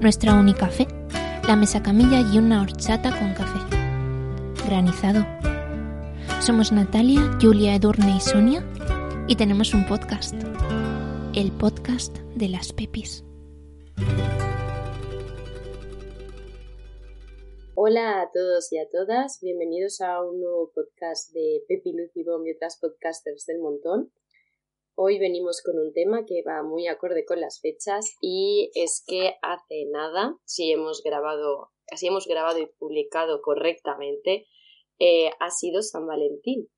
[0.00, 0.86] Nuestra única fe,
[1.48, 3.58] la mesa camilla y una horchata con café.
[4.64, 5.26] Granizado.
[6.40, 8.64] Somos Natalia, Julia, Edurne y Sonia
[9.26, 10.36] y tenemos un podcast.
[11.34, 13.24] El podcast de las pepis.
[17.74, 22.22] Hola a todos y a todas, bienvenidos a un nuevo podcast de Pepi, Luz y
[22.22, 24.12] Bomb y otras podcasters del montón.
[25.00, 29.36] Hoy venimos con un tema que va muy acorde con las fechas y es que
[29.42, 34.48] hace nada, si hemos grabado, si hemos grabado y publicado correctamente,
[34.98, 36.68] eh, ha sido San Valentín.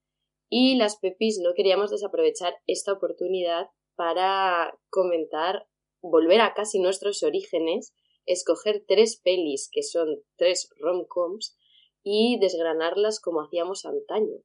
[0.51, 5.67] Y las Pepis no queríamos desaprovechar esta oportunidad para comentar,
[6.03, 7.95] volver a casi nuestros orígenes
[8.27, 11.57] escoger tres pelis que son tres rom-coms
[12.03, 14.43] y desgranarlas como hacíamos antaño.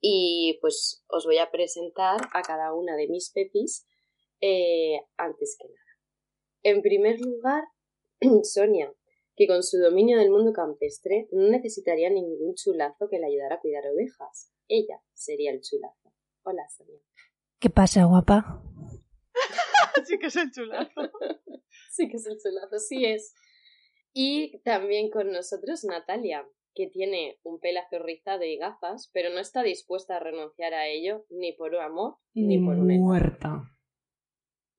[0.00, 3.86] Y pues os voy a presentar a cada una de mis pepis
[4.40, 5.86] eh, antes que nada.
[6.62, 7.64] En primer lugar,
[8.42, 8.92] Sonia,
[9.36, 13.60] que con su dominio del mundo campestre no necesitaría ningún chulazo que le ayudara a
[13.60, 14.52] cuidar ovejas.
[14.68, 16.12] Ella sería el chulazo.
[16.42, 17.00] Hola, Sonia.
[17.58, 18.62] ¿Qué pasa, guapa?
[20.06, 21.00] sí que es el chulazo.
[21.90, 23.34] sí que es el chulazo, sí es.
[24.12, 29.62] Y también con nosotros Natalia, que tiene un pelazo rizado y gafas, pero no está
[29.62, 33.62] dispuesta a renunciar a ello ni por un amor ni, por una muerta.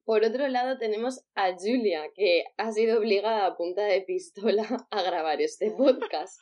[0.06, 5.02] Por otro lado tenemos a Julia, que ha sido obligada a punta de pistola a
[5.02, 6.40] grabar este podcast.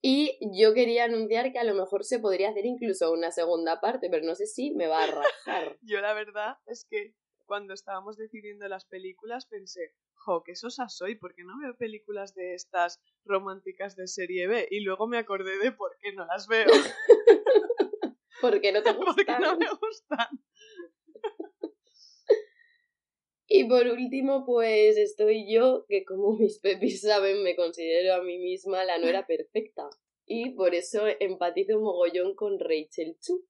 [0.00, 4.08] Y yo quería anunciar que a lo mejor se podría hacer incluso una segunda parte,
[4.10, 5.78] pero no sé si me va a rajar.
[5.82, 7.14] yo la verdad es que
[7.46, 12.54] cuando estábamos decidiendo las películas pensé, jo, qué sosa soy, porque no veo películas de
[12.54, 14.68] estas románticas de serie B?
[14.70, 16.66] Y luego me acordé de por qué no las veo.
[18.40, 19.14] porque no te gustan.
[19.14, 20.28] Porque no me gustan.
[23.54, 28.38] Y por último, pues estoy yo, que como mis pepis saben, me considero a mí
[28.38, 29.90] misma la nuera perfecta.
[30.24, 33.46] Y por eso empatizo un mogollón con Rachel Chu.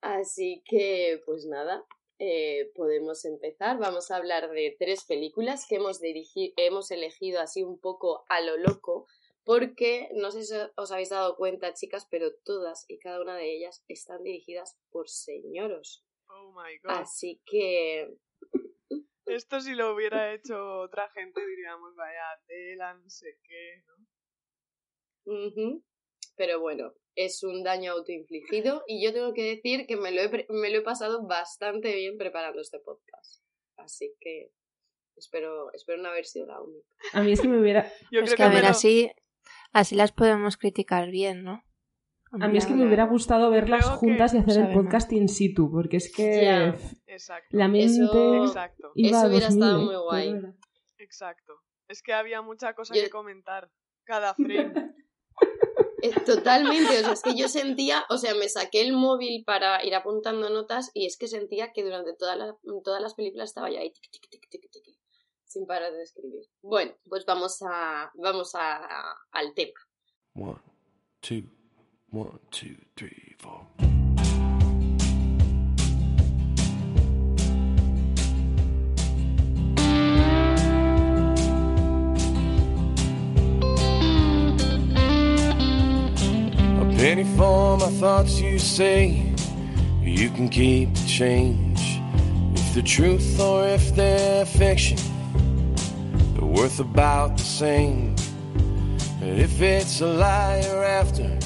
[0.00, 1.84] Así que, pues nada,
[2.18, 3.78] eh, podemos empezar.
[3.78, 8.56] Vamos a hablar de tres películas que hemos, hemos elegido así un poco a lo
[8.56, 9.06] loco,
[9.44, 13.54] porque no sé si os habéis dado cuenta, chicas, pero todas y cada una de
[13.56, 16.04] ellas están dirigidas por señoros.
[16.28, 17.02] Oh my god.
[17.02, 18.14] Así que
[19.26, 25.82] esto si lo hubiera hecho otra gente diríamos, vaya tela, no sé qué, ¿no?
[26.36, 30.46] Pero bueno, es un daño autoinfligido y yo tengo que decir que me lo, he,
[30.50, 33.42] me lo he pasado bastante bien preparando este podcast.
[33.76, 34.52] Así que
[35.16, 36.88] espero, espero no haber sido la única.
[37.12, 37.90] A mí es que me hubiera...
[38.12, 39.10] Yo es que, a ver, así,
[39.72, 41.64] así las podemos criticar bien, ¿no?
[42.30, 45.72] A mí es que me hubiera gustado verlas juntas y hacer el podcast in situ,
[45.72, 46.72] porque es que
[47.50, 48.92] la mente eso, exacto.
[48.94, 50.34] eso hubiera estado muy guay.
[50.98, 51.54] Exacto.
[51.88, 53.70] Es que había mucha cosa que comentar
[54.04, 54.72] cada frame.
[56.02, 59.84] Eh, totalmente, o sea, es que yo sentía, o sea, me saqué el móvil para
[59.84, 63.70] ir apuntando notas y es que sentía que durante toda la, todas las películas estaba
[63.70, 64.96] ya ahí tic, tic, tic, tic, tic,
[65.44, 66.44] sin parar de escribir.
[66.62, 69.80] Bueno, pues vamos a vamos a, al tema.
[86.98, 89.32] Penny for my thoughts you say
[90.02, 92.00] you can keep the change.
[92.54, 94.98] If they're truth or if they're fiction
[96.34, 98.16] they're worth about the same.
[99.22, 101.38] If it's a lie you're after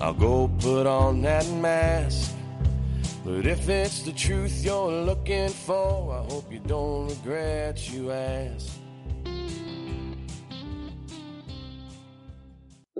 [0.00, 2.34] i'll go put on that mask.
[3.26, 8.85] But if it's the truth you're looking for, I hope you don't regret you asked.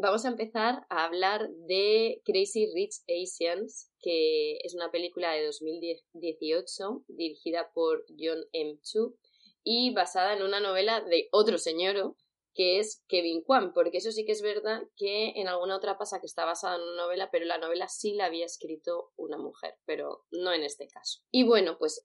[0.07, 7.03] Vamos a empezar a hablar de Crazy Rich Asians, que es una película de 2018
[7.09, 8.79] dirigida por John M.
[8.83, 9.17] Chu
[9.65, 12.15] y basada en una novela de otro señor
[12.57, 16.21] que es Kevin Kwan, porque eso sí que es verdad que en alguna otra pasa
[16.21, 19.75] que está basada en una novela, pero la novela sí la había escrito una mujer,
[19.85, 21.21] pero no en este caso.
[21.31, 22.05] Y bueno, pues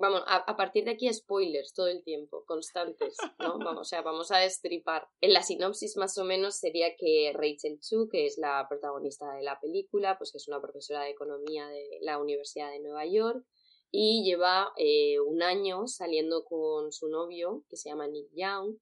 [0.00, 3.58] vamos, a, partir de aquí spoilers todo el tiempo, constantes, ¿no?
[3.58, 5.06] Vamos, o sea, vamos a destripar.
[5.20, 9.42] En la sinopsis más o menos sería que Rachel Chu, que es la protagonista de
[9.42, 13.44] la película, pues que es una profesora de economía de la Universidad de Nueva York,
[13.90, 18.78] y lleva eh, un año saliendo con su novio, que se llama Nick Young,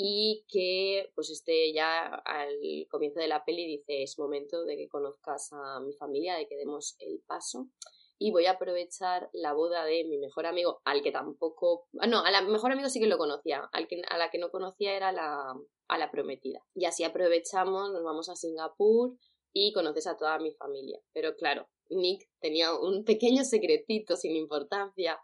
[0.00, 4.88] y que pues este ya al comienzo de la peli dice es momento de que
[4.88, 7.68] conozcas a mi familia, de que demos el paso
[8.16, 12.24] y voy a aprovechar la boda de mi mejor amigo, al que tampoco, ah, no,
[12.24, 14.94] a la mejor amigo sí que lo conocía, al que, a la que no conocía
[14.96, 15.54] era la,
[15.88, 16.64] a la prometida.
[16.74, 19.16] Y así aprovechamos, nos vamos a Singapur
[19.52, 21.00] y conoces a toda mi familia.
[21.12, 25.18] Pero claro, Nick tenía un pequeño secretito sin importancia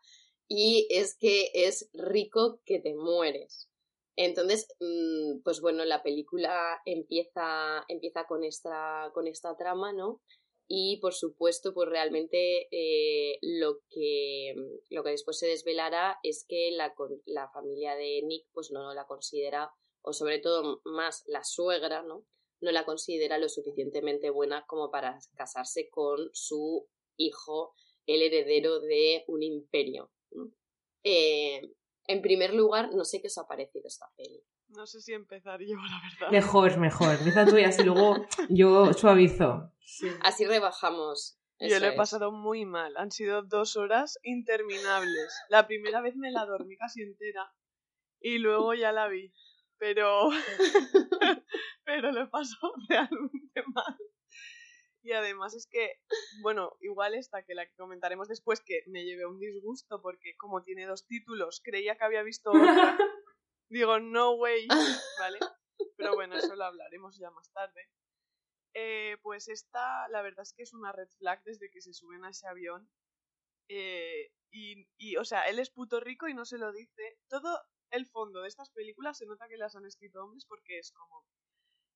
[0.48, 3.68] y es que es rico que te mueres.
[4.16, 10.20] Entonces, mm, pues bueno, la película empieza, empieza con, esta, con esta trama, ¿no?
[10.66, 14.55] Y por supuesto, pues realmente eh, lo, que,
[14.90, 16.94] lo que después se desvelará es que la,
[17.26, 19.70] la familia de Nick pues no, la considera,
[20.02, 22.25] o sobre todo más la suegra, ¿no?
[22.60, 27.75] No la considera lo suficientemente buena como para casarse con su hijo,
[28.06, 30.10] el heredero de un imperio.
[31.02, 31.60] Eh,
[32.06, 34.42] en primer lugar, no sé qué os ha parecido esta peli.
[34.68, 36.30] No sé si empezar yo, la verdad.
[36.32, 37.14] Mejor, mejor.
[37.14, 39.72] Empieza tú y así luego yo suavizo.
[40.22, 41.38] Así rebajamos.
[41.60, 42.96] Yo lo he pasado muy mal.
[42.96, 45.34] Han sido dos horas interminables.
[45.48, 47.52] La primera vez me la dormí casi entera
[48.20, 49.32] y luego ya la vi.
[49.78, 50.30] Pero,
[51.84, 53.96] pero lo he pasado realmente mal.
[55.04, 56.00] Y además es que,
[56.40, 60.62] bueno, igual esta que la que comentaremos después, que me llevé un disgusto porque como
[60.62, 62.56] tiene dos títulos, creía que había visto otra.
[63.68, 64.66] Digo, no way,
[65.20, 65.38] ¿vale?
[65.98, 67.90] Pero bueno, eso lo hablaremos ya más tarde.
[68.72, 72.24] Eh, pues esta, la verdad es que es una red flag desde que se suben
[72.24, 72.88] a ese avión.
[73.68, 77.18] Eh, y, y, o sea, él es puto rico y no se lo dice.
[77.28, 77.60] Todo
[77.90, 81.26] el fondo de estas películas se nota que las han escrito hombres porque es como,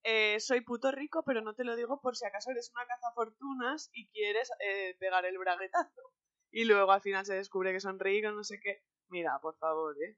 [0.02, 3.90] eh, soy puto rico, pero no te lo digo por si acaso eres una cazafortunas
[3.92, 6.02] y quieres eh, pegar el braguetazo.
[6.50, 8.82] Y luego al final se descubre que son ricos, no sé qué.
[9.08, 10.16] Mira, por favor, ¿eh?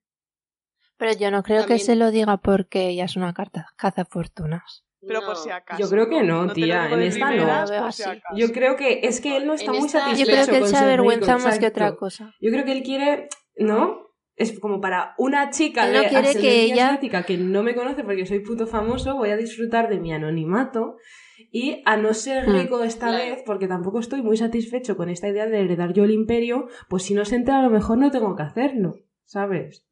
[0.96, 3.34] Pero yo no creo que se lo diga porque ella es una
[3.76, 4.84] cazafortunas.
[5.00, 5.80] Pero por si acaso.
[5.80, 6.90] Yo creo que no, tía.
[6.90, 7.90] En esta no.
[8.36, 10.30] Yo creo que es que él no está muy satisfecho.
[10.30, 12.34] Yo creo que él se avergüenza más que otra cosa.
[12.38, 14.09] Yo creo que él quiere, ¿no?
[14.36, 18.40] Es como para una chica de quiere que ella que no me conoce porque soy
[18.40, 20.96] puto famoso, voy a disfrutar de mi anonimato
[21.50, 22.52] y a no ser hmm.
[22.52, 26.10] rico esta vez, porque tampoco estoy muy satisfecho con esta idea de heredar yo el
[26.10, 29.84] imperio, pues si no se entera a lo mejor no tengo que hacerlo, ¿sabes?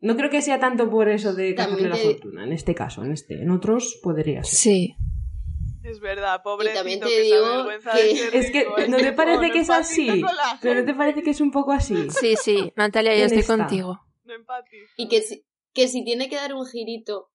[0.00, 3.12] No creo que sea tanto por eso de cazarle la fortuna, en este caso, en
[3.12, 4.58] este, en otros podría ser.
[4.58, 4.96] Sí.
[5.86, 6.74] Es verdad, pobre.
[6.74, 8.38] también te digo que...
[8.38, 10.22] es que no te parece que es así,
[10.60, 12.10] pero no te parece que es un poco así.
[12.10, 14.00] Sí, sí, Natalia, yo estoy contigo.
[14.24, 14.34] No
[14.96, 17.30] y que si, que si tiene que dar un girito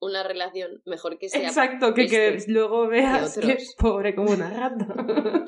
[0.00, 1.46] una relación, mejor que sea.
[1.46, 4.86] Exacto, que, que este luego veas que, es pobre como una rata.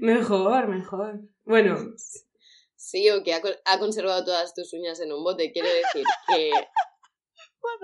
[0.00, 1.20] mejor, mejor.
[1.44, 1.76] Bueno.
[2.74, 6.50] Sí, o que ha, ha conservado todas tus uñas en un bote, quiere decir que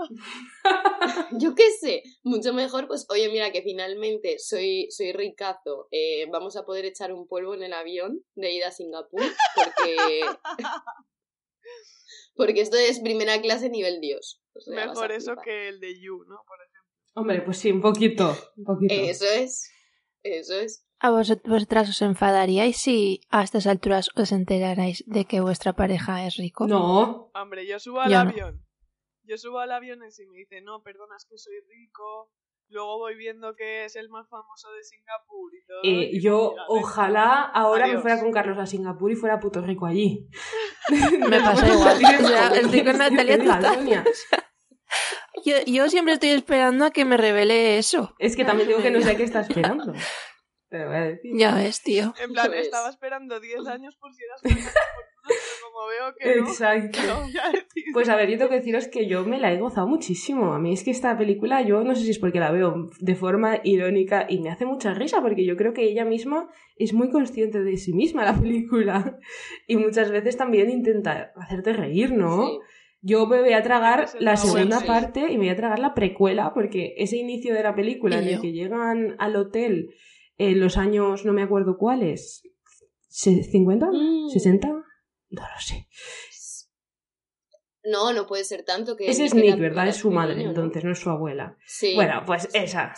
[1.41, 6.57] Yo qué sé, mucho mejor, pues oye, mira que finalmente soy, soy ricazo, eh, vamos
[6.57, 9.23] a poder echar un polvo en el avión de ida a Singapur,
[9.55, 10.21] porque,
[12.35, 14.41] porque esto es primera clase nivel Dios.
[14.67, 16.43] mejor eso que el de You, ¿no?
[16.47, 16.79] Por ejemplo.
[17.15, 18.95] Hombre, pues sí, un poquito, un poquito.
[18.95, 19.71] Eso es,
[20.23, 20.85] eso es.
[21.01, 26.37] ¿A vosotras os enfadaríais si a estas alturas os enterarais de que vuestra pareja es
[26.37, 26.67] rico?
[26.67, 27.31] No.
[27.35, 28.68] Hombre, yo subo al avión
[29.29, 32.31] yo subo al avión y me dice, no, perdona, es que soy rico.
[32.71, 35.81] Luego voy viendo que es el más famoso de Singapur y todo.
[35.85, 40.29] Eh, yo ojalá ahora me fuera con Carlos a Singapur y fuera puto rico allí.
[41.31, 41.99] me pasa igual.
[42.55, 44.05] estoy con Natalia
[45.45, 48.15] yo, yo siempre estoy esperando a que me revele eso.
[48.19, 49.93] Es que también digo que no sé qué está esperando.
[50.69, 51.33] Pero voy a decir.
[51.35, 52.15] Ya ves, tío.
[52.23, 54.43] En plan, estaba esperando 10 años por si eras
[55.63, 56.99] como veo que Exacto.
[57.93, 60.53] Pues a ver, yo tengo que deciros que yo me la he gozado muchísimo.
[60.55, 63.15] A mí es que esta película, yo no sé si es porque la veo de
[63.15, 67.11] forma irónica y me hace mucha risa, porque yo creo que ella misma es muy
[67.11, 69.19] consciente de sí misma, la película.
[69.67, 72.47] Y muchas veces también intenta hacerte reír, ¿no?
[72.47, 72.59] Sí.
[73.01, 75.79] Yo me voy a tragar Es el la segunda parte y me voy a tragar
[75.79, 79.95] la precuela, porque ese inicio de la película en el que llegan al hotel
[80.39, 82.43] en los años, no me acuerdo cuáles,
[83.09, 83.89] se- ¿50?
[83.93, 84.29] Mm.
[84.29, 84.85] ¿60?
[85.31, 85.89] No lo sé.
[87.85, 89.09] No, no puede ser tanto que.
[89.09, 89.83] Ese es Nick, era- ¿verdad?
[89.85, 91.57] era Es su madre, entonces, no es su abuela.
[91.65, 91.95] Sí.
[91.95, 92.93] Bueno, pues esa.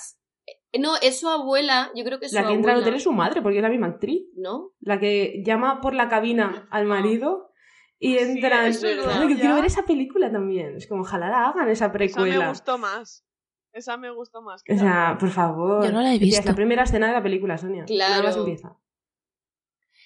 [0.79, 1.91] No, es su abuela.
[1.95, 3.63] Yo creo que es La su que entra al hotel es su madre, porque es
[3.63, 4.23] la misma actriz.
[4.37, 4.73] ¿No?
[4.81, 7.53] La que llama por la cabina al marido
[7.99, 8.67] y Sí, entran.
[8.67, 10.77] es verdad, Claro, yo quiero ver esa película también.
[10.77, 12.49] Es como, ojalá la hagan esa Esa me precuela.
[12.49, 13.25] gustó más.
[13.73, 14.63] Esa me gustó más.
[14.63, 15.85] que O la sea, por favor.
[15.85, 16.49] Yo no la he Tía, es visto.
[16.51, 17.85] la primera escena de la película, Sonia.
[17.85, 18.11] Claro.
[18.15, 18.77] Nada más empieza.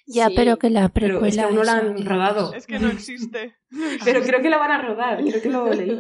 [0.07, 0.35] Ya, Sí.
[0.37, 1.29] pero que la Pero precuela.
[1.29, 2.53] es que aún no la han rodado.
[2.53, 3.57] Es que no existe.
[4.05, 5.99] Pero creo que la van a rodar, creo que lo leí.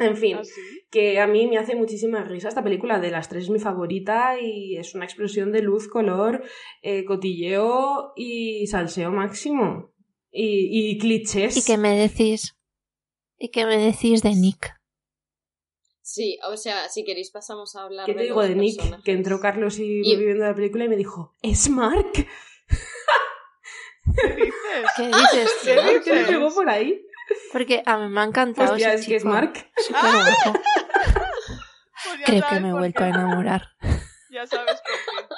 [0.00, 0.52] En fin, ¿Así?
[0.92, 3.00] que a mí me hace muchísima risa esta película.
[3.00, 6.44] De las tres es mi favorita y es una explosión de luz, color,
[6.82, 9.92] eh, cotilleo y salseo máximo.
[10.30, 11.56] Y, y clichés.
[11.56, 12.56] ¿Y qué me decís?
[13.38, 14.77] ¿Y qué me decís de Nick?
[16.10, 18.76] Sí, o sea, si queréis pasamos a hablar ¿Qué te digo los de Nick?
[18.76, 19.04] personajes.
[19.04, 22.12] Que entró Carlos y, Y- viviendo la película y me dijo, ¿es Mark?
[22.14, 22.26] ¿Qué
[24.36, 24.90] dices?
[24.96, 25.50] ¿Qué dices?
[25.62, 26.02] ¿Qué dices?
[26.04, 27.04] ¿Qué le pegó por ahí?
[27.52, 29.34] Porque a mí me ha encantado Hostia, ese es que es chico.
[29.34, 29.52] Mark.
[29.90, 30.58] Guapo.
[32.04, 33.68] Pues Creo que me he vuelto a enamorar.
[34.30, 35.34] Ya sabes por qué.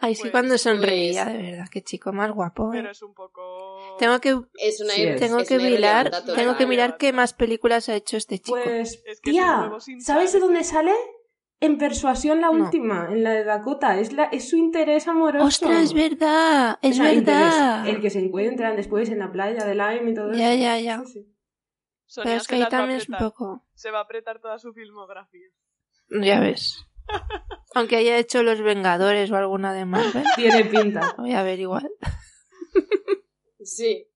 [0.00, 1.66] Ay, sí, Pues- cuando sonreía, pues- de verdad.
[1.70, 2.72] Qué chico más guapo.
[2.72, 2.78] ¿eh?
[2.78, 3.65] Pero es un poco.
[3.98, 5.20] Tengo que, Es una Sí, es.
[5.20, 8.58] tengo es que una mirar, tengo que mirar qué más películas ha hecho este chico.
[8.62, 10.92] Pues, Es que tía, ¿sabes de dónde sale?
[11.58, 12.64] En Persuasión la No.
[12.64, 13.98] última, en la de Dakota.
[13.98, 15.46] Es, la, es su interés amoroso.
[15.46, 16.78] ¡Ostras, es verdad!
[16.82, 17.78] O ¡Es sea, verdad!
[17.78, 20.62] interés, el que se encuentran después en la playa de Lime y todo Ya, eso.
[20.62, 20.98] ya, ya.
[21.06, 21.32] Sí, sí.
[22.08, 23.64] Sonia Pero es que ahí también es un poco...
[23.74, 25.48] Se va a apretar toda su filmografía.
[26.10, 26.84] Ya ves.
[27.74, 31.14] Aunque haya hecho Los Vengadores o alguna de Marvel, Tiene pinta.
[31.16, 31.90] voy a ver igual.
[33.66, 34.08] Sí.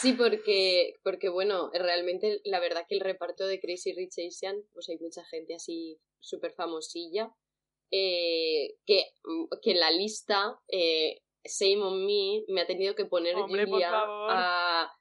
[0.00, 4.88] Sí, porque, porque bueno, realmente la verdad que el reparto de Crazy Rich Asian, pues
[4.88, 7.32] hay mucha gente así súper famosilla,
[7.92, 9.04] eh, que,
[9.62, 13.90] que en la lista, eh, Same on Me, me ha tenido que poner Hombre, Julia
[13.92, 14.92] a,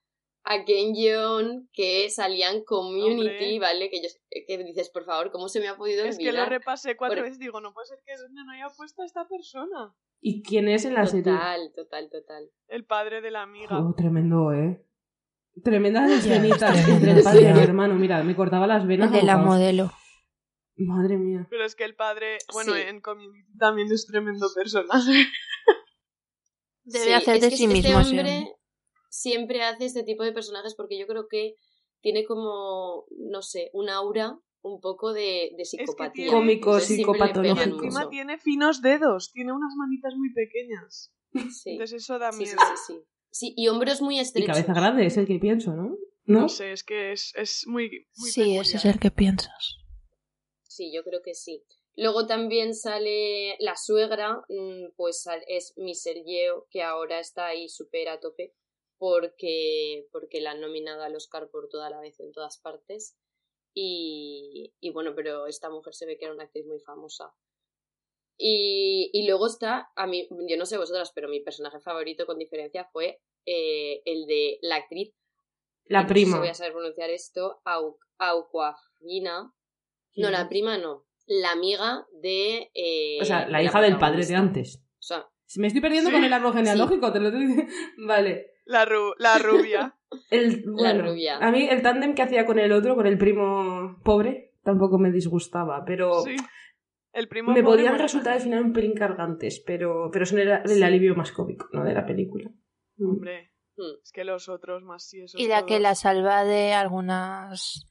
[0.51, 3.19] a Ken Jeong, que salían Community,
[3.55, 3.59] Hombre.
[3.59, 3.89] ¿vale?
[3.91, 4.09] Que, yo,
[4.47, 6.49] que dices, por favor, ¿cómo se me ha podido Es que lo olvidar?
[6.49, 7.37] repasé cuatro Por- veces.
[7.39, 9.93] Digo, no puede ser que no haya puesto a esta persona.
[10.21, 11.31] ¿Y quién es en la serie?
[11.33, 12.49] Total, total, total.
[12.67, 13.77] El padre de la amiga.
[13.79, 14.83] Oh, tremendo, ¿eh?
[15.63, 17.93] Tremendas escenitas entre el padre y el hermano.
[17.95, 19.11] Mira, me cortaba las venas.
[19.11, 19.91] De la modelo.
[20.77, 21.45] Madre mía.
[21.49, 22.81] Pero es que el padre, bueno, Sí.
[22.81, 25.25] en Community también es tremendo personaje.
[26.85, 27.99] Debe Sí, hacer es de que sí este mismo.
[27.99, 28.55] hombre.
[29.09, 31.55] Siempre hace este tipo de personajes porque yo creo que
[32.01, 36.11] tiene como, no sé, un aura un poco de, de psicopatía.
[36.25, 37.65] tiene- Cómico, Entonces siempre le psicopatológico.
[37.65, 38.09] Y encima mucho.
[38.09, 41.13] tiene finos dedos, tiene unas manitas muy pequeñas.
[41.63, 42.67] Sí, Entonces eso da sí, sí, miedo.
[42.67, 42.99] sí, sí.
[43.31, 44.47] Sí, y hombros muy Y estrechos.
[44.55, 45.97] cabeza grande es el que pienso, ¿no?
[46.25, 46.41] ¿No?
[46.41, 49.75] No sé, es que es, es muy, muy Sí, ese es el que piensas.
[50.63, 51.63] Sí, yo creo que sí.
[51.95, 58.09] Luego también sale la suegra, mm, pues es mi Sergio, que ahora está ahí súper
[58.09, 58.53] a tope
[58.99, 63.17] porque, porque la han nominado al Oscar por toda la vez en todas partes.
[63.73, 67.33] Y, y bueno, pero esta mujer se ve que era una actriz muy famosa.
[68.37, 72.37] Y, y luego está, a mí, yo no sé vosotras, pero mi personaje favorito con
[72.37, 75.13] diferencia fue eh, el de la actriz
[75.85, 76.39] La no sé prima.
[76.39, 79.53] voy a saber pronunciar esto, Au, Auquafina.
[80.15, 81.05] No, la prima no.
[81.25, 82.71] La amiga de.
[82.73, 84.77] eh, O sea, la hija del padre de antes.
[84.97, 86.15] O sea, Me estoy perdiendo Sí.
[86.15, 87.73] con el árbol genealógico, te lo estoy diciendo.
[88.07, 88.47] Vale.
[88.65, 89.95] La, ru- la rubia.
[90.31, 91.37] El, bueno, rubia.
[91.37, 95.11] A mí el tándem que hacía con el otro, con el primo pobre, tampoco me
[95.11, 96.35] disgustaba, pero Sí.
[97.13, 100.67] El primo me podían resultar al final un pelín cargantes, pero, pero son el, el
[100.67, 100.83] Sí.
[100.83, 101.83] alivio más cómico, ¿no?
[101.83, 102.49] De la película.
[102.97, 103.09] Mm.
[103.09, 104.01] Hombre, hmm.
[104.03, 107.85] es que los otros más sí, esos Y la que la salva de algunas...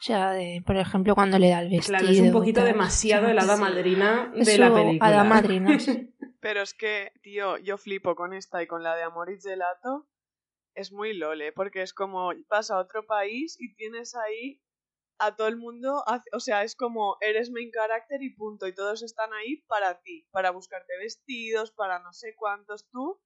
[0.00, 1.98] O sea, de, por ejemplo, cuando le da el vestido.
[1.98, 5.08] Claro, es un poquito demasiado sea, el hada madrina de la película.
[5.08, 6.14] hada madrina, sí.
[6.40, 10.08] Pero es que, tío, yo flipo con esta y con la de Amor y Gelato.
[10.74, 14.62] Es muy lole, porque es como vas a otro país y tienes ahí
[15.18, 19.02] a todo el mundo, o sea, es como eres main character y punto, y todos
[19.02, 23.20] están ahí para ti, para buscarte vestidos, para no sé cuántos tú.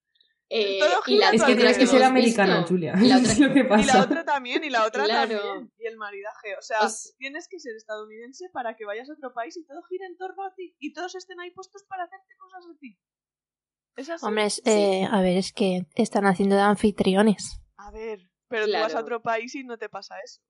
[0.54, 2.68] Eh, y la Es otra que tienes que ser americana, visto.
[2.74, 2.92] Julia.
[3.00, 3.96] Y Es otra- lo que Y pasa.
[3.98, 5.38] la otra también, y la otra Claro.
[5.40, 5.72] también.
[5.78, 6.56] Y el maridaje.
[6.58, 6.80] O sea,
[7.16, 10.44] tienes que ser estadounidense para que vayas a otro país y todo gira en torno
[10.44, 10.76] a ti.
[10.78, 12.98] Y todos estén ahí puestos para hacerte cosas a ti.
[13.96, 14.26] ¿Es así?
[14.26, 17.60] Hombre, es- eh, a ver, es que están haciendo de anfitriones.
[17.78, 20.40] A ver, Pero tú vas a otro país y no te pasa eso.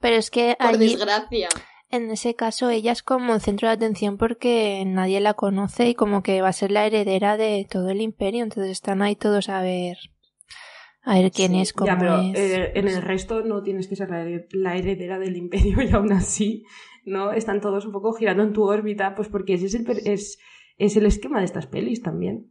[0.00, 1.48] Pero es que Por allí, desgracia.
[1.90, 5.94] En ese caso, ella es como el centro de atención porque nadie la conoce y
[5.94, 8.42] como que va a ser la heredera de todo el imperio.
[8.42, 9.96] Entonces están ahí todos a ver,
[11.02, 11.60] a ver quién Sí.
[11.60, 12.38] es, cómo Ya, pero es.
[12.38, 15.90] eh, en el resto no tienes que ser la, hered- la heredera del imperio y
[15.90, 16.64] aún así,
[17.04, 17.32] ¿no?
[17.32, 20.38] Están todos un poco girando en tu órbita, pues porque ese es el, per- es,
[20.76, 22.50] es el esquema de estas pelis también.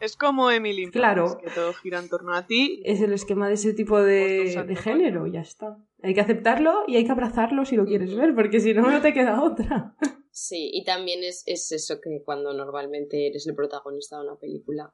[0.00, 1.38] Es como Emily Claro.
[1.38, 2.82] Que todo gira en torno a ti.
[2.84, 5.78] Es el esquema de ese tipo Pues de, saca género, ya está.
[6.02, 9.00] Hay que aceptarlo y hay que abrazarlo si lo quieres ver, porque si no, no
[9.00, 9.94] te queda otra.
[10.30, 14.92] Sí, y también es, es eso que cuando normalmente eres el protagonista de una película,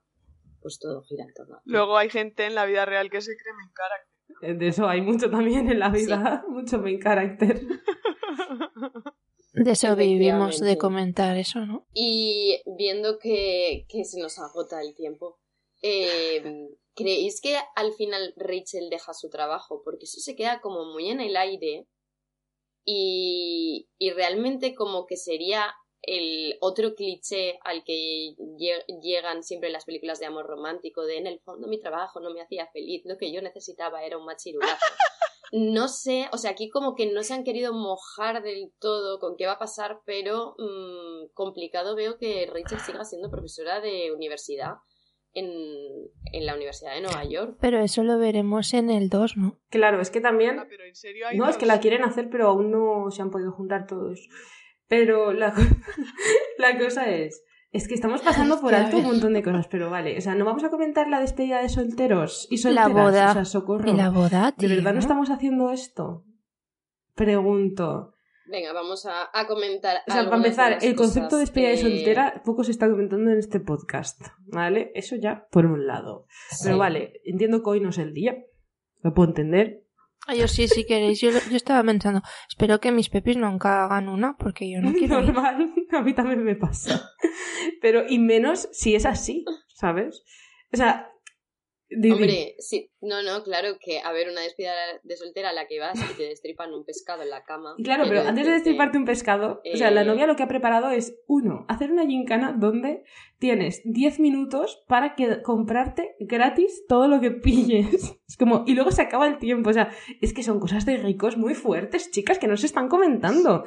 [0.60, 1.60] pues todo gira en torno.
[1.64, 4.58] Luego hay gente en la vida real que se cree en cara.
[4.58, 7.60] De eso hay mucho también en la vida, mucho main character.
[9.54, 11.86] De eso vivimos, de comentar eso, ¿no?
[11.92, 15.40] Y viendo que, que se nos agota el tiempo,
[15.82, 16.68] eh,
[16.99, 19.83] ¿creéis que al final Rachel deja su trabajo?
[19.85, 21.87] Porque eso se queda como muy en el aire
[22.85, 29.85] y, y realmente como que sería el otro cliché al que lle- llegan siempre las
[29.85, 33.19] películas de amor romántico, de en el fondo mi trabajo no me hacía feliz, lo
[33.19, 34.76] que yo necesitaba era un machirulazo.
[35.50, 39.35] No sé, o sea, aquí como que no se han querido mojar del todo con
[39.35, 44.75] qué va a pasar, pero mm, complicado veo que Rachel siga siendo profesora de universidad
[45.38, 47.57] en, en la Universidad de Nueva York.
[47.61, 49.59] Pero eso lo veremos en el 2, ¿no?
[49.71, 52.28] Claro, es que también Ah, pero en serio hay No, es que la quieren hacer,
[52.30, 54.28] pero aún no se han podido juntar todos.
[54.88, 55.54] Pero la,
[56.59, 57.42] la cosa es,
[57.73, 60.45] es que estamos pasando por alto un montón de cosas, pero vale, o sea, no
[60.45, 63.30] vamos a comentar la despedida de solteros y La solteras, boda.
[63.30, 63.90] o sea, socorro.
[63.90, 66.25] Y la boda, ¿De verdad no estamos haciendo esto?
[67.14, 68.14] Pregunto.
[68.49, 69.99] Venga, vamos a, a comentar.
[70.09, 73.31] O sea, para empezar, el concepto de despedida de eh, soltera poco se está comentando
[73.31, 74.90] en este podcast, ¿vale?
[74.95, 76.26] Eso ya por un lado.
[76.62, 78.37] Pero vale, entiendo que hoy no es el día,
[79.02, 79.85] lo puedo entender,
[80.26, 81.23] Ah, yo sí, si queréis.
[81.23, 85.21] Yo, estaba pensando, espero que mis pepis nunca hagan una porque yo no quiero.
[85.21, 85.33] ir.
[85.33, 87.11] normal, a mí también me pasa.
[87.81, 90.23] Pero, y menos si es así, ¿sabes?
[90.71, 91.11] O sea,
[91.90, 95.80] Hombre, sí, no, no, claro que a ver una despedida de soltera a la que
[95.80, 97.76] vas y te destripan un pescado en la cama.
[97.82, 100.49] claro, pero antes de destriparte un pescado, o sea, la eh, novia lo que ha
[100.49, 103.04] preparado es, uno, hacer una gincana donde
[103.39, 108.17] tienes 10 minutos para que, comprarte gratis todo lo que pilles.
[108.28, 109.89] Es como, y luego se acaba el tiempo, o sea,
[110.21, 113.65] es que son cosas de ricos muy fuertes, chicas, que no se están comentando.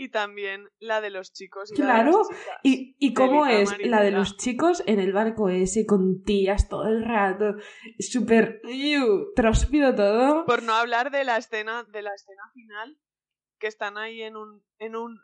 [0.00, 2.22] Y también la de los chicos y Claro.
[2.62, 6.86] ¿Y, y cómo es la de los chicos en el barco ese con tías todo
[6.86, 7.56] el rato?
[7.98, 8.60] Súper
[9.34, 10.46] tróspido todo.
[10.46, 12.96] Por no hablar de la escena, de la escena final,
[13.58, 15.18] que están ahí en un, en un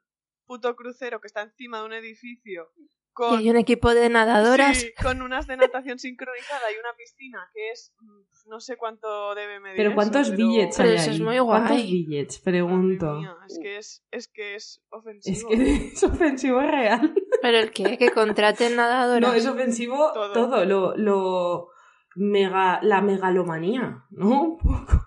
[0.44, 2.72] puto crucero que está encima de un edificio
[3.14, 4.76] Y con, hay un equipo de nadadoras.
[4.78, 9.34] sí, con unas de natación sincronizada y una piscina que es mm, no sé cuánto
[9.36, 9.76] debe medir.
[9.76, 11.16] Pero eso, ¿cuántos pero- billets Pero hay eso ahí?
[11.16, 11.92] es muy ¿Cuántos guay.
[11.92, 12.38] billets?
[12.40, 13.14] Madre Pregunto.
[13.14, 15.36] mía, es que es, es que es ofensivo.
[15.50, 17.14] Es que es ofensivo real.
[17.40, 19.30] Pero el que que contraten nadadoras.
[19.30, 20.64] No, es ofensivo todo, Todo.
[20.64, 21.68] lo, lo
[22.16, 24.42] mega, la megalomanía, ¿no?
[24.42, 25.06] Un poco.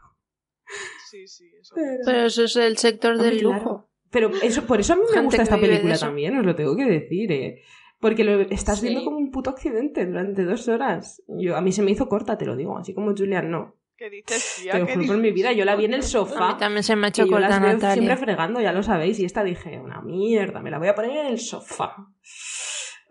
[1.09, 1.75] Sí, sí, eso.
[1.75, 3.53] Pero- Pero eso es el sector del claro.
[3.59, 3.89] lujo.
[4.09, 6.75] Pero eso, por eso a mí me Gente gusta esta película también, os lo tengo
[6.77, 7.61] que decir, ¿eh?
[7.99, 8.87] Porque lo estás Sí.
[8.87, 11.23] viendo como un puto accidente durante dos horas.
[11.27, 13.75] Yo, a mí se me hizo corta, te lo digo, así como Julian no.
[13.97, 14.73] ¿Qué dices, tía?
[14.73, 16.49] Te lo ¿Qué juro por mi vida, yo la vi en el A sofá.
[16.53, 17.93] mí también se me ha hecho yo las corta veo Natalia.
[17.95, 21.17] siempre fregando, ya lo sabéis, y esta dije, una mierda, me la voy a poner
[21.25, 21.95] en el sofá.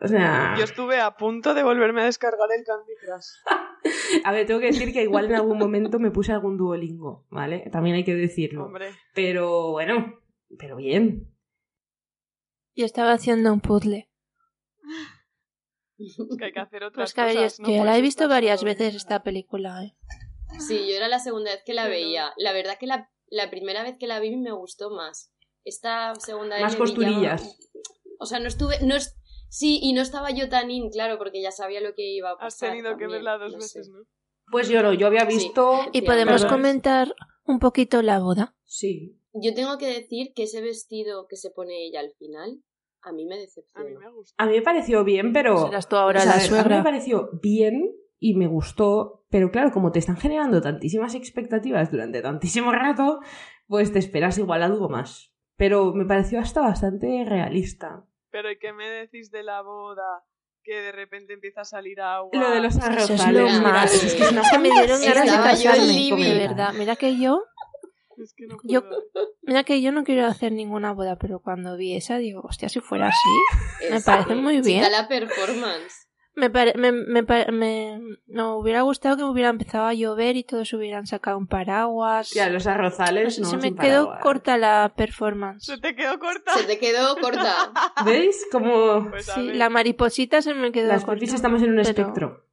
[0.01, 3.27] O sea, Yo estuve a punto de volverme a descargar el Candy Crush.
[4.25, 7.68] a ver, tengo que decir que igual en algún momento me puse algún duolingo, ¿vale?
[7.72, 8.66] También hay que decirlo.
[8.66, 10.20] Hombre, Pero bueno,
[10.59, 11.33] pero bien.
[12.77, 14.09] Yo estaba haciendo un puzzle.
[15.99, 17.61] Es que hay que hacer otras Pues que cosas.
[17.61, 19.96] no ya la he visto varias veces esta película, ¿eh?
[20.66, 22.33] Sí, yo era la segunda vez que la Pero- veía.
[22.37, 25.33] La verdad que la, la primera vez que la vi me gustó más.
[25.64, 27.59] Esta segunda vez Más le vi ya- costurillas.
[28.20, 28.81] O sea, no estuve...
[28.83, 29.16] No es...
[29.49, 32.33] Sí, y no estaba yo tan in, claro, porque ya sabía lo que iba a
[32.35, 32.70] Has pasar.
[32.70, 33.79] tenido que verla dos no sé.
[33.81, 34.01] veces, ¿no?
[34.51, 35.37] Pues yo no, yo había Sí.
[35.38, 35.81] visto...
[35.92, 36.51] Y podemos perdón.
[36.59, 38.57] comentar un poquito la boda.
[38.64, 39.20] Sí.
[39.33, 42.62] Yo tengo que decir que ese vestido que se pone ella al final,
[43.09, 43.88] a mí me A decepcionó.
[43.88, 44.35] mí me gusta.
[44.42, 45.66] A mí me pareció bien, pero...
[45.66, 46.77] Serás tú ahora O sea, a la ver, a mí suegra.
[46.79, 52.21] me pareció bien y me gustó, pero claro, como te están generando tantísimas expectativas durante
[52.23, 53.21] tantísimo rato,
[53.69, 55.33] pues te esperas igual algo más.
[55.57, 58.05] Pero me pareció hasta bastante realista.
[58.31, 60.25] Pero ¿y qué me decís de la boda?
[60.62, 62.31] Que de repente empieza a salir agua.
[62.33, 63.53] Lo de los Eso arrozales.
[63.53, 63.95] es lo más.
[64.05, 66.73] es que Es que me dieron ganas de casarme, de verdad.
[66.77, 67.45] Mira que yo,
[68.22, 68.83] Es que no Yo-
[69.42, 72.81] mira que yo no quiero hacer ninguna boda, pero cuando vi esa digo, hostia, si
[72.81, 73.88] fuera así.
[73.90, 74.92] Me parece muy chica, bien.
[74.92, 76.02] la performance.
[76.38, 80.70] Me, pare- me, me, me, me hubiera gustado que hubiera empezado a llover y todos
[80.74, 82.31] hubieran sacado un paraguas.
[82.35, 83.50] Ya, los arrozales, No no.
[83.52, 84.22] se me quedó paraguas.
[84.22, 85.64] corta la performance.
[85.64, 86.52] Se te quedó corta.
[86.59, 87.72] Se te quedó corta.
[88.05, 88.46] ¿Veis?
[88.52, 89.57] Como Pues Sí, ver.
[89.57, 91.20] la mariposita se me quedó las corta.
[91.20, 92.46] pepis estamos en un pero- espectro.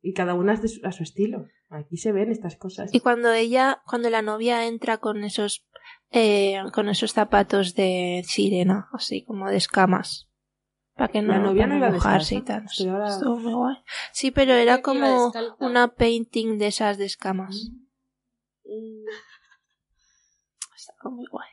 [0.00, 1.46] Y cada una es de su- a su estilo.
[1.70, 2.94] Aquí se ven estas cosas.
[2.94, 5.66] Y cuando ella, cuando la novia entra con esos,
[6.10, 10.26] eh, con esos zapatos de sirena, así como de escamas.
[10.94, 12.64] Para que no, La novia para no iba mojarse y tal.
[12.88, 13.76] Ahora- Estuvo muy guay.
[14.12, 17.70] Sí, pero era como una painting de esas de escamas.
[18.64, 19.04] Mm,
[20.76, 21.48] Estaba muy guay.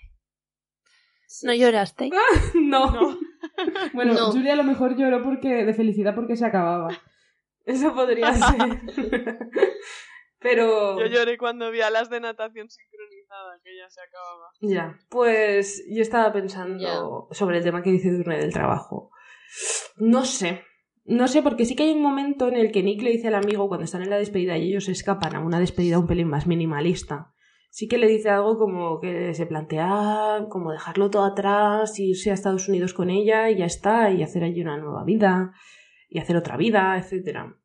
[1.27, 1.45] sí.
[1.45, 2.09] ¿No lloraste?
[2.55, 2.91] no.
[2.91, 3.17] No.
[3.93, 4.31] Bueno, No.
[4.31, 6.89] Julia a lo mejor lloró porque de felicidad porque se acababa.
[7.65, 9.39] Eso podría ser.
[10.39, 14.49] Pero Yo lloré cuando vi a las de natación sincronizada, que ya se acababa.
[14.61, 19.09] ya, pues yo estaba pensando sobre el tema que dice Durne del trabajo.
[19.97, 20.63] No sé.
[21.07, 23.35] No sé, porque sí que hay un momento en el que Nick le dice al
[23.35, 26.47] amigo cuando están en la despedida y ellos escapan a una despedida un pelín más
[26.47, 27.31] minimalista.
[27.69, 32.33] Sí que le dice algo como que se plantea como dejarlo todo atrás, irse a
[32.33, 35.53] Estados Unidos con ella y ya está, y hacer allí una nueva vida,
[36.09, 37.57] y hacer otra vida, etcétera.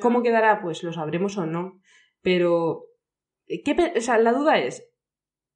[0.00, 0.60] ¿Cómo quedará?
[0.62, 1.80] Pues lo sabremos o no.
[2.22, 2.84] Pero,
[3.46, 4.84] ¿qué pe- o sea, la duda es,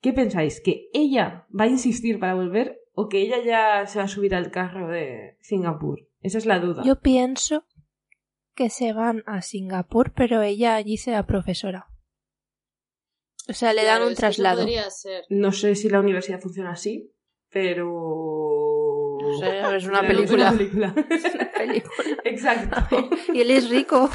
[0.01, 0.61] ¿qué pensáis?
[0.61, 4.35] ¿Que ella va a insistir para volver o que ella ya se va a subir
[4.35, 6.09] al carro de Singapur?
[6.21, 6.83] Esa es la duda.
[6.85, 7.65] Yo pienso
[8.55, 11.87] que se van a Singapur, pero ella allí será profesora.
[13.49, 14.63] O sea, le dan un traslado.
[14.63, 15.25] podría ser.
[15.29, 17.13] No sé si la universidad funciona así,
[17.51, 18.54] pero...
[19.77, 20.49] Es una película.
[20.49, 20.95] Es una película.
[21.57, 22.17] película.
[22.25, 23.11] Exacto.
[23.33, 24.11] Y él es rico.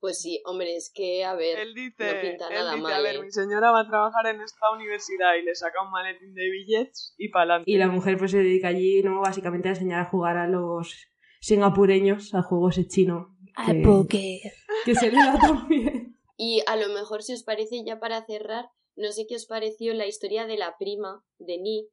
[0.00, 2.92] Pues sí, hombre, es que, a ver, Él dice, no pinta él nada dice, mal,
[2.92, 3.22] a ver, ¿eh?
[3.22, 7.14] mi señora va a trabajar en esta universidad y le saca un maletín de billetes
[7.18, 7.70] y para adelante.
[7.70, 9.20] Y la mujer pues se dedica allí, ¿no?
[9.20, 10.94] Básicamente a enseñar a jugar a los
[11.40, 13.36] singapureños al juego ese chino.
[13.56, 14.52] Al póker.
[14.84, 16.16] Que se le da bien.
[16.36, 19.92] Y a lo mejor, si os parece, ya para cerrar, no sé qué os pareció
[19.94, 21.90] la historia de la prima de Nick,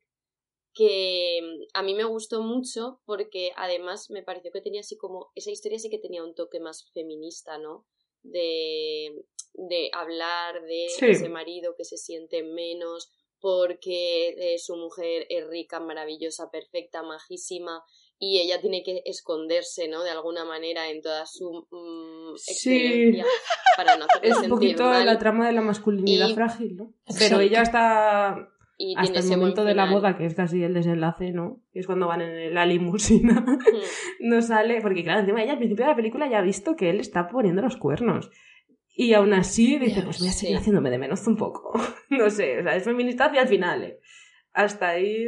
[0.76, 5.32] que mm, a mí me gustó mucho porque además me pareció que tenía así como,
[5.34, 7.86] esa historia sí que tenía un toque más feminista, ¿no?
[8.24, 11.06] De, de hablar de Sí.
[11.08, 17.84] ese marido que se siente menos porque eh, su mujer es rica, maravillosa, perfecta, majísima
[18.18, 20.02] y ella tiene que esconderse, ¿no?
[20.04, 22.52] De alguna manera en toda su mm, Sí.
[22.52, 23.26] excelencia
[23.78, 25.06] para no hacerle Es un poquito mal.
[25.06, 26.94] la trama de la masculinidad Y- frágil, ¿no?
[27.20, 30.74] Pero ella está y tiene hasta el momento de la boda, que es casi el
[30.74, 31.62] desenlace, ¿no?
[31.72, 33.42] Que es cuando van en la limusina.
[33.42, 33.60] Mm.
[34.28, 36.90] no sale, porque claro, encima ella al principio de la película ya ha visto que
[36.90, 38.30] él está poniendo los cuernos.
[38.98, 40.62] Y aún así dice, pues voy a seguir sí.
[40.62, 41.80] haciéndome de menos un poco.
[42.10, 44.00] no sé, o sea, es feminista hacia el final, ¿eh?
[44.54, 45.28] Hasta ahí...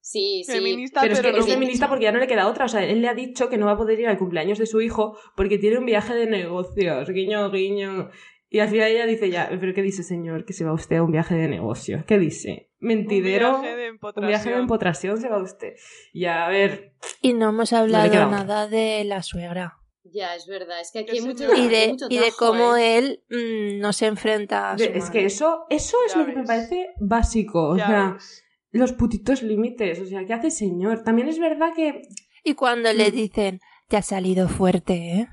[0.00, 0.52] Sí, sí.
[0.52, 2.64] Feminista, Pero es que pero es no feminista porque ya no le queda otra.
[2.64, 4.66] O sea, él le ha dicho que no va a poder ir al cumpleaños de
[4.66, 7.08] su hijo porque tiene un viaje de negocios.
[7.08, 8.10] Guiño, guiño.
[8.48, 10.44] Y al final ella dice ya, ¿pero qué dice, señor?
[10.44, 12.04] Que se va usted a un viaje de negocios.
[12.04, 12.71] ¿Qué dice?
[12.82, 13.56] Mentidero.
[13.56, 14.58] Un viaje de Un viaje de empotración.
[14.60, 15.74] empotración se va usted.
[16.12, 19.78] Y a ver, Y no hemos hablado nada de la suegra.
[20.04, 20.80] Ya, es verdad.
[20.80, 22.98] Es que aquí Que hay mucho, Y hay de, y de cómo ¿eh?
[22.98, 26.26] él mm, no se enfrenta a su de- es que eso, eso es Ya lo
[26.26, 27.68] que me parece básico.
[27.70, 28.44] O Ya sea, ves.
[28.72, 30.00] los putitos límites.
[30.00, 31.02] O sea, ¿qué hace señor?
[31.04, 32.02] También es verdad que
[32.44, 33.14] Y cuando le Mm.
[33.14, 35.28] dicen, te ha salido fuerte, ¿eh?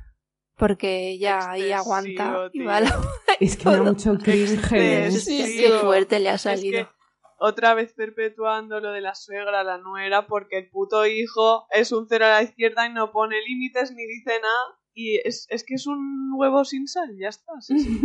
[0.56, 2.50] Porque ella ahí aguanta.
[2.54, 2.90] y va la-
[3.40, 5.12] es que me da mucho cringe.
[5.20, 6.86] Sí, qué fuerte le ha Es salido.
[6.86, 6.99] que
[7.40, 12.08] otra vez perpetuando lo de la suegra, la nuera, porque el puto hijo es un
[12.08, 14.80] cero a la izquierda y no pone límites ni dice nada.
[14.94, 17.54] Y es, es que es un huevo sin sal, ya está.
[17.62, 18.02] sí, sí.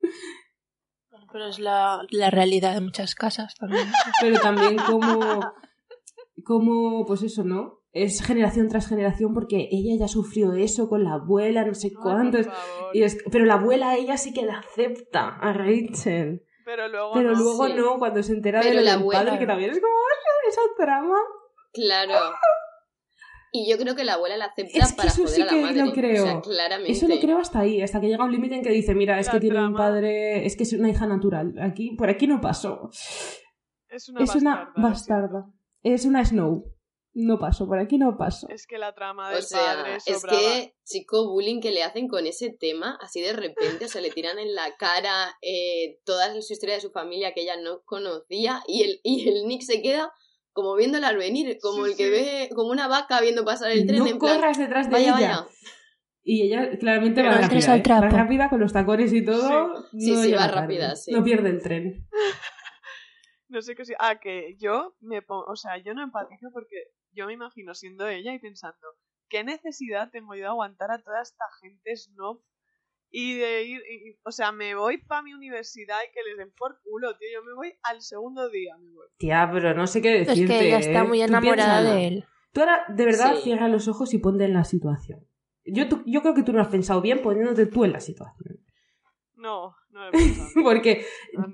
[1.34, 3.88] Pero es la, la realidad de muchas casas también.
[4.20, 5.40] pero también como,
[6.44, 7.80] como, pues eso, ¿no?
[7.90, 12.46] Es generación tras generación porque ella ya sufrió eso con la abuela, no sé cuántos.
[12.46, 12.90] favor.
[12.92, 16.43] Y es, pero la abuela ella sí que la acepta a Rachel.
[16.64, 17.38] Pero luego Pero no.
[17.38, 17.72] luego sí.
[17.74, 19.92] no, cuando se entera Pero de lo la del abuela- padre, que también es como
[19.94, 21.18] "Ah, esa trama.
[21.72, 22.14] Claro.
[23.56, 25.44] Y yo creo que la abuela la acepta Es que para eso joder sí a
[25.44, 25.86] la que madre.
[25.86, 26.24] lo creo.
[26.24, 26.90] O sea, claramente.
[26.90, 29.26] Eso lo creo hasta ahí, hasta que llega un límite en que dice, mira, es
[29.28, 31.54] La que tiene un padre, es que es una hija natural.
[31.62, 32.90] Aquí, por aquí no pasó.
[33.88, 35.44] Es una es una bastarda, lo bastarda.
[35.84, 36.64] Es una Snow.
[37.16, 38.48] No paso, por aquí no paso.
[38.48, 40.38] Es que la trama O del sea, padre es sobraba.
[40.40, 44.10] que, chico, bullying que le hacen con ese tema, así de repente, o sea, le
[44.10, 48.62] tiran en la cara eh, toda su historia de su familia que ella no conocía
[48.66, 50.12] y el, y el Nick se queda
[50.52, 52.10] como viéndola al venir, como Sí, el que sí.
[52.10, 55.06] ve, como una vaca viendo pasar el tren no en plan, corras detrás de vaya,
[55.16, 55.16] ella.
[55.28, 55.46] vaya.
[56.26, 57.82] Y ella claramente Pero va rápida, al ¿eh?
[57.82, 58.02] trapo.
[58.06, 59.84] Va rápida con los tacones y todo.
[59.92, 61.12] Sí, no sí, va rápida, sí.
[61.12, 62.08] No pierde el tren.
[63.48, 63.92] No sé qué sí.
[64.00, 65.44] Ah, que yo me pongo.
[65.46, 66.74] O sea, yo no empatizo porque
[67.14, 68.86] yo me imagino siendo ella y pensando.
[69.30, 72.42] ¿qué necesidad tengo yo de aguantar a toda esta gente snob
[73.10, 76.52] y de ir, y- o sea, me voy para mi universidad y que les den
[76.56, 77.28] por culo, tío.
[77.32, 79.06] Yo me voy al segundo día, me voy.
[79.16, 80.58] Tía, pero no sé qué Es decirte.
[80.58, 81.04] que ella está ¿eh?
[81.08, 82.24] muy enamorada de él.
[82.52, 83.42] Tú ahora, de verdad, Sí.
[83.44, 85.26] cierra los ojos y ponte en la situación.
[85.64, 88.63] Yo, tú- yo creo que tú no has pensado bien poniéndote tú en la situación.
[89.44, 90.48] No, no he pensado.
[90.62, 91.04] Porque,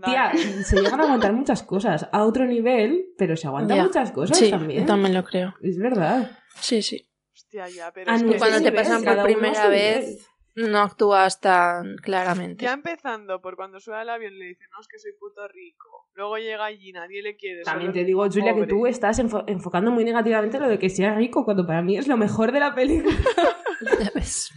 [0.04, 0.32] tía,
[0.64, 3.82] se llegan a aguantar muchas cosas a otro nivel, pero se aguantan Ya.
[3.84, 4.82] muchas cosas Sí, también.
[4.82, 5.54] yo también lo creo.
[5.60, 6.30] Es verdad.
[6.60, 7.10] Sí, sí.
[7.34, 11.96] Hostia, ya, pero es no, que Cuando te pasan por primera vez, no actúas tan
[11.96, 12.64] claramente.
[12.64, 15.88] ya empezando por cuando sube al avión le dicen, no, es que soy puto rico.
[16.14, 17.62] Luego llega allí, nadie le quiere.
[17.62, 21.14] También te digo, Julia, que tú estás enfo- enfocando muy negativamente lo de que sea
[21.14, 23.16] rico, cuando para mí es lo mejor de la película.
[24.00, 24.50] Ya ves.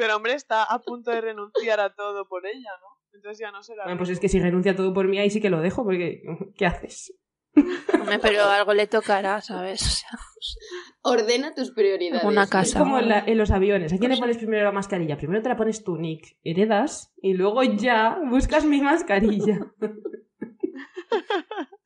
[0.00, 2.86] Pero hombre, está a punto de renunciar a todo por ella, ¿no?
[3.12, 5.42] Entonces ya no será Bueno, pues es que si renuncia todo por mí, ahí sí
[5.42, 6.22] que lo dejo, porque
[6.56, 7.12] ¿qué haces?
[7.92, 9.82] Hombre, pero algo le tocará, ¿sabes?
[9.82, 10.08] O sea,
[11.02, 12.24] Ordena tus prioridades.
[12.24, 12.78] Una Es casa.
[12.78, 13.92] como en, la- en los aviones.
[13.92, 15.18] ¿A quién le pones primero la mascarilla?
[15.18, 16.38] Primero te la pones tú, Nick.
[16.44, 19.58] Heredas y luego ya buscas mi mascarilla.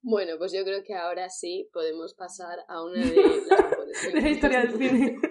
[0.00, 4.20] Bueno, pues yo creo que ahora sí podemos pasar a una de las mejores de
[4.22, 5.18] la historia del cine.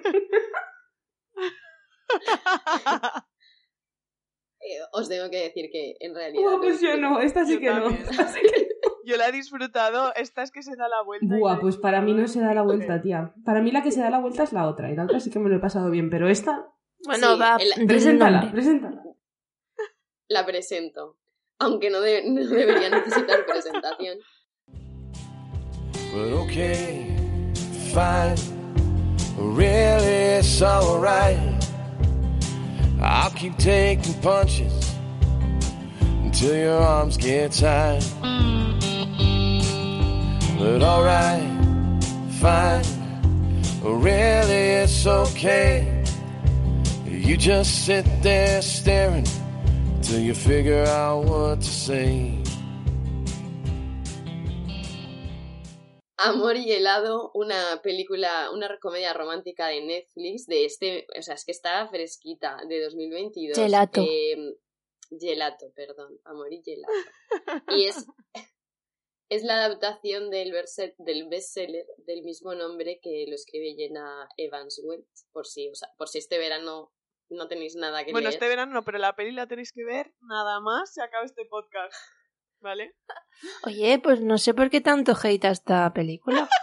[4.59, 6.43] Eh, os tengo que decir que en realidad.
[6.51, 7.19] Buah, pues yo no.
[7.19, 7.83] Esta sí Yo que no.
[7.83, 8.01] también.
[8.09, 8.67] Esta sí que
[9.05, 11.37] Yo la he disfrutado, esta es que se da la vuelta.
[11.37, 13.33] Buah, pues para mí no se da la vuelta, tía.
[13.45, 14.91] Para mí la que se da la vuelta es la otra.
[14.91, 16.09] Y la otra sí que me lo he pasado bien.
[16.09, 16.67] Pero esta,
[17.05, 17.57] bueno, Sí, va.
[17.59, 19.03] el- preséntala, preséntala.
[20.27, 21.17] La presento.
[21.59, 24.17] Aunque no, de- no debería necesitar presentación.
[26.13, 27.15] But okay,
[27.93, 28.35] fine,
[29.55, 31.56] really it's alright.
[33.01, 34.95] I'll keep taking punches
[36.23, 38.03] until your arms get tired.
[40.57, 42.03] But alright,
[42.39, 42.83] fine,
[43.83, 46.03] really it's okay.
[47.05, 49.27] You just sit there staring
[50.01, 52.46] till you figure out what to say.
[56.17, 61.45] Amor y helado, una película, una comedia romántica de Netflix de este, o sea, es
[61.45, 63.57] que está fresquita, de 2022.
[63.57, 64.01] Gelato.
[64.01, 64.57] Eh,
[65.19, 66.93] gelato, perdón, Amor y gelato.
[67.69, 68.07] Y es,
[69.29, 75.45] es la adaptación del, bestseller del mismo nombre que lo escribe Jenna Evans Welch, por
[75.45, 76.91] si, o sea, por si este verano
[77.29, 78.35] no tenéis nada que Bueno, leer.
[78.35, 81.45] este verano no, pero la peli la tenéis que ver nada más se acaba este
[81.45, 81.93] podcast.
[82.59, 82.95] ¿Vale?
[83.65, 86.49] Oye, pues no sé por qué tanto hate a esta película.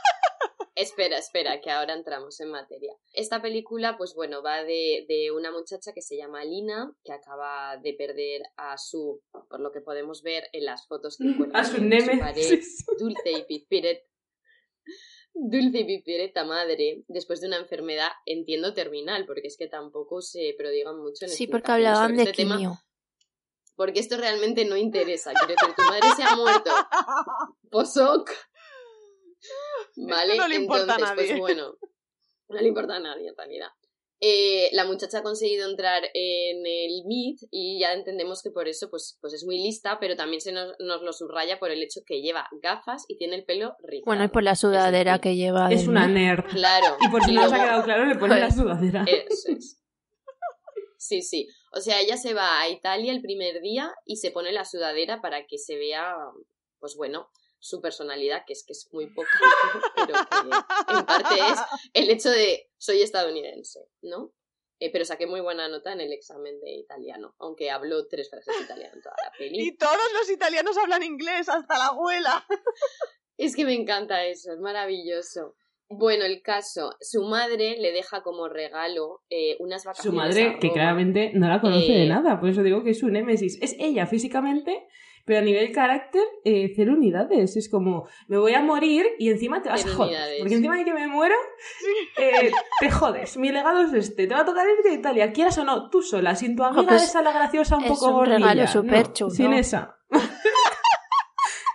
[0.76, 2.92] Espera, espera, que ahora entramos en materia.
[3.12, 7.76] Esta película, pues bueno, va de, de una muchacha que se llama Lina, que acaba
[7.76, 11.64] de perder a su, por lo que podemos ver en las fotos que encuentra A
[11.64, 12.18] su en nemesis.
[12.18, 12.60] pared,
[12.98, 14.02] dulce y pispiret,
[15.32, 20.56] dulce y pispireta madre, después de una enfermedad, entiendo, terminal, porque es que tampoco se
[20.58, 22.78] prodigan mucho en Sí, porque explicaciones hablaban de este tema, quimio.
[23.76, 25.32] Porque esto realmente no interesa.
[25.32, 26.70] Quiero decir, tu madre se ha muerto.
[27.70, 28.30] Posoc.
[29.96, 31.28] Vale, no le importa a entonces, nadie.
[31.28, 31.74] pues bueno,
[32.48, 33.68] no le importa a nadie en realidad.
[34.20, 38.88] Eh, la muchacha ha conseguido entrar en el Meet y ya entendemos que por eso
[38.88, 42.00] pues, pues es muy lista, pero también se nos, nos lo subraya por el hecho
[42.06, 44.06] que lleva gafas y tiene el pelo rizado.
[44.06, 45.68] Bueno, y por la sudadera Es que lleva.
[45.70, 46.46] Es una nerd.
[46.48, 46.96] Claro.
[47.00, 48.62] Y por si no os ha quedado claro, le pone la Joder.
[48.64, 49.04] sudadera.
[49.06, 49.78] Eso es.
[50.96, 51.46] Sí, sí.
[51.76, 55.20] O sea, ella se va a Italia el primer día y se pone la sudadera
[55.20, 56.14] para que se vea,
[56.78, 59.28] pues bueno, su personalidad, que es que es muy poca,
[59.96, 61.58] pero que en parte es
[61.94, 64.32] el hecho de soy estadounidense, ¿no?
[64.80, 68.54] Eh, pero saqué muy buena nota en el examen de italiano, aunque hablo tres frases
[68.60, 69.68] italiano en toda la peli.
[69.68, 72.46] Y todos los italianos hablan inglés, hasta la abuela.
[73.36, 75.56] Es que me encanta eso, es maravilloso.
[75.90, 80.16] Bueno, el caso, su madre le deja como regalo eh, unas Su vacaciones.
[80.18, 82.98] madre, a que claramente no la conoce de Eh, nada, por eso digo que es
[82.98, 83.58] su némesis.
[83.60, 84.86] Es ella físicamente,
[85.26, 87.56] pero a nivel carácter, eh, cero unidades.
[87.56, 90.10] Es como, me voy a morir y encima te vas Cero a joder.
[90.12, 90.38] unidades.
[90.40, 91.36] Porque encima de que me muero,
[92.18, 93.36] eh, te jodes.
[93.36, 94.26] Mi legado es este.
[94.26, 96.88] Te va a tocar irte a Italia, quieras o no, tú sola, sin tu amiga
[96.88, 98.38] pues, esa la graciosa un es poco un gordilla.
[98.38, 99.30] regalo No, superchulo.
[99.30, 99.96] Sin esa.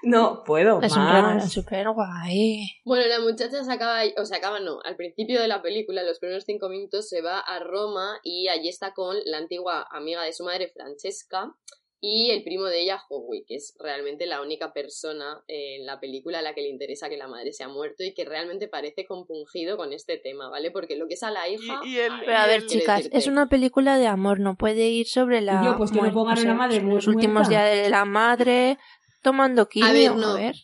[0.09, 0.97] No, puedo Es más.
[0.97, 2.65] un regalo súper guay.
[2.83, 6.07] Bueno, la muchacha se acaba, o se acaba no, al principio de la película, en
[6.07, 10.23] los primeros cinco minutos, se va a Roma y allí está con la antigua amiga
[10.23, 11.53] de su madre, Francesca,
[12.01, 16.39] y el primo de ella, Howie, que es realmente la única persona en la película
[16.39, 19.05] a la que le interesa que la madre se ha muerto y que realmente parece
[19.05, 20.71] compungido con este tema, ¿vale?
[20.71, 21.81] Porque lo que es a la hija...
[21.83, 24.55] Y, y el, ay, Pero a ver, chicas, decirte- es una película de amor, no
[24.55, 25.61] puede ir sobre la.
[25.61, 28.05] Yo, pues que no muerte, pongan o sea, una madre Los últimos días de la
[28.05, 28.77] madre
[29.21, 29.93] tomando quimio.
[29.93, 30.27] ver, no.
[30.29, 30.55] a ver.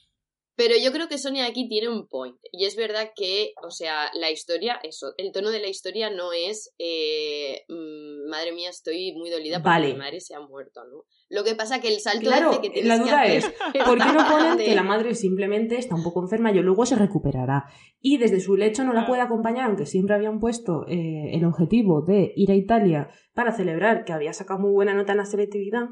[0.58, 2.38] Pero yo creo que Sonia aquí tiene un point.
[2.52, 6.32] Y es verdad que, o sea, la historia, eso, el tono de la historia no
[6.32, 9.94] es, eh, mm, madre mía, estoy muy dolida porque Vale.
[9.94, 11.04] mi madre se ha muerto, ¿no?
[11.28, 13.46] Lo que pasa que el salto Claro, ese que tienes la que duda hacer es,
[13.86, 16.96] ¿por qué no ponen que la madre simplemente está un poco enferma y luego se
[16.96, 17.66] recuperará?
[18.00, 22.02] Y desde su lecho no la puede acompañar, aunque siempre habían puesto eh, el objetivo
[22.02, 25.88] de ir a Italia para celebrar que había sacado muy buena nota en la selectividad.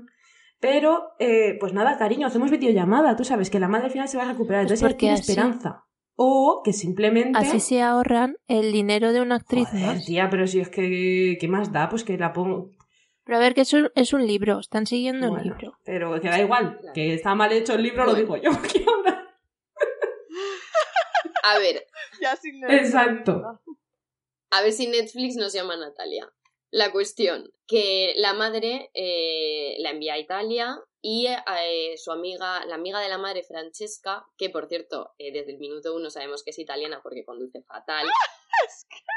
[0.63, 3.17] Pero, eh, pues nada, cariño, hacemos videollamada.
[3.17, 5.13] Tú sabes que la madre al final se va a recuperar, Pues entonces porque tiene
[5.15, 5.83] así- esperanza.
[6.15, 7.37] O que simplemente...
[7.37, 10.05] Así se ahorran el dinero de una actriz Joder, más.
[10.05, 11.37] tía, pero si es que...
[11.37, 11.89] ¿Qué más da?
[11.89, 12.69] Pues que la pongo...
[13.25, 15.77] Pero a ver, que es un, es un libro, están siguiendo un libro.
[15.83, 18.51] pero que da igual, que está mal hecho el libro, lo digo yo.
[18.71, 19.27] que ahora-
[21.43, 21.85] A ver,
[22.21, 23.59] Ya sin Exacto.
[24.51, 26.29] a ver si Netflix nos llama Natalia.
[26.73, 32.73] La cuestión, que la madre eh, la envía a Italia y eh, su amiga, la
[32.73, 36.49] amiga de la madre, Francesca, que por cierto, eh, desde el minuto uno sabemos que
[36.49, 38.07] es italiana porque conduce fatal.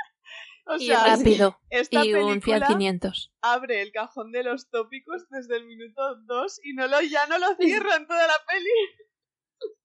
[0.69, 1.59] O Y sea, rápido.
[1.71, 3.33] esta Y un Fiat película 500.
[3.41, 7.39] abre el cajón de los tópicos desde el minuto 2 y no lo, ya no
[7.39, 8.71] lo cierra en toda la peli.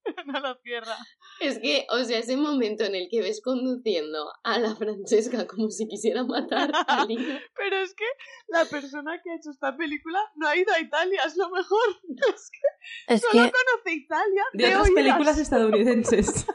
[0.26, 0.96] no lo cierra.
[1.40, 5.70] Es que, o sea, ese momento en el que ves conduciendo a la Francesca como
[5.70, 7.40] si quisiera matar a Lina.
[7.56, 8.06] Pero es que
[8.48, 11.80] la persona que ha hecho esta película no ha ido a Italia, es lo mejor.
[12.36, 15.04] Es que Es solo que conoce Italia De de otras oídas.
[15.04, 16.46] películas estadounidenses.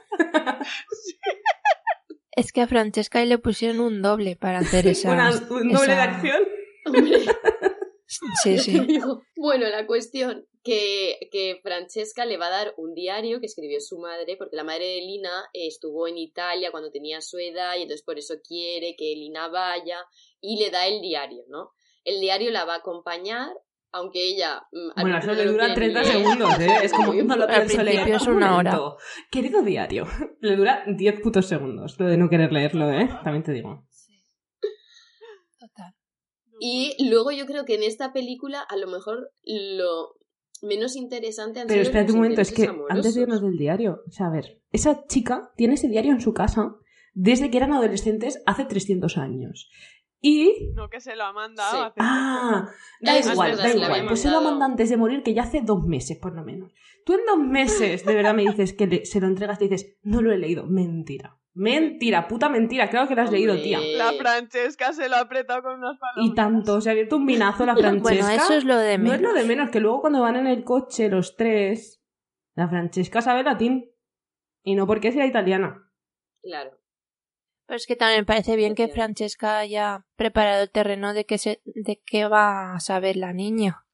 [2.32, 5.12] Es que a Francesca le pusieron un doble para hacer esa.
[5.12, 6.42] Una- un doble de acción.
[6.84, 7.20] Hombre,
[8.42, 9.00] Sí, sí.
[9.36, 13.98] Bueno, la cuestión que, que Francesca le va a dar un diario que escribió su
[13.98, 17.82] madre, porque la madre de Lina eh, estuvo en Italia cuando tenía su edad y
[17.82, 19.98] entonces por eso quiere que Lina vaya
[20.40, 21.70] y le da el diario, ¿no?
[22.02, 23.48] El diario la va a acompañar,
[23.92, 24.62] aunque ella...
[24.72, 26.16] mm, Bueno, eso le dura quiere 30 ni leer.
[26.24, 26.76] segundos, ¿eh?
[26.82, 28.08] Es como, no lo pienso leer.
[28.08, 28.78] es Un una hora.
[29.30, 30.04] Querido diario.
[30.40, 33.08] Le dura 10 putos segundos, lo de no querer leerlo, ¿eh?
[33.22, 33.86] También te digo.
[35.60, 35.94] Total.
[36.58, 40.16] Y luego yo creo que en esta película a lo mejor lo
[40.62, 44.02] menos interesante han Pero sido espérate un momento, es que antes de irnos del diario,
[44.06, 46.74] o sea, a ver, esa chica tiene ese diario en su casa
[47.14, 49.70] desde que eran adolescentes hace 300 años.
[50.20, 50.70] Y...
[50.74, 51.76] No, que se lo ha mandado Sí.
[51.82, 52.68] a hacer Ah,
[53.00, 54.06] da es igual, verdad, da igual.
[54.08, 54.50] Pues se lo mandado.
[54.58, 56.72] manda antes de morir, que ya hace dos meses, por lo menos.
[57.04, 59.96] Tú en dos meses, de verdad, me dices que le- se lo entregas y dices,
[60.02, 60.66] no lo he leído.
[60.66, 61.38] Mentira.
[61.58, 62.90] Mentira, puta mentira.
[62.90, 63.80] Claro que lo has leído, tía.
[63.80, 66.26] La Francesca se lo ha apretado con unas palabras.
[66.26, 68.02] Y tanto, se ha abierto un minazo la Francesca.
[68.26, 69.16] Bueno, eso es lo de No menos.
[69.16, 72.02] es lo de menos, que luego cuando van en el coche los tres,
[72.54, 73.90] la Francesca sabe latín.
[74.62, 75.90] Y no porque sea italiana.
[76.42, 76.72] Claro.
[77.66, 78.88] Pero es que también me parece bien que.
[78.88, 83.84] Francesca haya preparado el terreno de que se, de qué va a saber la niña.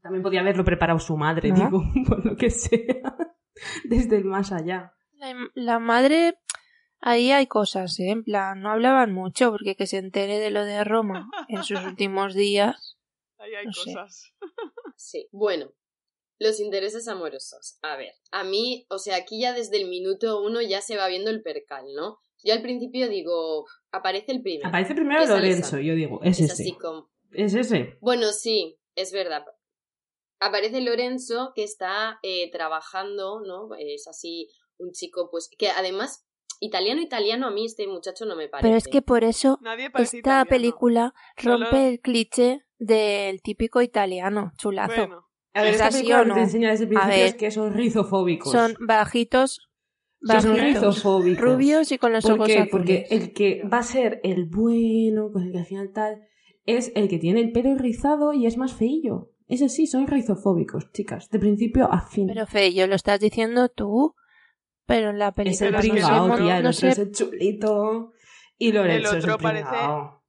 [0.00, 1.56] También podía haberlo preparado su madre, ¿No?
[1.56, 3.16] digo, por lo que sea.
[3.84, 4.94] Desde el más allá.
[5.14, 6.38] La, la madre,
[7.00, 8.10] ahí hay cosas, ¿eh?
[8.10, 11.80] En plan, no hablaban mucho porque que se entere de lo de Roma en sus
[11.84, 12.96] últimos días.
[13.38, 13.94] Ahí hay no sé.
[13.94, 14.32] cosas.
[14.96, 15.28] Sí.
[15.32, 15.72] Bueno,
[16.38, 17.78] los intereses amorosos.
[17.82, 21.08] A ver, a mí, o sea, aquí ya desde el minuto uno ya se va
[21.08, 22.18] viendo el percal, ¿no?
[22.42, 24.68] Yo al principio digo, aparece el primero.
[24.68, 26.62] Aparece primero Es Lorenzo, yo digo, es, Es ese.
[26.62, 27.10] así como...
[27.32, 27.98] Es ese.
[28.00, 29.44] Bueno, sí, es verdad.
[30.40, 33.74] Aparece Lorenzo que está eh, trabajando, ¿no?
[33.78, 36.26] Es así un chico, pues, que además,
[36.60, 38.66] italiano, italiano, a mí este muchacho no me parece.
[38.68, 39.58] Pero es que por eso
[39.98, 40.46] esta italiano.
[40.48, 44.94] película Solo- rompe el cliché del típico italiano, chulazo.
[44.94, 46.34] Bueno, A ver, ¿Es esta película no?
[46.34, 47.26] te enseña desde el A principio ver.
[47.26, 48.52] es que son rizofóbicos.
[48.52, 49.68] Son bajitos,
[50.22, 51.44] Son bajitos, rizofóbicos.
[51.44, 52.52] rubios y con los ¿Por ojos qué?
[52.58, 52.70] azules.
[52.70, 56.22] Porque el que va a ser el bueno, con el que al final tal,
[56.66, 59.30] es el que tiene el pelo rizado y es más feillo.
[59.48, 62.28] Ese sí, son rizofóbicos, chicas, de principio a fin.
[62.28, 64.14] Pero Feyo, lo estás diciendo tú,
[64.90, 66.88] pero en la es película el es que pringao, no- tía, el no otro sé,
[66.90, 68.12] es el chulito.
[68.58, 70.24] Y Lorenzo El es el otro parece- pringao.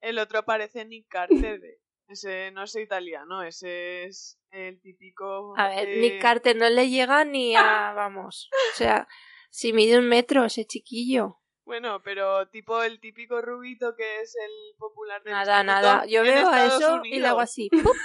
[0.00, 1.60] el otro parece Nick Carter.
[1.60, 1.78] de-
[2.08, 5.54] Ese no es italiano, ese es el típico.
[5.56, 9.08] A ver, eh, Nick Carter no le llega ni a, vamos, o sea,
[9.50, 11.38] si mide un metro ese chiquillo.
[11.64, 16.04] Bueno, pero tipo el típico rubito que es el popular del Nada, nada.
[16.06, 17.70] Yo veo a eso y le hago así.
[17.82, 17.96] ¡pup!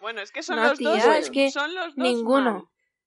[0.00, 1.16] Bueno, es que son No, los tía, dos.
[1.16, 2.52] es que son los dos ninguno.
[2.54, 2.64] mal.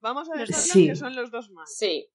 [0.08, 0.88] Vamos a dejarlo Sí.
[0.88, 1.65] que son los dos mal.
[1.67, 2.10] Sí.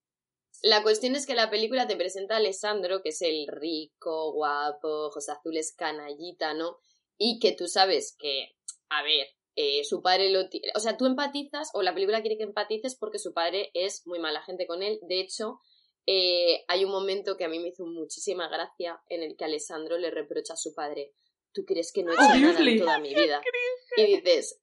[0.63, 4.89] La cuestión es que la película te presenta a Alessandro, que es el rico, guapo,
[5.09, 6.79] ojos azules, canallita, ¿no?
[7.19, 8.55] Y que tú sabes que,
[8.89, 9.27] a ver,
[9.57, 10.69] eh, su padre lo tiene.
[10.75, 14.19] O sea, tú empatizas, o la película quiere que empatices porque su padre es muy
[14.21, 14.99] mala gente con él.
[15.03, 15.59] De hecho,
[16.07, 19.99] eh, hay un momento que a mí me hizo muchísima gracia en el que Alessandro
[19.99, 21.13] le reprocha a su padre:
[21.53, 23.43] ¿Tú crees que no he hecho nada en toda mi vida?
[23.97, 24.59] Y dices.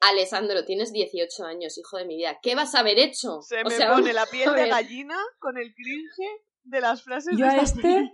[0.00, 2.38] Alessandro, tienes 18 años, hijo de mi vida.
[2.42, 3.42] ¿Qué vas a haber hecho?
[3.42, 6.30] Se O me sea, pone la piel de gallina con el cringe
[6.64, 8.12] de las frases Yo de a este,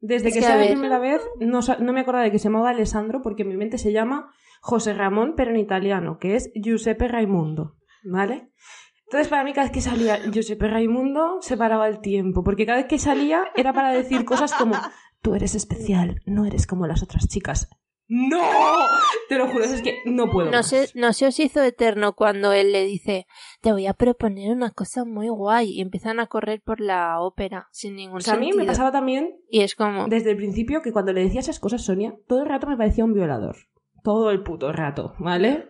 [0.00, 2.44] desde Es que que, sea a la primera vez, no me acordaba de que se
[2.44, 6.50] llamaba Alessandro porque en mi mente se llama José Ramón, pero en italiano, que es
[6.54, 8.50] Giuseppe Raimundo, ¿vale?
[9.04, 12.78] Entonces, para mí, cada vez que salía Giuseppe Raimundo, se paraba el tiempo, porque cada
[12.78, 14.74] vez que salía era para decir cosas como,
[15.20, 17.68] tú eres especial, no eres como las otras chicas.
[18.14, 18.42] ¡No!
[19.30, 20.50] Te lo juro, es que no puedo.
[20.50, 20.68] No más.
[20.68, 23.26] se, no se os hizo eterno cuando él le dice,
[23.62, 27.68] te voy a proponer una cosa muy guay y empiezan a correr por la ópera
[27.72, 30.82] sin ningún O sea, a mí me pasaba también Y es como, desde el principio
[30.82, 33.56] que cuando le decía esas cosas, Sonia, todo el rato me parecía un violador.
[34.04, 35.68] Todo el puto rato, ¿vale?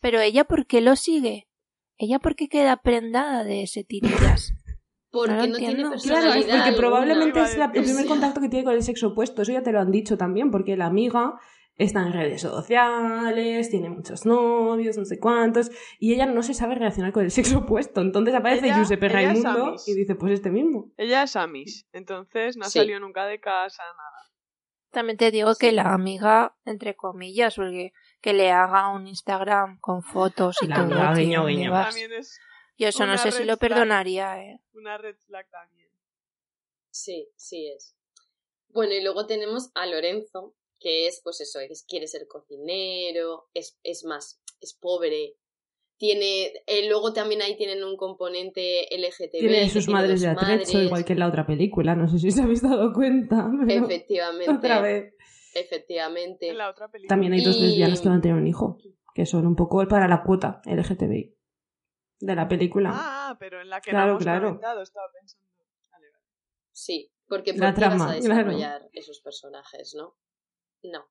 [0.00, 1.48] pero ella ¿por qué lo sigue?
[1.96, 4.52] Ella ¿por qué queda prendada de ese tirillas?
[5.10, 5.90] Porque No no, lo tiene entiendo.
[5.90, 6.46] personalidad.
[6.46, 9.42] Claro, porque probablemente es la- el primer contacto que tiene con el sexo opuesto.
[9.42, 11.34] Eso ya te lo han dicho también, porque la amiga
[11.84, 16.74] está en redes sociales, tiene muchos novios, no sé cuántos, y ella no se sabe
[16.74, 18.00] relacionar con el sexo opuesto.
[18.00, 20.92] Entonces aparece Ella- Giuseppe ella Raimundo y dice, pues este mismo.
[20.96, 22.78] Ella es Amis, entonces no ha Sí.
[22.80, 24.30] salido nunca de casa, nada.
[24.90, 30.02] También te digo que la amiga, entre comillas, porque que le haga un Instagram con
[30.02, 30.84] fotos y La todo.
[31.00, 32.16] amiga, guiño, ¿dónde guiño.
[32.18, 32.38] es
[32.78, 34.60] Yo eso no sé si lo perdonaría, eh.
[34.74, 35.88] una red flag también.
[36.90, 37.96] Sí, sí es.
[38.68, 43.78] Bueno, y luego tenemos a Lorenzo, que es, pues eso, es, quiere ser cocinero, es,
[43.82, 45.36] es más, es pobre.
[45.98, 49.30] Tiene, eh, luego también ahí tienen un componente LGTB.
[49.30, 50.74] Tiene que sus tiene madres de atrecho, madres.
[50.74, 51.94] igual que en la otra película.
[51.94, 53.48] No sé si os habéis dado cuenta.
[53.66, 54.50] pero Efectivamente.
[54.50, 55.14] Otra vez.
[55.54, 56.48] Efectivamente.
[56.48, 57.08] En la otra película.
[57.08, 58.78] También hay dos Y- lesbianas que van a tener un hijo,
[59.14, 61.36] que son un poco para la cuota LGTBI
[62.20, 62.90] de la película.
[62.92, 64.46] Ah, pero en la que Claro, no hemos claro.
[64.48, 65.46] comentado, estaba pensando.
[65.92, 66.24] Vale, vale.
[66.72, 68.34] Sí, porque La ¿por qué vas trama, a claro.
[68.50, 70.16] desarrollar esos personajes, no?
[70.82, 71.08] No.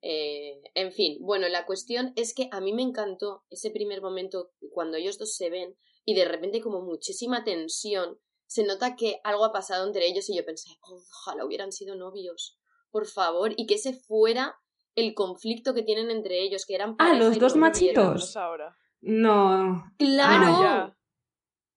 [0.00, 4.50] Eh, en fin, bueno, la cuestión es que a mí me encantó ese primer momento
[4.72, 9.44] cuando ellos dos se ven y de repente como muchísima tensión, se nota que algo
[9.44, 12.58] ha pasado entre ellos y yo pensé, "Oh, ojalá hubieran sido novios,
[12.90, 14.56] por favor, y que ese fuera
[14.96, 18.36] el conflicto que tienen entre ellos, que eran Ah, los dos machitos.
[18.36, 18.76] ahora.
[19.00, 19.84] No.
[19.98, 20.96] Claro, Ah.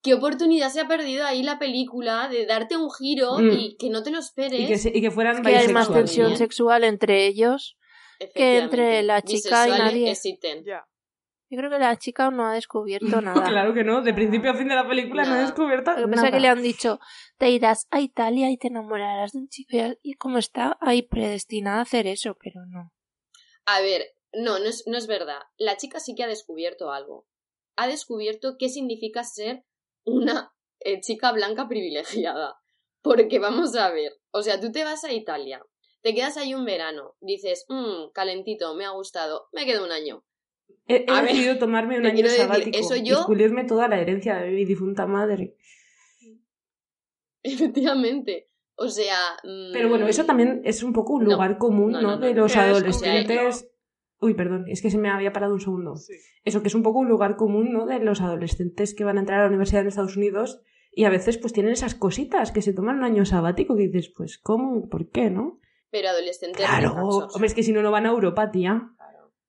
[0.05, 3.51] Qué oportunidad se ha perdido ahí la película de darte un giro Mm.
[3.51, 4.59] y que no te lo esperes.
[4.61, 7.75] Y que, se- y que fueran Que hay más tensión sexual entre ellos.
[8.33, 10.11] que entre la chica y nadie.
[10.11, 10.63] existen.
[10.63, 10.85] Ya.
[11.49, 13.47] Yo creo que la chica no ha descubierto nada.
[13.49, 15.41] Claro que no, de principio a fin de la película no Nada.
[15.41, 16.27] descubierto Lo que pasa nada.
[16.29, 16.99] es que le han dicho,
[17.37, 19.77] te irás a Italia y te enamorarás de un chico.
[20.01, 22.91] Y como está ahí predestinada a hacer eso, pero no.
[23.65, 24.03] A ver,
[24.33, 25.39] no, no es, no es verdad.
[25.57, 27.27] La chica sí que ha descubierto algo.
[27.77, 29.65] Ha descubierto qué significa ser
[30.05, 32.55] una eh, chica blanca privilegiada.
[33.01, 35.63] Porque vamos a ver, o sea, tú te vas a Italia,
[36.01, 40.23] te quedas ahí un verano, dices, mmm, calentito, me ha gustado, me quedo un año.
[40.87, 43.25] He, he A ver, decidido tomarme un año quiero decir, sabático eso y yo-
[43.67, 45.55] toda la herencia de mi difunta madre.
[47.43, 48.49] Efectivamente.
[48.75, 49.17] O sea.
[49.43, 51.31] mm, Pero bueno, eso también es un poco un No.
[51.31, 52.07] lugar común, No, ¿no?
[52.09, 53.67] no, no, de los adolescentes.
[54.25, 55.95] Uy, perdón, es que se me había parado un segundo.
[55.97, 56.13] Sí.
[56.43, 57.85] Eso que es un poco un lugar común, ¿no?
[57.85, 60.61] De los adolescentes que van a entrar a la universidad en Estados Unidos
[60.91, 64.11] y a veces pues tienen esas cositas que se toman un año sabático que dices,
[64.15, 64.89] pues ¿cómo?
[64.89, 65.59] ¿Por qué, no?
[65.91, 66.65] Pero adolescentes.
[66.65, 68.94] Claro, hombre, es que si no, no van a Europa, tía.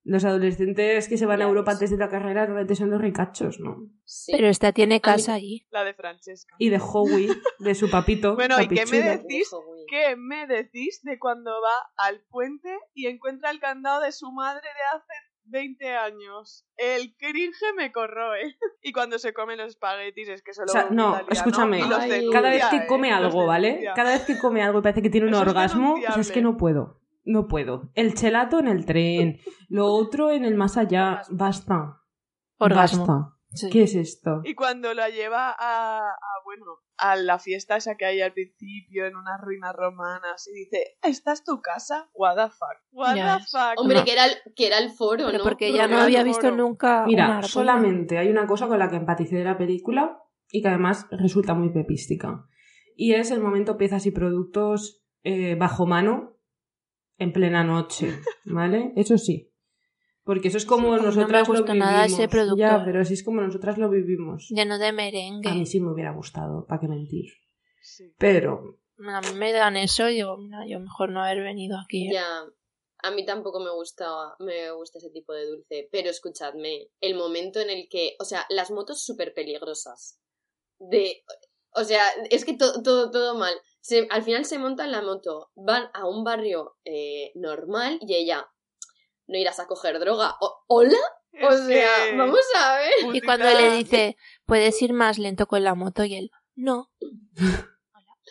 [0.09, 3.59] Los adolescentes que se van a Europa antes de la carrera realmente son los ricachos,
[3.59, 3.91] ¿no?
[4.05, 4.31] Sí.
[4.31, 5.67] Pero esta tiene casa allí.
[5.71, 6.55] La de Francesca.
[6.61, 7.29] Y de Howie,
[7.59, 8.37] de su papito.
[8.37, 9.51] Bueno, ¿y qué me decís?
[9.89, 14.63] ¿Qué me decís de cuando va al puente y encuentra el candado de su madre
[14.63, 15.13] de hace
[15.47, 16.65] 20 años?
[16.77, 18.57] El cringe me corroe.
[18.83, 21.83] Y cuando se come los espaguetis es que solo O sea, no, italiano, escúchame.
[21.83, 22.11] Ay.
[22.11, 22.87] denuncia, Cada vez que ¿eh?
[22.87, 23.91] come algo, ¿vale?
[23.97, 26.21] Cada vez que come algo y parece que tiene un Eso es orgasmo, o sea,
[26.21, 27.01] es que no puedo.
[27.27, 27.91] No puedo.
[27.95, 31.21] El chelato en el tren, lo otro en el más allá.
[31.31, 32.01] Basta.
[32.59, 33.07] Orgasmo.
[33.07, 33.33] Basta.
[33.53, 33.69] Sí.
[33.71, 34.41] ¿Qué es esto?
[34.45, 36.65] Y cuando la lleva a, a, bueno,
[36.99, 41.33] a la fiesta esa que hay al principio en unas ruinas romanas y dice, ¿esta
[41.33, 42.11] es tu casa?
[42.13, 42.77] What the fuck?
[42.93, 43.79] What Ya the fuck?
[43.81, 44.05] Hombre, No.
[44.05, 45.45] que, era el, que era el foro, Pero ¿no?
[45.45, 46.57] porque ella no había visto foro.
[46.57, 50.19] nunca un Mira, solamente hay una cosa con la que empaticé de la película
[50.51, 52.47] y que además resulta muy pepística.
[52.95, 56.36] Y es el momento piezas y productos eh, bajo mano
[57.19, 58.93] en plena noche, ¿vale?
[58.97, 59.53] Eso sí.
[60.25, 61.79] Porque eso es como Sí, mí no me nosotras lo vivimos.
[61.79, 62.57] nada ese producto.
[62.57, 64.49] Ya, pero así es como nosotras lo vivimos.
[64.51, 65.67] Lleno de A mí merengue.
[65.67, 67.27] sí me hubiera gustado, ¿para qué mentir?
[67.81, 68.13] Sí.
[68.19, 72.09] Pero A mí me dan eso y digo, mira, yo mejor no haber venido aquí.
[72.09, 72.15] ¿eh?
[72.15, 72.27] Ya.
[73.03, 74.07] A mí tampoco me gusta,
[74.41, 75.89] me gusta ese tipo de dulce.
[75.93, 78.17] Pero escuchadme, el momento en el que.
[78.19, 80.19] O sea, las motos súper peligrosas.
[80.81, 81.23] De.
[81.73, 83.55] O sea, es que todo, todo, todo mal.
[83.87, 88.47] Se- al final se montan la moto, van a un barrio eh, normal y ella.
[89.29, 90.35] No irás a coger droga.
[90.41, 90.99] O- ¿Hola?
[91.43, 92.91] O Es sea, que- vamos a ver.
[93.03, 96.89] Y Putita- cuando le dice, puedes ir más lento con la moto, y él, no,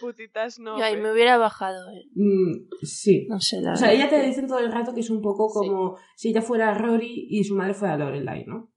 [0.01, 0.77] Putitas no.
[0.77, 1.89] yo ahí me hubiera bajado.
[1.91, 2.03] eh.
[2.15, 3.25] Mm, sí.
[3.29, 5.47] No sé, la O sea, ella te dicen todo el rato que es un poco
[5.49, 5.53] Sí.
[5.69, 8.73] como si ella fuera Rory y su madre fuera Lorelai, ¿no?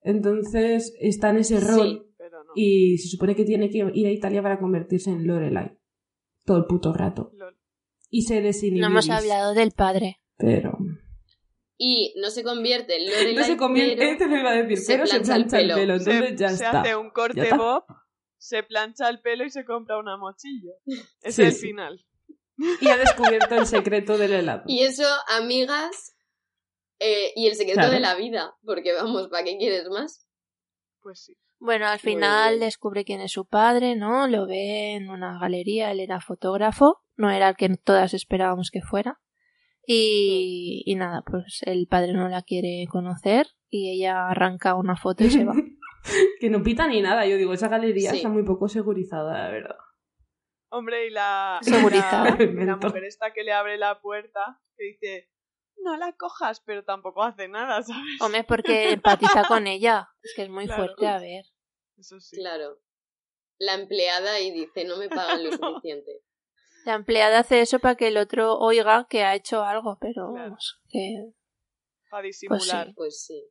[0.00, 2.14] Entonces está en ese rol Sí.
[2.18, 2.50] Pero no.
[2.56, 5.76] y se supone que tiene que ir a Italia para convertirse en Lorelai.
[6.46, 7.30] Todo el puto rato.
[7.34, 7.58] Lol.
[8.08, 8.80] Y se desinhibe.
[8.80, 10.20] No hemos hablado del padre.
[10.38, 10.78] Pero...
[11.78, 14.92] Y no se convierte en Lorelai, No se convierte, este lo iba a decir, se
[14.94, 15.74] pero se plancha el plancha el pelo.
[15.76, 16.80] pelo, Se, entonces ya se está.
[16.80, 17.84] hace un corte bob,
[18.38, 20.72] se plancha el pelo y se compra una mochillo.
[21.20, 21.66] Es Sí, el sí.
[21.66, 22.02] final.
[22.80, 24.62] Y ha descubierto el secreto del helado.
[24.66, 25.04] Y eso,
[25.36, 26.16] amigas,
[26.98, 27.92] eh, y el secreto Claro.
[27.92, 30.26] de la vida, porque vamos, ¿para qué quieres más?
[31.02, 31.36] Pues sí.
[31.58, 34.28] Bueno, al final descubre quién es su padre, ¿no?
[34.28, 38.82] Lo ve en una galería, él era fotógrafo, no era el que todas esperábamos que
[38.82, 39.20] fuera.
[39.86, 45.24] Y, y nada, pues el padre no la quiere conocer y ella arranca una foto
[45.24, 45.54] y se va.
[46.40, 47.24] que no pita ni nada.
[47.26, 48.16] Yo digo, esa galería Sí.
[48.18, 49.76] está muy poco segurizada, la verdad.
[50.68, 52.36] Hombre, y la, Segurizada.
[52.42, 55.30] y la, la mujer esta que le abre la puerta, que dice,
[55.82, 58.20] no la cojas, pero tampoco hace nada, ¿sabes?
[58.20, 60.08] Hombre, porque empatiza con ella.
[60.22, 60.84] Es que es muy Claro.
[60.84, 61.44] fuerte, a ver.
[61.98, 62.36] Eso sí.
[62.36, 62.78] Claro.
[63.58, 66.22] La empleada y dice, no me pagan lo suficiente.
[66.84, 70.50] La empleada hace eso para que el otro oiga que ha hecho algo, pero Claro.
[70.50, 71.32] vamos, que...
[72.10, 72.86] Para disimular.
[72.86, 72.92] sí.
[72.94, 73.44] Pues sí.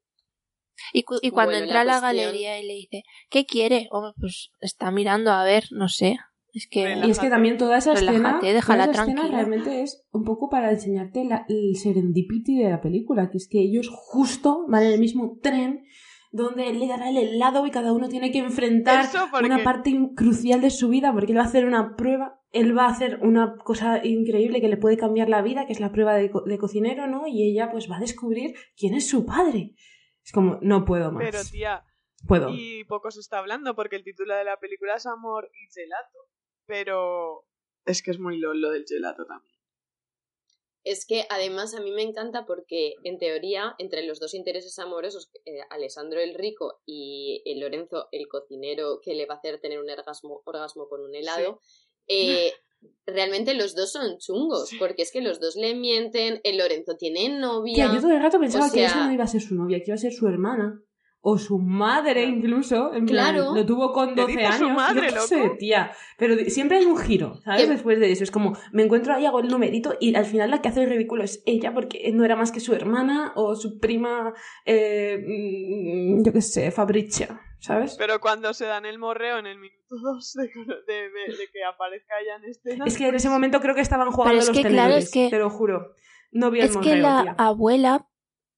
[0.93, 3.45] Y, cu- y cuando Bueno, entra la a la cuestión- galería y le dice, ¿qué
[3.45, 3.87] quiere?
[3.91, 6.17] Hombre, pues está mirando a ver, no sé.
[6.55, 6.95] Es que...
[7.05, 9.27] Y es que también toda esa escena, Relájate, toda esa escena tranquila.
[9.37, 13.59] realmente es un poco para enseñarte la- el serendipity de la película, que es que
[13.59, 15.85] ellos justo van en el mismo tren
[16.31, 19.93] donde él le dará el helado y cada uno tiene que enfrentar porque- una parte
[20.15, 23.19] crucial de su vida porque él va a hacer una prueba, él va a hacer
[23.21, 26.41] una cosa increíble que le puede cambiar la vida, que es la prueba de, co-
[26.41, 27.27] de cocinero, ¿no?
[27.27, 29.75] Y ella pues va a descubrir quién es su padre.
[30.23, 31.23] Es como, no puedo más.
[31.23, 31.83] Pero tía,
[32.27, 32.49] puedo.
[32.49, 36.19] y poco se está hablando porque el título de la película es Amor y Gelato.
[36.65, 37.45] Pero
[37.85, 39.55] es que es muy lol lo del gelato también.
[40.83, 45.31] Es que además a mí me encanta porque, en teoría, entre los dos intereses amorosos,
[45.45, 49.79] eh, Alessandro el rico y eh, Lorenzo el cocinero que le va a hacer tener
[49.79, 51.59] un orgasmo, orgasmo con un helado,
[52.07, 52.53] eh,
[53.07, 54.77] realmente los dos son chungos, Sí.
[54.77, 57.73] porque es que los dos le mienten, el Lorenzo tiene novia.
[57.73, 59.79] Tía, yo todo el rato pensaba O que esa no iba a ser su novia,
[59.79, 60.83] que iba a ser su hermana.
[61.27, 62.93] O su madre, incluso.
[62.93, 63.55] En plan, Claro.
[63.55, 64.75] lo tuvo con ¿Te 12 dice su años.
[64.77, 65.27] madre, yo qué loco?
[65.27, 65.91] sé, tía.
[66.19, 67.63] Pero siempre hay un giro, ¿sabes?
[67.63, 68.23] Que- Después de eso.
[68.23, 70.89] Es como, me encuentro ahí, hago el numerito y al final la que hace el
[70.91, 74.33] ridículo es ella porque no era más que su hermana o su prima,
[74.65, 77.95] eh, mm, yo qué sé, Fabricia, ¿sabes?
[77.97, 81.63] Pero cuando se dan el morreo en el minuto 2 de, de- de- de que
[81.63, 82.85] aparezca ella en escena.
[82.85, 85.11] Es que en ese momento creo que estaban jugando Pero es los que, claro, es
[85.11, 85.93] que- te lo juro.
[86.31, 87.35] No vi el Es que la tía.
[87.37, 88.07] abuela,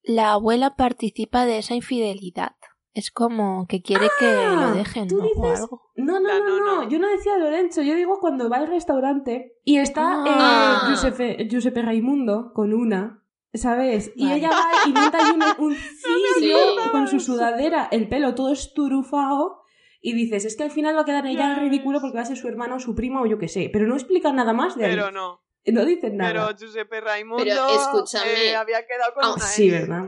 [0.08, 2.56] la abuela participa de esa infidelidad.
[2.94, 5.24] Es como que quiere que Ah, lo dejen, ¿tú ¿no?
[5.26, 5.60] O dices?
[5.62, 5.82] algo.
[5.96, 6.90] No, no, no, no.
[6.90, 7.84] Yo no decía Lorenzo.
[7.84, 10.82] Yo digo cuando va al restaurante y está Ah.
[10.84, 14.12] eh, Giuseppe, Giuseppe Raimundo con una, ¿sabes?
[14.16, 14.38] Y Vale.
[14.38, 15.76] ella va y monta ahí un, un
[16.36, 19.62] cirio acordaba con su sudadera, el pelo todo esturufado.
[20.02, 22.26] Y dices, es que al final va a quedar ella en ridículo porque va a
[22.26, 23.70] ser su hermana o su prima o yo qué sé.
[23.74, 24.92] Pero no explican nada más de ahí.
[24.96, 25.42] Pero no.
[25.74, 26.32] No dicen nada.
[26.32, 28.46] Pero Giuseppe Raimundo Pero escúchame.
[28.52, 29.70] eh, había quedado con Ah, una Sí.
[29.70, 30.06] ¿verdad?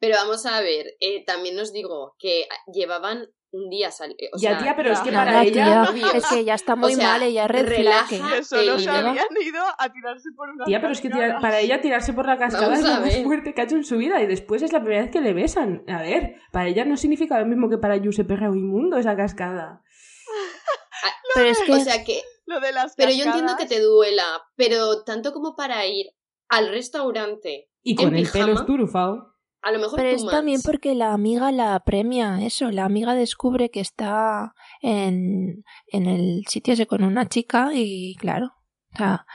[0.00, 4.50] Pero vamos a ver, eh, también os digo que llevaban un día sal o Ya,
[4.50, 5.88] sea, tía, pero es que para Nada, ella...
[5.94, 8.42] tía, es que ya está muy O sea, mal, ella red relaja.
[8.42, 11.80] solo Eh, se habían ido a tirarse por una Tía, pero es que para ella
[11.80, 14.20] tirarse por la cascada Vamos es lo más fuerte que ha hecho en su vida
[14.20, 15.84] y después es la primera vez que le besan.
[15.88, 19.82] A ver, para ella no significa lo mismo que para Giuseppe Raimundo esa cascada.
[21.34, 24.24] Pero es que O sea que, Lo de las pero yo entiendo que te duela,
[24.56, 26.06] pero tanto como para ir
[26.48, 29.34] al restaurante, Y con En el pelo esturufado.
[29.62, 33.70] a lo mejor Pero es también porque la amiga la premia eso, la amiga descubre
[33.70, 38.52] que está en, en el sitio ese con una chica y claro,
[38.92, 39.26] o sea,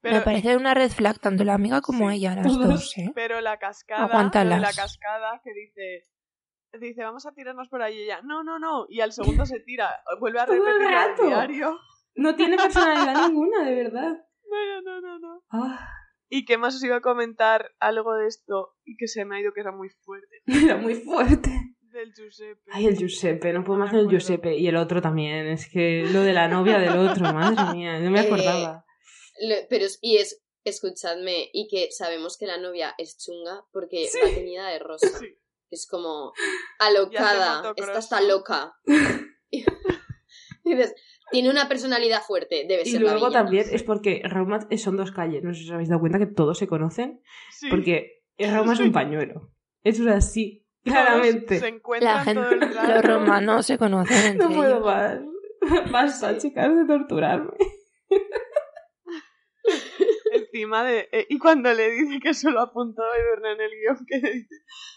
[0.00, 3.12] pero, me parece una red flag tanto la amiga como Sí, ella, las dos, ¿eh?
[3.14, 4.06] pero la cascada,
[4.44, 6.08] la cascada que dice
[6.78, 9.60] dice, vamos a tirarnos por ahí y ella, no, no, no, y al segundo se
[9.60, 9.90] tira,
[10.20, 11.26] vuelve a repetir el rato.
[11.26, 11.78] diario.
[12.16, 14.12] No tiene personalidad ninguna, de verdad.
[14.50, 15.42] No, no, no, no.
[15.50, 15.88] Ah,
[16.28, 19.40] ¿Y qué más os iba a comentar algo de esto y que se me ha
[19.40, 20.42] ido que era muy fuerte?
[20.46, 21.50] era muy fuerte.
[21.80, 22.60] Del Giuseppe.
[22.72, 24.18] Ay, el Giuseppe, no puedo No más me el acuerdo.
[24.18, 24.56] Giuseppe.
[24.58, 28.10] Y el otro también, es que lo de la novia del otro, madre mía, no
[28.10, 28.84] me Eh, acordaba.
[29.40, 34.06] Lo- pero es- y es, escuchadme, y que sabemos que la novia es chunga porque
[34.08, 34.18] Sí.
[34.22, 35.08] va teñida de rosa.
[35.18, 35.38] Sí.
[35.70, 36.32] Es como
[36.78, 38.28] alocada, está ¿no?
[38.28, 38.74] loca.
[40.66, 40.94] Y dices,
[41.30, 43.44] tiene una personalidad fuerte, debe Y ser la luego villana.
[43.44, 46.26] también es porque Roma son dos calles, no sé si os habéis dado cuenta que
[46.26, 47.68] todos se conocen, Sí.
[47.70, 49.52] porque Roma es un pañuelo.
[49.84, 51.60] Eso es así, claramente.
[51.60, 52.92] Se encuentran La gente, todo el rato.
[52.94, 55.20] los romanos se conocen entre No puedo más.
[55.92, 57.52] Basta, chicas, de torturarme.
[60.32, 61.08] Encima de.
[61.12, 64.54] eh, y cuando le dice que solo apuntó Edurne en el guion, que le dice: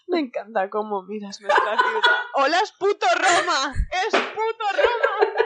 [0.08, 2.02] Me encanta cómo miras nuestra ciudad.
[2.36, 3.74] ¡Hola, es puto Roma!
[3.92, 5.46] ¡Es puto Roma!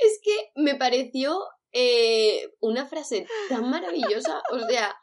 [0.00, 1.38] Es que me pareció
[1.72, 4.42] eh, una frase tan maravillosa.
[4.52, 4.94] O sea,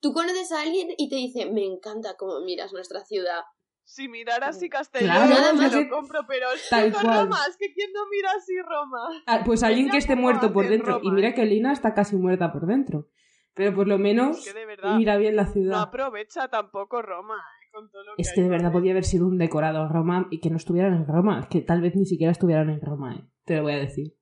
[0.00, 3.40] tú conoces a alguien y te dice, me encanta cómo miras nuestra ciudad.
[3.84, 7.24] Si mirara así Castellón, Claro, me es lo que- compro, pero es tal puto cual.
[7.24, 7.38] Roma.
[7.48, 9.22] Es que ¿quién no mira así Roma?
[9.26, 10.94] Ah, Pues alguien que esté muerto por dentro.
[10.98, 13.08] Roma, Y mira que Lina está casi muerta por dentro.
[13.54, 14.96] Pero por lo menos Es que de verdad.
[14.96, 15.82] mira bien la No ciudad.
[15.82, 18.72] aprovecha tampoco Roma, eh, con todo lo que Es hay que de verdad ver.
[18.72, 21.40] podía haber sido un decorado en Roma y que no estuvieran en Roma.
[21.40, 23.28] Es que tal vez ni siquiera estuvieran en Roma, eh.
[23.44, 24.14] Te lo voy a decir.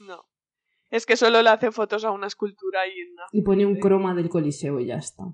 [0.00, 0.24] No.
[0.90, 3.22] Es que solo le hace fotos a una escultura y una...
[3.32, 5.24] Y pone un croma del Coliseo y ya está.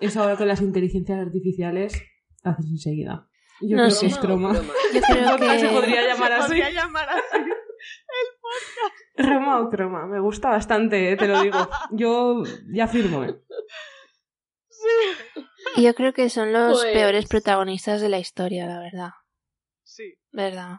[0.00, 1.94] Es ahora que las inteligencias artificiales
[2.42, 3.28] haces enseguida.
[3.60, 4.00] Yo No creo sé.
[4.06, 4.52] que es croma.
[4.54, 6.46] Yo creo Podcast se que podría llamar Se así.
[6.48, 7.38] podría llamar así.
[9.16, 10.06] Roma o croma.
[10.06, 11.68] Me gusta bastante, eh, te lo digo.
[11.92, 12.42] Yo
[12.72, 13.40] ya firmo, eh.
[15.76, 19.10] yo creo que son los Pues- peores protagonistas de la historia, la verdad.
[19.84, 20.14] Sí.
[20.32, 20.78] ¿Verdad?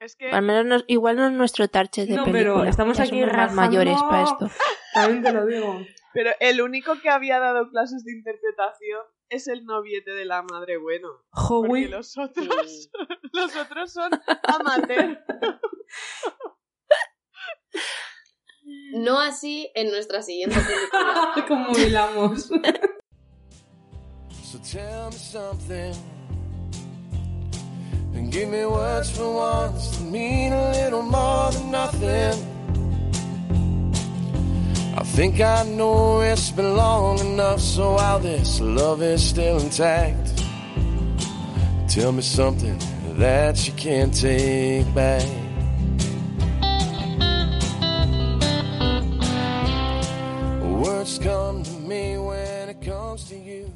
[0.00, 0.30] Es que...
[0.30, 2.54] Al menos nos- igual no es nuestro target de No, película.
[2.54, 3.62] pero estamos ya aquí somos más rajando.
[3.62, 4.50] mayores para esto.
[4.94, 5.80] También te lo digo.
[6.14, 10.76] Pero el único que había dado clases de interpretación es el noviete de la madre
[10.78, 11.08] bueno.
[11.32, 11.88] Porque Howie.
[11.88, 12.90] los otros,
[13.32, 14.10] los otros son
[14.44, 15.22] amateur.
[18.92, 21.44] No así en nuestra siguiente película.
[21.46, 22.50] Como hilamos.
[24.42, 25.94] So tell me something
[28.18, 32.34] and give me words for once that mean a little more than nothing.
[34.96, 40.42] I think I know it's been long enough, so while this love is still intact,
[41.88, 42.76] tell me something
[43.18, 45.28] that you can't take back.
[50.82, 53.72] Words come to me when it comes to you.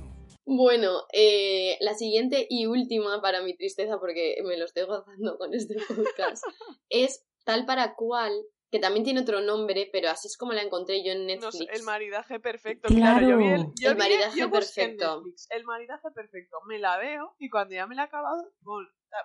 [0.56, 5.54] Bueno, eh, la siguiente y última para mi tristeza, porque me lo estoy gozando con
[5.54, 6.44] este podcast,
[6.90, 8.32] es tal para cual,
[8.70, 11.66] que también tiene otro nombre, pero así es como la encontré yo en Netflix.
[11.72, 12.88] el maridaje perfecto.
[12.88, 13.18] Claro.
[13.18, 15.16] Claro, yo vi el, yo El vi- maridaje yo perfecto.
[15.16, 16.56] Netflix, el maridaje perfecto.
[16.66, 18.52] Me la veo y cuando ya me la he acabado,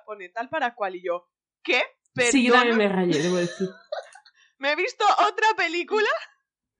[0.05, 1.29] pone tal para cual y yo,
[1.63, 1.81] ¿qué?
[2.31, 3.67] Sí, yo me rayé, debo decir.
[4.57, 6.09] ¿Me he visto otra película?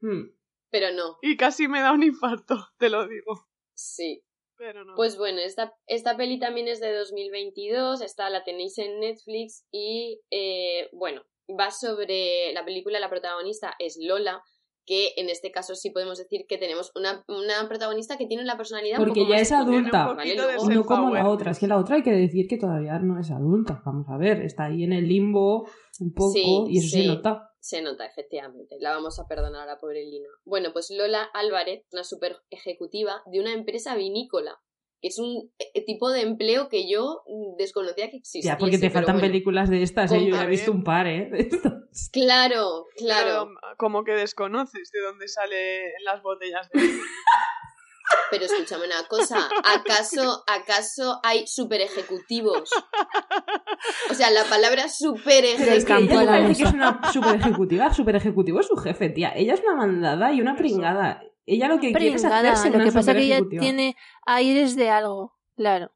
[0.01, 0.31] Hmm.
[0.69, 3.47] Pero no, Y casi me da un infarto, te lo digo.
[3.73, 4.23] sí.
[4.57, 4.95] Pero no.
[4.95, 10.21] Pues bueno, esta, esta peli también es de 2022, esta la tenéis en Netflix y
[10.31, 11.21] eh, bueno,
[11.59, 14.41] va sobre la película, la protagonista es Lola,
[14.85, 18.55] que en este caso sí podemos decir que tenemos una, una protagonista que tiene una
[18.55, 20.09] personalidad un Porque poco ya más es adulta.
[20.09, 20.35] Un ¿vale?
[20.35, 21.51] Luego- No como la otra.
[21.51, 23.81] Es que la otra hay que decir que todavía no es adulta.
[23.85, 25.67] Vamos a ver, está ahí en el limbo
[25.99, 27.01] un poco Sí, y eso sí.
[27.01, 27.46] se nota.
[27.59, 28.77] Se nota, efectivamente.
[28.79, 30.29] La vamos a perdonar a la pobre Lina.
[30.45, 34.59] Bueno, pues Lola Álvarez, una super ejecutiva de una empresa vinícola,
[35.01, 38.53] que es un eh, tipo de empleo que yo mm, desconocía que existía.
[38.53, 40.25] Ya, porque te faltan películas de estas, ¿eh?
[40.25, 41.29] Yo ya he visto un par, ¿eh?
[41.31, 42.09] De estas.
[42.11, 43.47] Claro, claro.
[43.47, 46.79] Pero, como que desconoces de dónde sale en las botellas de
[48.29, 52.69] Pero escúchame una cosa, ¿acaso, acaso hay super ejecutivos?
[54.09, 57.93] O sea, la palabra super Pero el Es que ella es una super ejecutiva.
[57.93, 59.31] Super ejecutivo es su jefe, tía.
[59.35, 61.23] Ella es una mandada y una pringada.
[61.45, 64.75] Ella lo que quiere es Pringada, hacerse lo una que pasa que ella tiene aires
[64.75, 65.91] de algo, claro.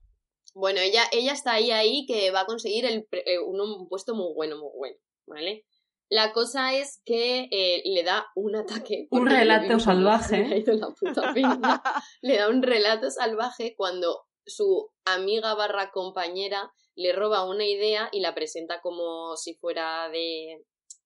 [0.54, 3.90] Bueno, ella, ella está ahí, ahí que va a conseguir el, pre- eh, un, un
[3.90, 4.96] puesto muy bueno, muy bueno,
[5.28, 5.66] ¿vale?
[6.12, 9.08] La cosa es que eh, le da un ataque.
[9.12, 10.46] Un relato salvaje.
[10.46, 11.82] le ha ido la puta pinta.
[12.22, 18.20] le da un relato salvaje cuando su amiga barra compañera le roba una idea y
[18.20, 20.66] la presenta como si fuera de,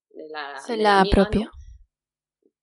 [0.09, 1.51] de la, Se de la amiga, ¿no?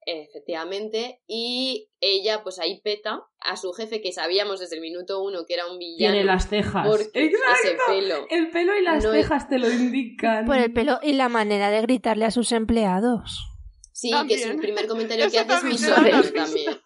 [0.06, 5.44] Efectivamente, y ella pues ahí peta a su jefe que sabíamos desde el minuto uno
[5.46, 6.12] que era un villano.
[6.14, 6.86] Tiene las cejas.
[6.88, 7.30] porque
[7.86, 8.26] pelo.
[8.30, 10.44] El pelo y las No es- cejas te lo indican.
[10.46, 13.46] Por el pelo y la manera de gritarle a sus empleados.
[13.92, 14.38] Sí, También.
[14.40, 16.80] que es el primer comentario que Eso hace es también.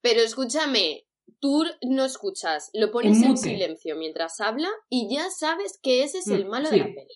[0.00, 1.06] Pero escúchame,
[1.40, 6.26] tú no escuchas, lo pones En silencio mientras habla y ya sabes que ese es
[6.28, 6.72] el Mm, malo sí.
[6.74, 7.14] de la peli.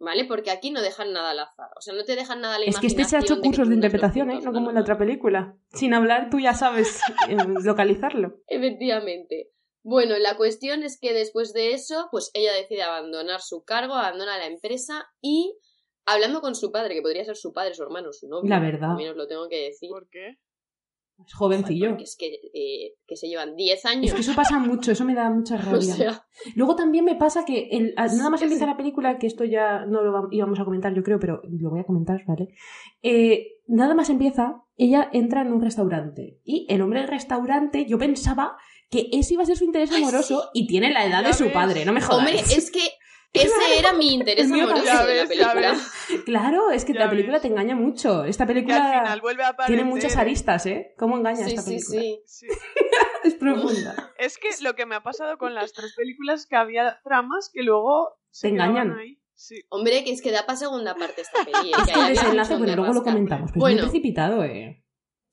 [0.00, 0.24] ¿Vale?
[0.24, 1.70] Porque aquí no dejan nada al azar.
[1.76, 3.42] O sea, no te dejan nada a la Es que este se ha hecho de
[3.42, 4.40] cursos de interpretación, ¿eh?
[4.42, 5.56] No como en la otra película.
[5.72, 8.40] Sin hablar, tú ya sabes eh, localizarlo.
[8.48, 9.50] Efectivamente.
[9.82, 14.38] Bueno, la cuestión es que después de eso, pues ella decide abandonar su cargo, abandona
[14.38, 15.58] la empresa y
[16.06, 18.48] hablando con su padre, que podría ser su padre, su hermano, su novio.
[18.48, 18.88] La verdad.
[18.88, 19.90] También os lo tengo que decir.
[19.90, 20.38] ¿Por qué?
[21.26, 21.90] Es jovencillo.
[21.90, 24.06] Porque es que, eh, que se llevan 10 años.
[24.06, 25.94] Es que eso pasa mucho, eso me da mucha o rabia.
[25.94, 29.86] sea, Luego también me pasa que el- nada más empieza la película, que esto ya
[29.86, 32.48] no lo íbamos a comentar, yo creo, pero lo voy a comentar, ¿vale?
[33.02, 36.40] Eh, nada más empieza, ella entra en un restaurante.
[36.44, 38.56] Y el hombre del restaurante, yo pensaba
[38.90, 41.34] que ese iba a ser su interés Ay, amoroso y tiene la edad Ya de
[41.34, 41.52] su ves.
[41.52, 42.18] padre, no me jodas.
[42.18, 42.80] hombre, es que
[43.34, 45.76] ese era mi interés amoroso de la película.
[46.24, 47.42] Claro, es que Ya la película ves.
[47.42, 48.24] te engaña mucho.
[48.24, 49.76] Esta Que al película final vuelve a aparecer.
[49.76, 50.94] tiene muchas aristas, ¿eh?
[50.98, 52.00] ¿Cómo engaña Sí, esta película?
[52.00, 52.22] sí.
[52.26, 52.46] Sí.
[53.24, 54.12] Es profunda.
[54.18, 57.50] Es que lo que me ha pasado con las tres películas es que había tramas
[57.52, 58.92] que luego se Te engañan.
[58.98, 59.18] ahí.
[59.34, 59.62] Sí.
[59.70, 61.70] Hombre, que es que da para segunda parte esta peli.
[61.70, 61.74] ¿eh?
[61.78, 64.84] Es Que que desenlace, bueno, luego lo comentamos, pero es muy precipitado, ¿eh?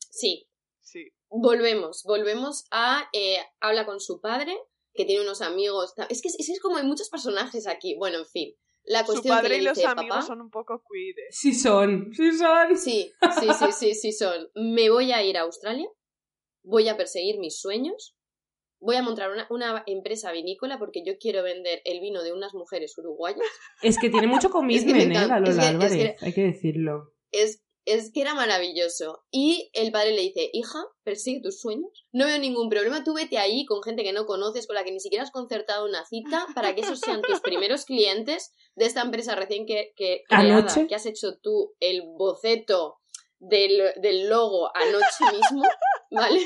[0.10, 0.47] sí,
[0.80, 1.12] Sí.
[1.30, 4.58] volvemos, volvemos a eh, habla con su padre,
[4.94, 5.94] que tiene unos amigos.
[6.10, 7.96] Es que es, es como hay muchos personajes aquí.
[7.98, 8.54] Bueno, en fin.
[8.84, 11.16] La Su cuestión que padre le y los dice, amigos papá, son un poco queer.
[11.30, 12.78] Sí son, sí son.
[12.78, 14.50] Sí, sí, sí, sí, sí son.
[14.56, 15.88] Me voy a ir a Australia,
[16.64, 18.16] voy a perseguir mis sueños,
[18.80, 22.56] voy a montar una, una empresa vinícola porque yo quiero vender el vino de unas
[22.56, 23.46] mujeres uruguayas.
[23.84, 25.04] Es que tiene mucho me commitment, ¿eh?
[25.04, 25.39] encanta.
[25.39, 27.14] La Lola Es que- es que- hay que decirlo.
[27.32, 29.24] Es, es que era maravilloso.
[29.32, 32.06] Y el padre le dice, hija, persigue tus sueños.
[32.12, 34.92] No veo ningún problema, tú vete ahí con gente que no conoces, con la que
[34.92, 39.02] ni siquiera has concertado una cita, para que esos sean tus primeros clientes de esta
[39.02, 40.88] empresa recién que, que creada, Anoche.
[40.88, 42.98] que has hecho tú el boceto
[43.40, 45.64] del, del logo anoche mismo,
[46.12, 46.40] ¿vale?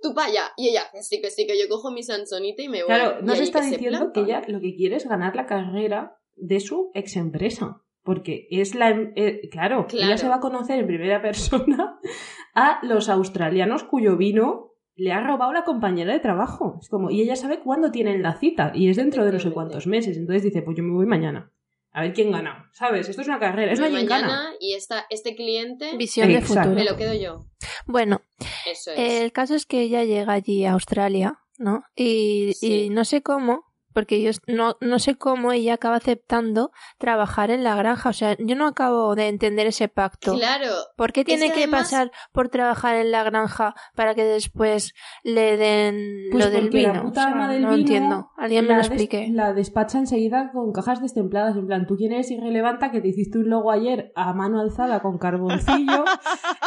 [0.00, 0.52] Tú para allá.
[0.56, 2.86] Y ella, que sí, que sí, que yo cojo mi Sansonita y me voy.
[2.86, 6.16] Claro, nos está que se diciendo que ella lo que quiere es ganar la carrera
[6.34, 7.82] de su ex empresa.
[8.08, 8.88] Porque es la.
[9.16, 12.00] eh, claro, ella se va a conocer en primera persona
[12.54, 16.78] a los australianos cuyo vino le ha robado la compañera de trabajo.
[16.80, 19.50] Es como, y ella sabe cuándo tienen la cita y es dentro de no sé
[19.50, 20.16] cuántos meses.
[20.16, 21.52] Entonces dice, pues yo me voy mañana.
[21.92, 22.70] A ver quién gana.
[22.72, 23.10] ¿Sabes?
[23.10, 26.70] Esto es una carrera, es una mañana y esta, este cliente Visión de futuro.
[26.70, 27.44] me lo quedo yo.
[27.86, 28.22] Bueno,
[28.66, 29.20] Eso es.
[29.20, 31.82] el caso es que ella llega allí a Australia, ¿no?
[31.94, 32.84] Y, Sí.
[32.86, 33.64] y no sé cómo,
[33.98, 38.10] porque yo no, no sé cómo ella acaba aceptando trabajar en la granja.
[38.10, 40.34] O sea, yo no acabo de entender ese pacto.
[40.36, 44.22] Claro, ¿Por qué tiene que que además- pasar por trabajar en la granja para que
[44.22, 44.94] después
[45.24, 47.02] le den Pues lo del la vino?
[47.02, 48.30] puta O sea, ama del no vino entiendo.
[48.36, 49.28] Alguien me la lo explique.
[49.32, 51.56] La despacha enseguida con cajas destempladas.
[51.56, 55.00] En plan, tú quién eres irrelevante que te hiciste un logo ayer a mano alzada
[55.00, 56.04] con carboncillo.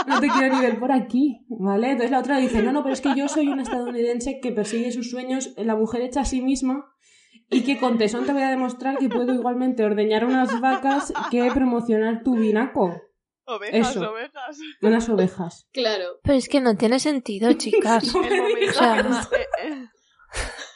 [0.05, 1.91] no te quiero ni ver por aquí, ¿vale?
[1.91, 4.91] Entonces la otra dice, no, no, pero es que yo soy una estadounidense que persigue
[4.91, 6.85] sus sueños, la mujer hecha a sí misma.
[7.51, 11.51] Y que con tesón te voy a demostrar que puedo igualmente ordeñar unas vacas que
[11.53, 13.01] promocionar tu vinaco.
[13.45, 14.09] Ovejas, Eso.
[14.11, 14.57] ovejas.
[14.81, 15.67] Unas ovejas.
[15.73, 16.19] claro.
[16.23, 18.13] Pero es que no tiene sentido, chicas.
[18.15, 18.75] No El me momento digas.
[18.77, 19.87] sea, que eh, eh,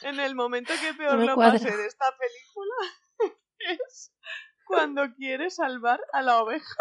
[0.02, 1.54] en el momento que peor lo cuadra.
[1.54, 3.34] pasé de esta película
[3.88, 4.12] es
[4.66, 6.74] cuando quiere salvar a la oveja.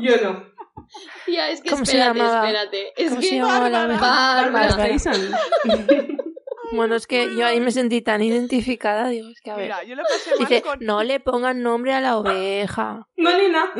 [0.00, 0.44] Yo no.
[1.26, 2.46] Tía, es que ¿Cómo se espérate, llamaba?
[2.48, 2.92] espérate.
[2.96, 3.84] Es ¿Cómo que se la Bárbara.
[3.86, 4.00] oveja?
[4.00, 4.76] Bárbara.
[4.76, 6.24] Bárbara.
[6.72, 9.64] Bueno, es que yo ahí me sentí tan identificada, digo, es que a ver.
[9.64, 10.78] Mira, yo lo pasé mal Dice, con...
[10.80, 13.06] no le pongan nombre a la oveja.
[13.16, 13.72] No, Nina.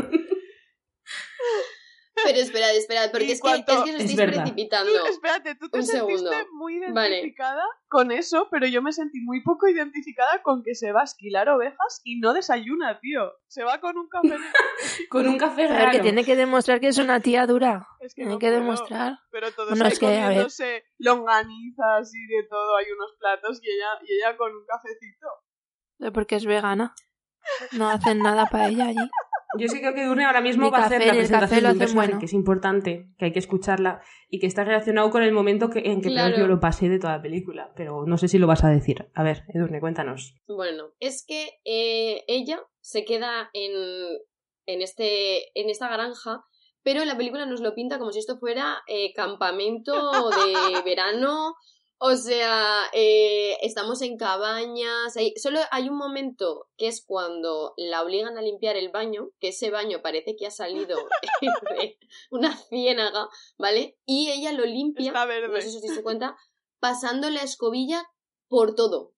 [2.22, 4.42] Pero esperad, esperad, porque es, cuanto- que, es que os Es estáis verdad.
[4.42, 4.92] precipitando.
[4.92, 6.46] Tú, espérate, tú te Un sentiste segundo.
[6.52, 7.08] muy Vale.
[7.16, 11.04] identificada con eso, pero yo me sentí muy poco identificada con que se va a
[11.04, 13.32] esquilar ovejas y no desayuna, tío.
[13.46, 14.36] Se va con un café.
[15.08, 15.92] Con un café raro.
[15.92, 17.86] que tiene que demostrar que es una tía dura.
[18.00, 18.60] Es que Tiene no que puedo.
[18.60, 19.18] demostrar.
[19.30, 20.46] Pero todos Bueno, es que, a ver.
[21.00, 26.12] Longanizas y de todo, hay unos platos y ella, y ella con un cafecito.
[26.14, 26.94] Porque es vegana.
[27.72, 29.10] No hacen nada para ella allí.
[29.58, 31.78] Yo sí creo que Durne ahora mismo va a hacer la presentación lo de un
[31.80, 32.20] personaje bueno.
[32.20, 35.80] que es importante, que hay que escucharla y que está relacionado con el momento que,
[35.80, 36.36] en que Claro.
[36.36, 37.72] yo lo pasé de toda la película.
[37.74, 39.10] Pero no sé si lo vas a decir.
[39.14, 40.36] A ver, Edurne, cuéntanos.
[40.46, 43.72] Bueno, es que eh, ella se queda en,
[44.66, 46.44] en, este, en esta granja,
[46.92, 49.94] pero la película nos lo pinta como si esto fuera eh, campamento
[50.30, 51.54] de verano.
[52.02, 55.16] O sea, eh, estamos en cabañas.
[55.16, 59.48] hay- solo hay un momento que es cuando la obligan a limpiar el baño, que
[59.48, 60.96] ese baño parece que ha salido
[61.78, 61.98] de
[62.30, 63.28] una ciénaga,
[63.58, 63.98] ¿vale?
[64.06, 66.36] Y ella lo limpia no sé si os diste cuenta,
[66.80, 68.02] pasando la escobilla
[68.48, 69.12] por todo.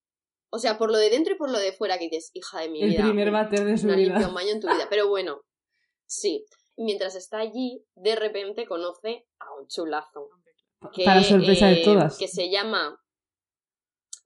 [0.50, 2.68] O sea, por lo de dentro y por lo de fuera, que dices, hija de
[2.68, 3.04] mi El vida.
[3.04, 4.28] primer váter de su no vida.
[4.28, 4.86] un baño en tu vida.
[4.90, 5.40] Pero bueno,
[6.04, 6.44] sí.
[6.76, 10.28] Mientras está allí, de repente conoce a un chulazo.
[10.92, 12.18] Que, Para sorpresa de eh, todas.
[12.18, 12.98] Que se llama.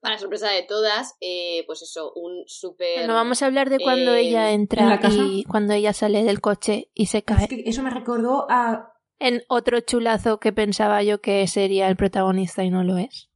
[0.01, 2.99] Para sorpresa de todas, eh, pues eso, un súper.
[2.99, 5.19] Bueno, vamos a hablar de cuando eh, ella ¿en entra la casa?
[5.19, 7.49] y cuando ella sale del coche y se Es cae.
[7.49, 8.93] que eso me recordó a...
[9.19, 13.31] En otro chulazo que pensaba yo que sería el protagonista y no lo es.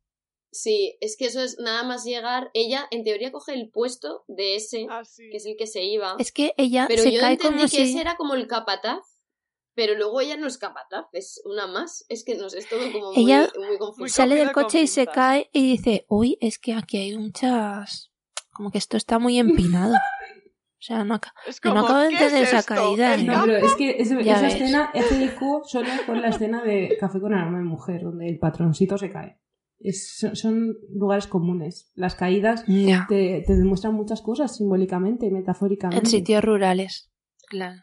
[0.53, 2.51] Sí, es que eso es nada más llegar.
[2.55, 5.29] Ella, en teoría, coge el puesto de ese, Ah, sí.
[5.31, 6.17] que es el que se iba.
[6.19, 7.83] Es que ella Pero se yo cae entendí como que si...
[7.83, 9.01] ese era como el capataz.
[9.75, 12.05] pero luego ella no es capataz, es una más.
[12.09, 14.13] Es que no sé, es todo como Ella muy, muy confuso.
[14.15, 18.11] Sale del coche y se cae y dice, uy, es que aquí hay muchas...
[18.53, 19.95] Como que esto está muy empinado.
[19.95, 23.25] O sea, no, Es como, no acabo de ¿qué es entender esa caída, ¿El ¿eh?
[23.25, 24.55] No, pero es que esa ves.
[24.55, 28.99] escena eco solo con la escena de Café con aroma de mujer, donde el patroncito
[28.99, 29.39] se cae.
[29.81, 31.91] Es- son, son lugares comunes.
[31.95, 36.05] Las caídas te, te demuestran muchas cosas simbólicamente, metafóricamente.
[36.05, 37.11] En sitios rurales.
[37.49, 37.83] Claro.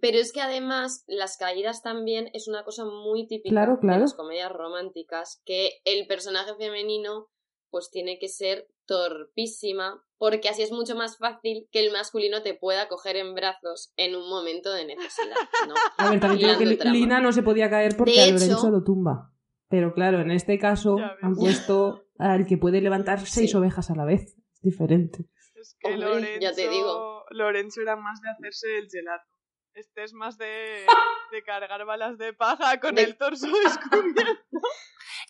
[0.00, 3.98] Pero es que además las caídas también es una cosa muy típica Claro, claro.
[3.98, 7.28] de las comedias románticas, que el personaje femenino
[7.70, 12.54] pues tiene que ser torpísima, porque así es mucho más fácil que el masculino te
[12.54, 15.36] pueda coger en brazos en un momento de necesidad,
[15.68, 15.74] ¿no?
[15.98, 16.66] A ver, también que.
[16.90, 19.31] Lina no se podía caer porque De a hecho- Lorenzo lo tumba.
[19.72, 23.56] Pero claro, en este caso han puesto al que puede levantar seis Sí.
[23.56, 24.36] ovejas a la vez.
[24.52, 25.24] Es diferente.
[25.54, 27.24] Es que Hombre, Lorenzo, ya te digo.
[27.30, 29.24] Lorenzo era más de hacerse el gelato.
[29.72, 30.84] Este es más de,
[31.32, 34.44] de cargar balas de paja con De- el torso descubierto.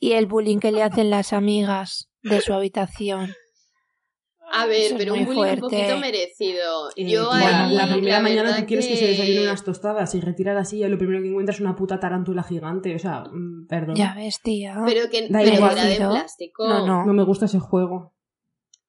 [0.01, 3.32] Y el bullying que le hacen las amigas de su habitación.
[4.55, 6.91] A ver, Eso pero un bullying un poquito merecido.
[6.95, 8.93] Eh, Yo bueno, ahí, la primera mañana tú quieres que...
[8.93, 11.61] que se desayune unas tostadas y retira la silla y lo primero que encuentras es
[11.63, 12.95] una puta tarántula gigante.
[12.95, 13.95] O sea, mm, perdón.
[13.97, 14.77] Ya ves, tía.
[14.87, 15.73] Pero que Da pero igual.
[15.79, 16.69] era de plástico.
[16.69, 17.07] No, no.
[17.07, 18.13] No me gusta ese juego.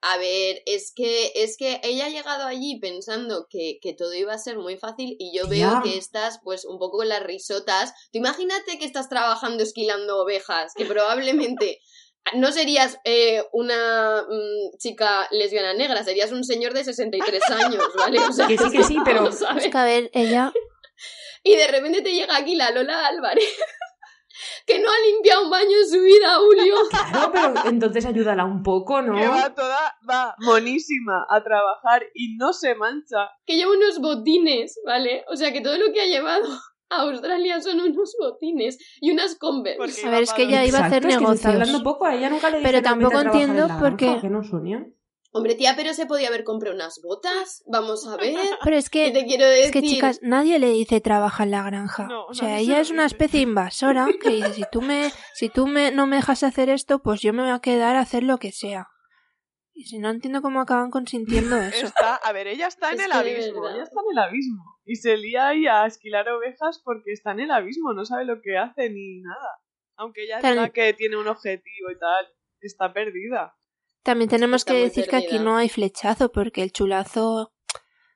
[0.05, 4.33] A ver, es que, es que ella ha llegado allí pensando que, que todo iba
[4.33, 5.69] a ser muy fácil y yo Tía.
[5.69, 7.93] veo que estás pues un poco con las risotas.
[8.11, 11.79] Tú imagínate que estás trabajando esquilando ovejas, que probablemente
[12.35, 18.19] no serías eh, una mm, chica lesbiana negra, serías un señor de 63 años, ¿vale?
[18.19, 19.29] O sea, Que sí, que sí, pero-.
[19.57, 20.51] Es que a ver, ella...
[21.45, 23.43] Y de repente te llega aquí la Lola Álvarez,
[24.65, 26.75] que no ha limpiado un baño en su vida, Julio.
[26.89, 29.13] Claro, pero entonces ayúdala un poco, ¿no?
[29.13, 33.29] Que va toda, va monísima a trabajar y no se mancha.
[33.45, 35.25] que lleva unos botines, ¿vale?
[35.27, 36.47] O sea que todo lo que ha llevado
[36.97, 40.07] a Australia son unos botines y unas Converse.
[40.07, 41.69] A ver, es que ella iba a hacer Exacto, es que se está negocios.
[41.69, 44.05] hablando poco, a ella nunca le Pero tampoco "Vete a trabajar en entiendo por qué-
[44.05, 44.85] granja", que no, Sonia?
[45.35, 47.63] Hombre, tía, pero se podía haber comprado unas botas.
[47.65, 48.35] Vamos a ver.
[48.63, 49.19] Pero es ¿Qué que...
[49.21, 49.65] te quiero decir?
[49.65, 52.05] Es que, chicas, nadie le dice trabaja en la granja.
[52.05, 55.65] No, o sea, ella es una especie invasora que dice, si tú me, si tú
[55.65, 58.37] me, no me dejas hacer esto, pues yo me voy a quedar a hacer lo
[58.37, 58.89] que sea.
[59.73, 61.87] Y si no entiendo cómo acaban consintiendo eso.
[61.87, 64.63] Está, a ver, ella está en el abismo, ella está en el abismo.
[64.85, 68.41] Y se lía ahí a esquilar ovejas porque está en el abismo, no sabe lo
[68.41, 69.49] que hace ni nada.
[69.95, 72.25] Aunque ella Pero- diga que tiene un objetivo y tal,
[72.61, 73.55] está perdida.
[74.03, 77.53] También tenemos está que decir que aquí no hay flechazo, porque el chulazo,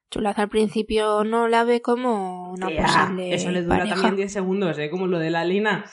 [0.10, 3.96] chulazo al principio no la ve como una posible eso le dura pareja.
[3.96, 4.90] también 10 segundos, ¿eh?
[4.90, 5.86] Como lo de la Lina.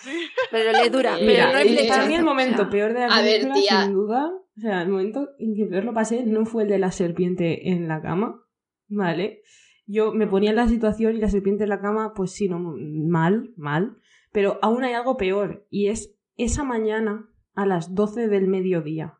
[0.50, 1.88] Pero le dura, pero Mira, no hay flechazo.
[1.88, 3.82] para mí el momento o sea, peor de la a ver, película, tía.
[3.84, 6.78] sin duda, o sea, el momento en que peor lo pasé no fue el de
[6.80, 8.42] la serpiente en la cama,
[8.88, 9.42] ¿vale?
[9.86, 12.58] Yo me ponía en la situación y la serpiente en la cama, pues sí, no,
[12.58, 13.98] mal, mal,
[14.32, 19.18] pero aún hay algo peor, y es esa mañana a las 12 del mediodía,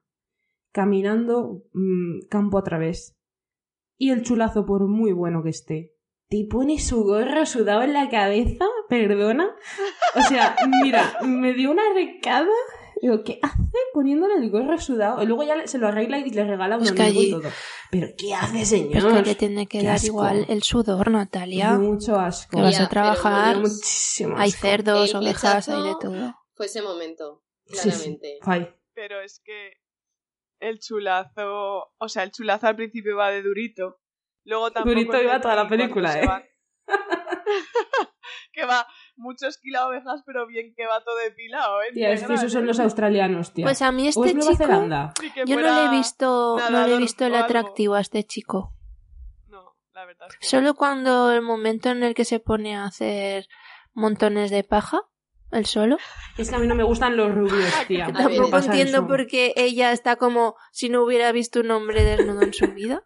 [0.72, 3.16] caminando mm, campo a través,
[3.96, 5.94] y el chulazo, por muy bueno que esté,
[6.28, 9.54] te pone su gorro sudado en la cabeza, perdona.
[10.16, 12.48] O sea, mira, me dio una recada.
[13.04, 15.22] Digo, ¿qué hace poniéndole el gorro sudado?
[15.22, 17.50] Y luego ya se lo arregla y le regala un amigo y todo.
[17.90, 18.96] Pero ¿qué hace, señor?
[18.96, 20.06] Es que le tiene que Qué dar asco.
[20.06, 21.72] igual el sudor, Natalia.
[21.74, 22.56] mucho asco.
[22.56, 26.34] Que vas a trabajar, muchísimo hay cerdos, El ovejas, hay de todo.
[26.54, 27.82] Fue ese momento, Sí, sí.
[27.90, 28.38] claramente.
[28.40, 28.68] Ay.
[28.94, 29.72] Pero es que
[30.60, 34.00] el chulazo, o sea, el chulazo al principio va de durito.
[34.46, 36.26] Luego tampoco Durito iba toda la película, ¿eh?
[38.52, 38.86] que va
[39.16, 41.92] mucho esquila ovejas, pero bien que va todo depilado, ¿eh?
[41.92, 42.66] Tía, es que esos son ¿eh?
[42.66, 43.64] los australianos, tía.
[43.64, 44.64] Pues a mí ¿O este es chico,
[45.46, 48.72] yo no le he visto, no le he visto el atractivo a este chico.
[49.48, 52.84] No, la verdad es que Solo cuando el momento en el que se pone a
[52.84, 53.48] hacer
[53.92, 55.02] montones de paja,
[55.52, 55.98] el solo.
[56.36, 58.12] Es que a mí no me gustan los rubios, tía.
[58.12, 62.52] Tampoco entiendo por qué ella está como si no hubiera visto un hombre desnudo en
[62.52, 63.04] su vida.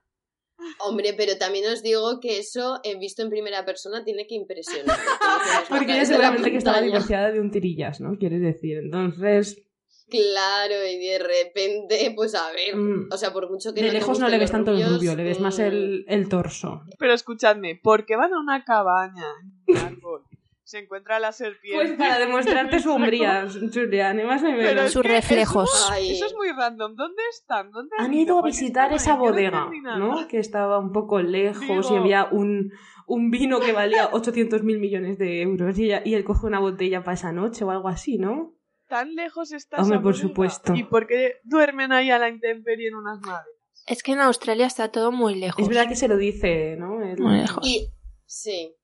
[0.80, 4.96] Hombre, pero también os digo que eso, eh, visto en primera persona, tiene que impresionar.
[5.68, 8.16] Porque ella seguramente que estaba divorciada de un tirillas, ¿no?
[8.18, 8.78] Quieres decir.
[8.78, 9.62] Entonces,
[10.08, 12.74] Claro, y de repente, pues a ver.
[12.74, 13.08] Mm.
[13.12, 15.22] O sea, por mucho que de no lejos no le ves tanto el rubio, le
[15.22, 16.82] ves más mm, el, el torso.
[16.98, 19.26] Pero escuchadme, ¿por qué van a una cabaña
[19.66, 20.22] en un árbol?
[20.68, 21.78] Se encuentra la serpiente.
[21.82, 24.92] Pues para demostrarte su hombría, Julia, ni más ni menos.
[24.92, 25.90] Sus que reflejos.
[25.98, 26.94] Eso, es muy random.
[26.94, 27.70] ¿Dónde están?
[27.70, 28.22] ¿Dónde Han ido?
[28.22, 29.70] ido a ¿Por qué visitar esa bodega.
[29.96, 30.28] ¿no?
[30.28, 32.70] Que estaba un poco lejos y había un,
[33.06, 36.58] un vino que valía 800 mil millones de euros y, ella- y él coge una
[36.60, 38.54] botella para esa noche o algo así, ¿no?
[38.88, 40.74] Tan lejos está Hombre, por supuesto.
[40.74, 43.46] ¿Y por qué duermen ahí a la intemperie en unas maderas?
[43.86, 45.62] Es que en Australia está todo muy lejos.
[45.62, 47.00] Es verdad que se lo dice, ¿no?
[47.02, 47.66] El- Muy lejos.
[47.66, 47.88] Y
[48.26, 48.74] sí.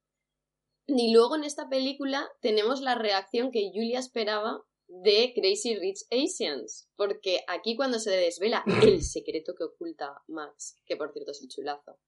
[0.87, 6.89] Y luego en esta película tenemos la reacción que Julia esperaba de Crazy Rich Asians,
[6.97, 11.49] porque aquí cuando se desvela el secreto que oculta Max, que por cierto es el
[11.49, 11.99] chulazo,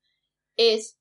[0.57, 0.99] es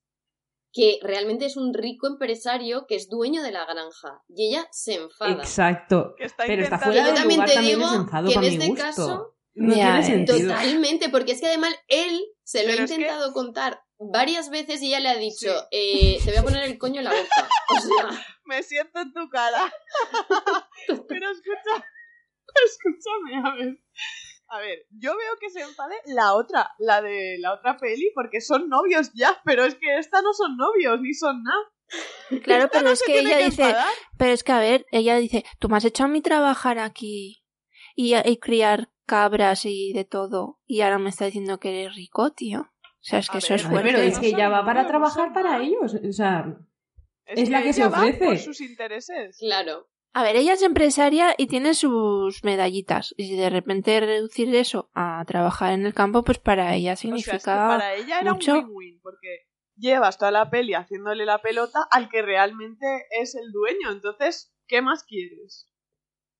[0.72, 4.94] que realmente es un rico empresario que es dueño de la granja y ella se
[4.94, 5.42] enfada.
[5.42, 6.14] Exacto.
[6.18, 7.88] Que está Pero está fuera Yo de también lugar te también digo
[8.28, 8.82] que en este gusto.
[8.84, 10.02] caso- No tiene eh.
[10.02, 10.48] sentido.
[10.50, 14.50] Totalmente, porque es que además él se lo Pero ha es que- intentado contar varias
[14.50, 15.66] veces y ella le ha dicho, Sí.
[15.70, 17.48] eh, te voy a poner el coño en la boca.
[17.76, 19.72] O sea, Me siento en tu cara.
[20.86, 21.84] Pero escucha,
[22.64, 23.78] escúchame, a ver.
[24.48, 28.40] A ver, yo veo que se enfade la otra, la de la otra peli, porque
[28.40, 32.40] son novios ya, pero es que esta no son novios, ni son nada.
[32.44, 33.92] Claro, Esta pero no es que ella que dice, enfadar.
[34.16, 37.44] pero es que a ver, ella dice, tú me has hecho a mí trabajar aquí
[37.96, 42.30] y, y criar cabras y de todo, y ahora me está diciendo que eres rico,
[42.32, 42.72] tío.
[43.06, 43.88] O sea, es que A eso ver, es fuerte.
[43.92, 45.94] pero es que ella va para trabajar para ellos.
[45.94, 46.56] O sea,
[47.26, 48.24] Es la que se ella va ofrece.
[48.24, 49.36] por sus intereses.
[49.38, 49.86] claro.
[50.12, 53.12] A ver, ella es empresaria y tiene sus medallitas.
[53.18, 56.96] Y si de repente reducir eso a trabajar en el campo, pues para ella O
[56.96, 57.68] sea, es que significa...
[57.68, 58.52] para ella era mucho.
[58.54, 59.46] un win-win, porque
[59.76, 62.86] llevas toda la peli haciéndole la pelota al que realmente
[63.20, 63.92] es el dueño.
[63.92, 65.68] Entonces, ¿qué más quieres?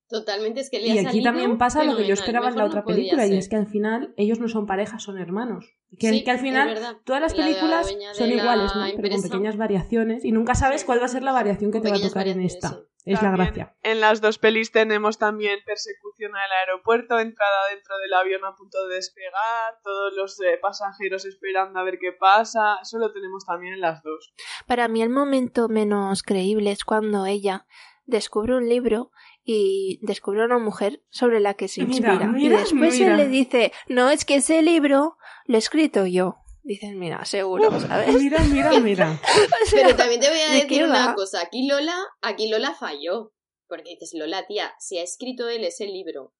[0.08, 2.64] Totalmente, es que le y aquí salido también pasa lo que yo esperaba en la
[2.64, 5.74] otra no película, y es que al final ellos no son pareja, son hermanos.
[5.98, 8.84] Que, Sí, que al final todas las La películas son la iguales, ¿no?
[8.96, 10.86] Pero con pequeñas variaciones y nunca sabes Sí.
[10.86, 12.68] cuál va a ser la variación que Con te va a tocar en esta.
[12.70, 12.76] sí.
[13.04, 13.72] Es la gracia.
[13.84, 18.84] En las dos pelis tenemos también persecución al aeropuerto, entrada dentro del avión a punto
[18.88, 22.78] de despegar, todos los eh, pasajeros esperando a ver qué pasa.
[22.82, 24.32] Eso lo tenemos también en las dos.
[24.66, 27.64] Para mí el momento menos creíble es cuando ella
[28.06, 29.12] descubre un libro
[29.48, 32.26] y descubre una mujer sobre la que se Mira, inspira.
[32.32, 33.12] mira, y después mira.
[33.12, 35.16] él le dice, no, es que ese libro
[35.46, 36.36] lo he escrito yo.
[36.64, 38.12] Dices, mira, seguro, ¿sabes?
[38.20, 39.20] Mira, mira, mira.
[39.62, 42.74] O sea, Pero también te voy a ¿de decir una cosa, aquí Lola, aquí Lola
[42.74, 43.32] falló.
[43.68, 46.34] Porque dices, Lola, tía, si ha escrito él ese libro,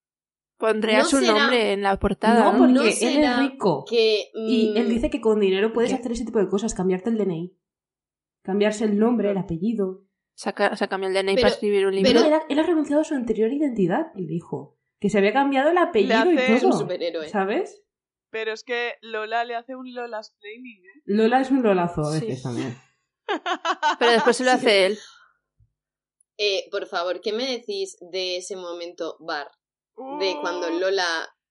[0.59, 2.51] Pondré a no su será- nombre en la portada.
[2.53, 3.85] No, porque no él es rico.
[3.89, 4.31] que...
[4.35, 5.97] Y mm, él dice que con dinero puedes ¿Qué?
[5.99, 7.57] hacer ese tipo de cosas, cambiarte el DNI.
[8.43, 10.06] Cambiarse el nombre, el apellido.
[10.37, 12.13] Saca, se cambió el DNI Pero- para escribir un libro.
[12.13, 14.79] Pero él ha, él ha renunciado a su anterior identidad, él dijo.
[15.01, 16.69] Que se había cambiado el apellido Le y todo.
[16.69, 17.29] un superhéroe.
[17.29, 17.83] ¿Sabes?
[18.31, 21.03] Pero es que Lola le hace un Lola's Planning, ¿eh?
[21.07, 22.43] Lola es un lolazo a veces Sí.
[22.43, 22.77] también.
[23.99, 24.99] Pero después se lo hace él.
[26.39, 29.49] eh, por favor, ¿qué me decís de ese momento bar?
[30.21, 31.07] De cuando Uh, Lola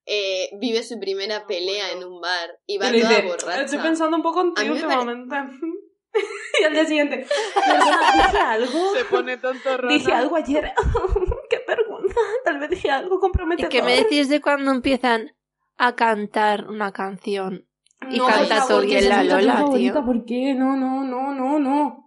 [0.06, 3.62] eh, vive su primera pelea en un bar y va Y le toda dice, borracha.
[3.62, 5.36] Estoy pensando un poco en ti pare- últimamente.
[6.60, 8.94] y al día siguiente, "Perdona, dije algo.
[8.94, 10.72] Se pone tonto Dije algo ayer.
[11.50, 12.20] Qué vergüenza.
[12.44, 13.70] Tal vez dije algo ¿Y comprometedor.
[13.70, 15.32] qué me decís de cuando empiezan
[15.76, 17.66] a cantar una canción?
[18.10, 19.94] Y No, canta que la Lola, tío.
[20.04, 20.54] ¿Por qué?
[20.54, 22.05] No, no, no, no, no.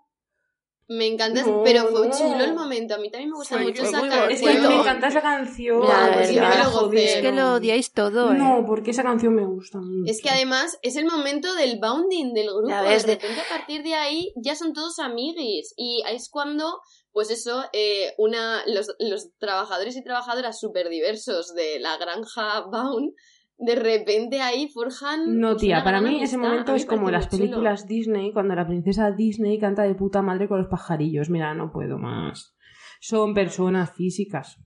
[0.92, 2.18] Me encanta, No, pero fue no.
[2.18, 2.96] chulo el momento.
[2.96, 4.32] A mí también me gusta Fue- mucho esa canción.
[4.32, 5.82] Es que me encanta esa canción.
[5.82, 6.94] Pues verdad.
[6.96, 8.38] Es que lo odiáis todo, ¿eh?
[8.38, 10.12] No, porque esa canción me gusta mucho.
[10.12, 12.70] Es que además es el momento del bounding del grupo.
[12.70, 15.76] De- repente a partir de ahí ya son todos amiguis.
[15.78, 16.80] Y es cuando,
[17.12, 23.14] pues eso, eh, una, los, los trabajadores y trabajadoras súper diversos de la granja Bound,
[23.60, 25.38] de repente ahí forjan.
[25.38, 27.44] No, pues, tía, para mí ese momento es como las chulo.
[27.44, 31.30] películas Disney, cuando la princesa Disney canta de puta madre con los pajarillos.
[31.30, 32.56] Mira, no puedo más.
[33.02, 34.58] Son personas físicas,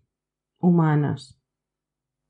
[0.59, 1.39] humanas.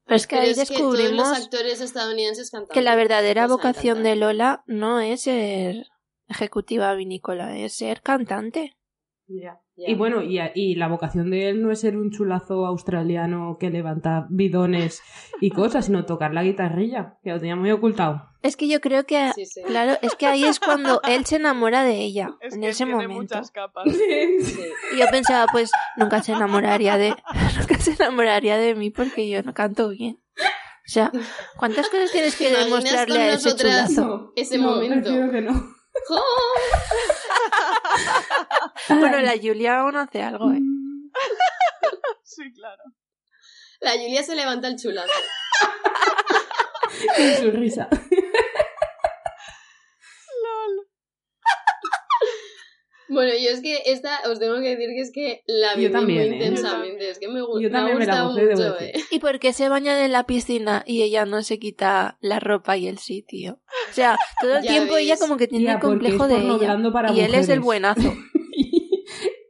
[0.05, 3.47] Pero es que Pero ahí es que todos descubrimos los actores estadounidenses que la verdadera
[3.47, 5.88] vocación de Lola no es ser
[6.28, 8.78] ejecutiva vinícola, es ser cantante.
[9.28, 9.57] Ya.
[9.76, 13.69] Y bueno, y, y la vocación de él no es ser un chulazo australiano que
[13.69, 15.01] levanta bidones
[15.41, 18.30] y cosas, sino tocar la guitarrilla, que lo tenía muy ocultado.
[18.43, 19.61] Es que yo creo que, Sí, sí.
[19.63, 22.84] claro, es que ahí es cuando él se enamora de ella, Es en que ese
[22.86, 23.36] tiene momento.
[23.36, 23.86] muchas capas.
[23.91, 24.59] Sí.
[24.93, 27.15] Y yo pensaba, pues nunca se enamoraría de,
[27.59, 30.19] nunca se enamoraría de mí porque yo no canto bien.
[30.86, 31.11] O sea,
[31.57, 34.34] ¿cuántas cosas tienes que ¿Te imaginas demostrarle a ese chulazo?
[34.36, 34.95] Ese no, momento.
[35.09, 35.53] prefiero que no.
[38.89, 40.59] Bueno, la Julia aún hace algo, ¿eh?
[42.23, 42.84] Sí, claro.
[43.79, 45.11] La Julia se levanta el chulazo.
[47.15, 47.88] Con su risa.
[53.10, 56.30] Bueno, yo es que esta, os tengo que decir que es que la viví también,
[56.30, 56.45] muy ¿eh?
[56.47, 57.10] intensamente.
[57.10, 58.93] Es que me, gu- Yo me ha también me la gustado debo mucho, eh.
[59.12, 62.78] ¿Y por qué se bañan en la piscina y ella no se quita la ropa
[62.78, 63.60] y el sitio?
[63.89, 66.78] O sea, todo el Ya tiempo ella como que tiene Tía, el complejo de ella.
[66.93, 68.14] para Y él es el buenazo.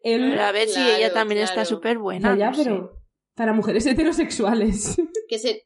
[0.04, 2.36] él, Pero a ver si ella también está súper buena.
[2.38, 2.64] ya, no sé.
[2.64, 3.00] pero
[3.36, 4.96] para mujeres heterosexuales.
[5.28, 5.64] Que se...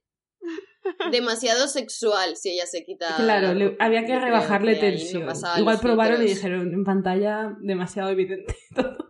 [1.12, 3.16] Demasiado sexual si ella se quita...
[3.18, 5.60] claro, le- había que rebajarle que ahí no tensión.
[5.60, 9.06] Igual probaron y dijeron en pantalla demasiado evidente todo.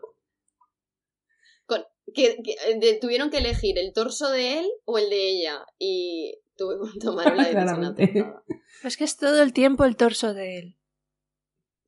[2.14, 5.66] que, que, de- tuvieron que elegir el torso de él o el de ella.
[5.78, 8.36] Y tuvieron que tomar la decisión.
[8.82, 10.78] Pues que es todo el tiempo el torso de él.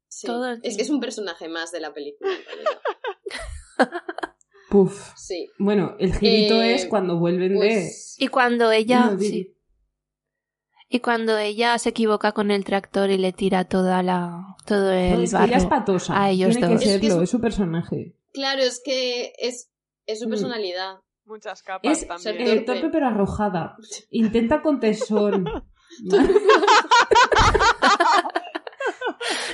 [0.07, 0.27] Sí.
[0.27, 3.87] Todo el Es que es un personaje más de la película, en.
[4.69, 5.13] Puf.
[5.15, 5.49] Sí.
[5.57, 9.05] Bueno, el girito Eh, es cuando vuelven Pues, Y cuando ella.
[9.07, 9.55] No, di- sí.
[10.89, 15.23] Y cuando ella se equivoca con el tractor y le tira toda la, todo el
[15.23, 16.19] es que barro ella es patosa.
[16.21, 16.79] a ellos Tiene dos.
[16.83, 18.15] que Es que serlo, es- es su personaje.
[18.33, 19.69] claro, es que es,
[20.07, 20.29] es su Mm.
[20.31, 20.95] personalidad.
[21.25, 22.41] Muchas capas Es también.
[22.41, 22.81] eh, torpe.
[22.81, 23.75] torpe pero arrojada.
[24.09, 25.45] Intenta con tesón.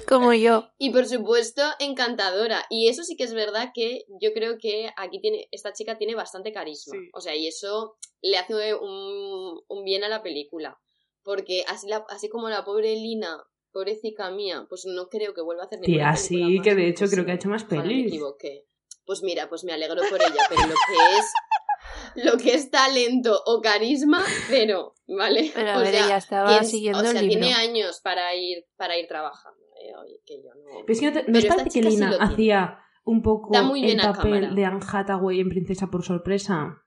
[0.07, 0.69] Como yo.
[0.77, 2.63] Y por supuesto, encantadora.
[2.69, 6.15] Y eso sí que es verdad que yo creo que aquí tiene, esta chica tiene
[6.15, 6.93] bastante carisma.
[6.97, 7.09] Sí.
[7.13, 10.79] O sea, y eso le hace un, un bien a la película.
[11.25, 15.63] Porque así, la, así como la pobre Lina, pobrecita mía, pues no creo que vuelva
[15.63, 17.49] a hacer ninguna Tía, sí, más, que de hecho pues creo que ha sí, hecho
[17.49, 18.07] más ojalá me pelis.
[18.13, 18.65] equivoqué.
[19.05, 21.33] Pues mira, pues me alegro por ella, pero lo que es
[22.25, 25.51] lo que es talento o carisma, cero, ¿vale?
[25.53, 27.41] Pero a O ver, sea, ella estaba siguiendo o sea, el libro.
[27.41, 29.59] tiene años para ir para ir trabajando.
[29.81, 30.85] eh, oye, que yo no...
[30.85, 32.23] Pero es que no, te, ¿no esta parece que sí Lina tiene.
[32.23, 34.53] hacía un poco el papel cámara.
[34.53, 36.81] de Anne Hathaway en Princesa por sorpresa?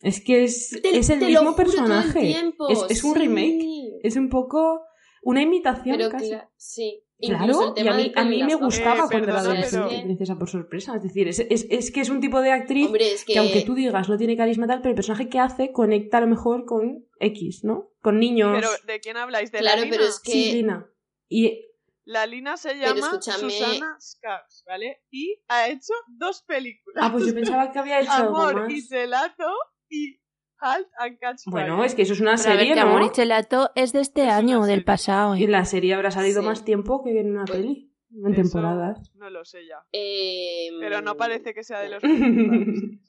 [0.00, 2.20] Es que es, Te- es el mismo el personaje.
[2.20, 3.20] tiempo, Es, es un sí.
[3.20, 3.64] remake.
[4.02, 4.84] Es un poco
[5.22, 6.30] una imitación Pero casi.
[6.30, 7.02] cla- sí.
[7.24, 10.36] Claro, el y a mí, a mí me gustaba Eh, cuando era adolescente pero- Princesa
[10.36, 10.96] por sorpresa.
[10.96, 13.34] Es decir, es, es, es que es un tipo de actriz Hombre, es que...
[13.34, 16.22] que aunque tú digas no tiene carisma tal, pero el personaje que hace conecta a
[16.22, 17.92] lo mejor con X, ¿no?
[18.00, 18.50] Con niños.
[18.56, 19.52] Pero, ¿de quién habláis?
[19.52, 19.96] ¿De Claro, la Lina?
[19.96, 20.32] pero es que...
[20.32, 20.90] Sí, Lina.
[21.28, 21.60] Y
[22.04, 25.02] La Lina se llama Susana Scars, ¿vale?
[25.12, 27.04] Y ha hecho dos películas.
[27.06, 28.72] Ah, pues yo pensaba que había hecho algo Amor más.
[28.72, 29.46] y Celato
[29.88, 30.18] y
[30.62, 31.52] Halt and Catch Fire.
[31.52, 32.86] Bueno, es que eso es una Pero a ver, serie, que ¿no?
[32.86, 34.84] Amor y Chelato es de este Es año o del serie.
[34.84, 35.36] pasado.
[35.36, 35.44] Y ¿eh?
[35.44, 36.46] en la serie habrá salido Sí.
[36.46, 37.88] más tiempo que en una Pues- peli.
[38.24, 39.10] En temporadas.
[39.14, 39.78] No lo sé ya.
[39.90, 42.02] eh, Pero no parece que sea de los.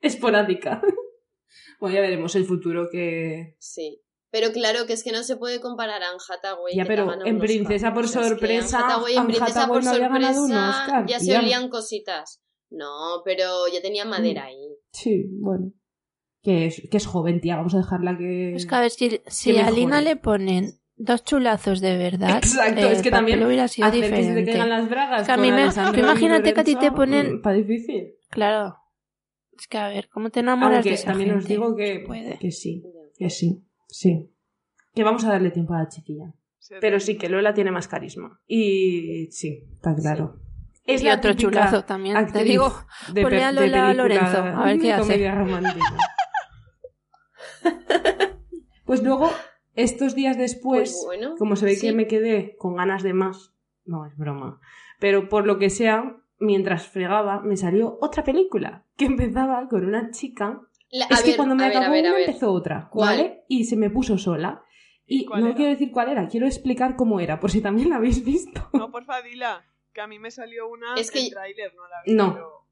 [0.00, 0.80] Esporádica.
[1.80, 3.54] Bueno, ya veremos el futuro que...
[3.60, 4.02] Sí.
[4.30, 6.74] Pero claro que es que no se puede comparar a Anne Hathaway.
[6.76, 7.94] Ya, que pero en un Princesa Oscar.
[7.94, 11.06] por sorpresa, Anne Hathaway en Anne Princesa Hathaway por no había ganado un sorpresa Oscar,
[11.06, 12.42] ya se olían cositas.
[12.70, 14.68] No, pero ya tenía madera ahí.
[14.92, 15.72] Sí, bueno.
[16.42, 17.56] Que es, que es joven, tía.
[17.56, 18.54] Vamos a dejarla que...
[18.54, 19.70] Es que a ver, si, si a.
[19.70, 24.00] Lina le ponen dos chulazos de verdad, Exacto, el es que también hubiera sido hacer
[24.00, 24.50] que se te diferente.
[24.52, 25.68] caigan las bragas Que a mí me-
[26.00, 28.14] imagínate que a ti te ponen- mm, Está difícil.
[28.30, 28.76] Claro.
[29.58, 31.52] Es que a ver, ¿cómo te enamoras Aunque de esa también os gente?
[31.52, 32.38] digo que, Puede.
[32.38, 32.82] que sí,
[33.16, 34.30] que sí, sí.
[34.94, 36.32] Que vamos a darle tiempo a la chiquilla.
[36.80, 38.40] Pero sí, que Lola tiene más carisma.
[38.46, 40.36] Y sí, está claro.
[40.84, 42.26] Es y la otro chulazo también.
[42.32, 42.72] Te digo,
[43.12, 45.30] de, ponle a Lola película Lorenzo, a ver qué hace.
[45.30, 45.96] romántica.
[48.84, 49.30] pues luego,
[49.74, 51.86] estos días después, Pues bueno, como se ve sí.
[51.88, 53.54] que me quedé con ganas de más,
[53.84, 54.60] no es broma,
[54.98, 60.10] pero por lo que sea, mientras fregaba, me salió otra película que empezaba con una
[60.10, 60.60] chica.
[60.90, 62.28] La- es que ver, cuando me acabó ver, a una ver.
[62.28, 63.16] empezó otra, ¿Cuál?
[63.16, 63.44] ¿vale?
[63.48, 64.62] Y se me puso sola.
[65.06, 65.56] Y ¿Cuál no era?
[65.56, 68.68] quiero decir cuál era, quiero explicar cómo era, por si también la habéis visto.
[68.74, 69.64] No, porfa, dila.
[69.92, 72.14] Que a mí me salió una Es que- el tráiler, no la vi.
[72.14, 72.32] No.
[72.34, 72.67] pero-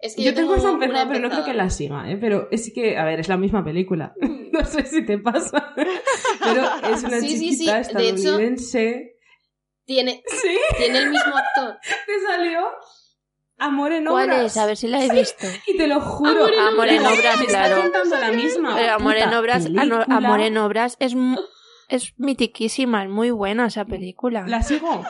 [0.00, 2.16] Es que Yo tengo esa una empezada, pero no creo que la siga, ¿eh?
[2.20, 4.14] Pero es que, a ver, es la misma película.
[4.52, 5.72] No sé si te pasa.
[5.76, 7.66] Pero es una Sí, sí, sí.
[7.66, 9.14] chiquita De hecho- estadounidense.
[9.84, 11.78] Tiene, Sí, tiene el mismo actor.
[12.06, 12.60] te salió
[13.58, 14.44] Amor en ¿Cuál obras.
[14.52, 14.56] es?
[14.56, 15.46] A ver si la he visto.
[15.66, 16.44] Y te lo juro.
[16.44, 17.16] Amor en Amor en obras.
[17.36, 17.82] obras, claro.
[17.82, 18.74] contando la misma.
[18.76, 20.06] Pero Amor en Obras, película.
[20.08, 21.14] Amor en Obras es,
[21.88, 24.44] es mitiquísima, es muy buena esa película.
[24.46, 25.04] ¿La sigo?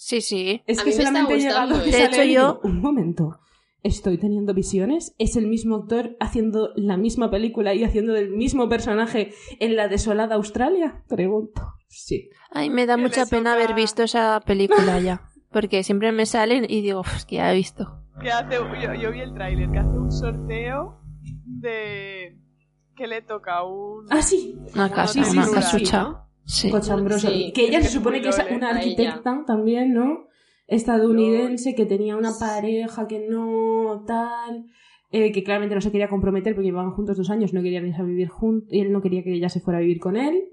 [0.00, 0.62] Sí, sí.
[0.66, 3.40] Es A que mí me está solamente he llegado y yo- Un momento.
[3.82, 5.14] Estoy teniendo visiones.
[5.18, 9.88] ¿Es el mismo actor haciendo la misma película y haciendo del mismo personaje en la
[9.88, 11.02] desolada Australia?
[11.08, 11.62] Pregunto.
[11.88, 12.30] Sí.
[12.52, 15.22] Ay, me da mucha pena haber visto esa película ya.
[15.50, 18.02] Porque siempre me salen y digo, "Uf, es que ya he visto.
[18.20, 21.00] Que hace, yo, yo vi el tráiler, que hace un sorteo
[21.44, 22.38] de...
[22.94, 24.06] Que le toca a un...
[24.10, 24.56] Ah, sí.
[24.74, 25.22] Una casa,
[25.54, 26.24] casucha.
[26.48, 26.70] Sí.
[26.70, 27.28] Cochambroso.
[27.28, 27.52] Sí.
[27.54, 28.78] que ella se supone que es una ella.
[28.78, 30.26] arquitecta también, ¿no?
[30.66, 34.64] Estadounidense, que tenía una pareja que no tal.
[35.10, 38.00] eh, que claramente no se quería comprometer porque llevaban juntos dos años, no querían irse
[38.02, 40.48] a vivir juntos, y él no quería que ella se fuera a vivir con él.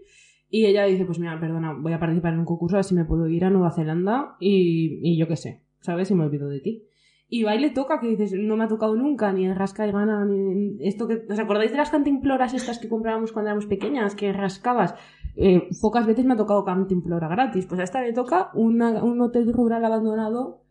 [0.50, 2.96] Y ella dice, pues mira, perdona, voy a participar en un concurso, a ver si
[2.96, 6.12] me puedo ir a Nueva Zelanda y, y yo qué sé, ¿sabes?
[6.12, 6.84] Y me olvido de ti.
[7.28, 9.88] Y va y le toca, que dices, no me ha tocado nunca, ni el rasca
[9.88, 11.24] y gana, ni esto que...
[11.30, 14.94] ¿Os acordáis de las cantimploras estas que comprábamos cuando éramos pequeñas, que rascabas?
[15.38, 17.66] Eh, pocas veces me ha tocado cantimplora gratis.
[17.66, 20.62] Pues a esta le toca una- un hotel rural abandonado,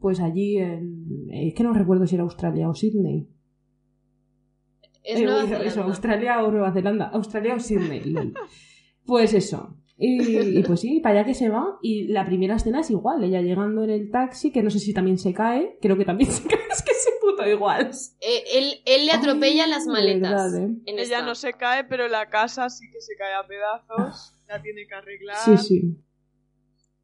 [0.00, 1.26] pues allí en...
[1.30, 3.28] Es que no recuerdo si era Australia o Sydney.
[5.04, 7.08] Es Eh, Nueva eso, Australia o Nueva Zelanda.
[7.08, 8.14] Australia o Sydney.
[9.06, 9.74] Pues eso.
[9.96, 11.78] Y, y pues sí, para allá que se va.
[11.80, 13.24] Y la primera escena es igual.
[13.24, 15.78] Ella llegando en el taxi, que no sé si también se cae.
[15.80, 16.58] Creo que también se cae.
[16.70, 16.97] Es que se
[17.30, 17.90] puto igual.
[18.20, 20.30] Eh, él, él le atropella Ay, las maletas.
[20.52, 20.70] verdad, ¿eh?
[20.86, 21.22] en Ella esta.
[21.22, 24.34] no se cae, pero la casa sí que se cae a pedazos.
[24.48, 25.36] La tiene que arreglar.
[25.44, 25.96] Sí, sí.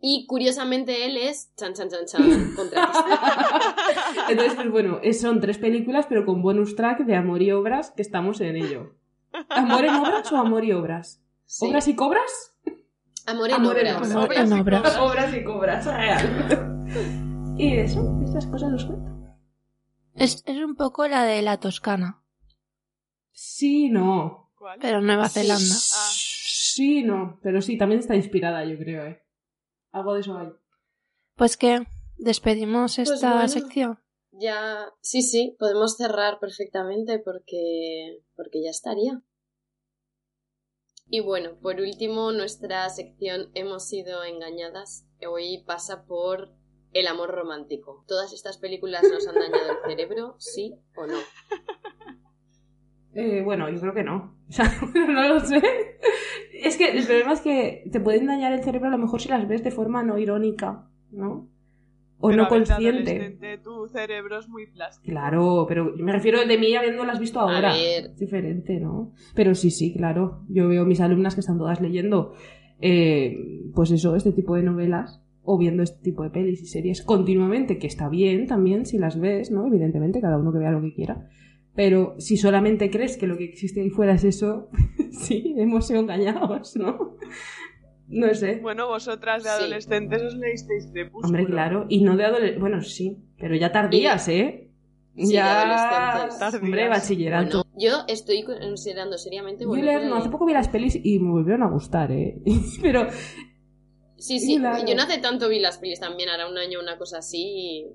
[0.07, 2.23] Y curiosamente él es chan chan chan chan.
[4.29, 8.03] Entonces, pues bueno, son tres películas, pero con bonus track de amor y obras, que
[8.03, 8.95] estamos en ello.
[9.49, 11.21] ¿Amor en obras o amor y obras?
[11.47, 11.67] Sí.
[11.67, 12.53] ¿Obras y cobras?
[13.27, 14.15] Amor en Amor en obras.
[14.15, 14.25] obras.
[14.25, 14.81] Obras y En obras.
[14.83, 14.97] cobras.
[14.99, 17.55] Obras y cobras, real.
[17.57, 19.11] y eso, estas cosas los cuento.
[20.15, 22.23] Es, es un poco la de la Toscana,
[23.33, 24.53] Sí, no.
[24.57, 24.79] ¿Cuál?
[24.81, 25.41] pero Nueva Sí.
[25.41, 25.75] Zelanda.
[25.75, 26.11] Ah.
[26.15, 27.39] Sí, no.
[27.43, 29.23] Pero sí, también está inspirada, yo creo, ¿eh?
[29.93, 30.49] Algo de eso hay.
[31.37, 31.85] Pues que
[32.17, 33.49] despedimos Pues esta bueno.
[33.49, 34.01] sección.
[34.33, 39.23] Ya, sí, sí, podemos cerrar perfectamente porque, porque ya estaría.
[41.07, 45.07] Y bueno, por último, nuestra sección Hemos sido engañadas.
[45.29, 46.55] Hoy pasa por
[46.95, 48.05] el amor romántico.
[48.09, 50.37] ¿Todas estas películas nos han dañado el cerebro?
[50.39, 51.19] ¿Sí o no?
[53.15, 54.35] Eh, bueno, yo creo que no.
[54.49, 54.71] O sea,
[55.09, 55.63] no lo sé.
[56.53, 59.29] Es que el problema es que te pueden dañar el cerebro a lo mejor si
[59.29, 61.49] las ves de forma no irónica, ¿no?
[62.19, 63.39] O Pero no a consciente.
[63.63, 65.11] Tu cerebro es muy plástico.
[65.11, 67.73] Claro, pero me refiero de mí habiéndolas visto A ahora.
[67.73, 68.05] ver.
[68.07, 69.13] Es diferente, ¿no?
[69.35, 70.43] Pero sí, sí, claro.
[70.49, 72.35] Yo veo mis alumnas que están todas leyendo,
[72.81, 77.03] eh, pues eso, este tipo de novelas o viendo este tipo de pelis y series
[77.03, 79.67] continuamente, que está bien también si las ves, ¿no?
[79.67, 81.29] Evidentemente, cada uno que vea lo que quiera.
[81.75, 84.69] Pero si solamente crees que lo que existe ahí fuera es eso,
[85.11, 87.17] sí, hemos sido engañados, ¿no?
[88.09, 88.59] No sé.
[88.63, 89.57] Bueno, vosotras de Sí.
[89.57, 91.27] adolescentes os leísteis Crepúsculo.
[91.27, 91.87] Hombre, claro.
[91.89, 92.61] Y no de adolescentes.
[92.61, 94.71] Bueno, sí, pero ya tardías, ¿eh?
[95.17, 95.63] Sí, de ya.
[95.63, 96.61] adolescentes.
[96.63, 97.03] Hombre, Tardías.
[97.03, 97.65] bachillerato.
[97.65, 101.63] Bueno, yo estoy considerando seriamente leer, no, hace poco vi las pelis y me volvieron
[101.63, 102.41] a gustar, ¿eh?
[102.83, 103.07] Pero
[104.27, 104.85] Sí, sí, Claro.
[104.87, 107.43] yo no hace tanto vi las pelis también, hará un año una cosa así.
[107.43, 107.87] y-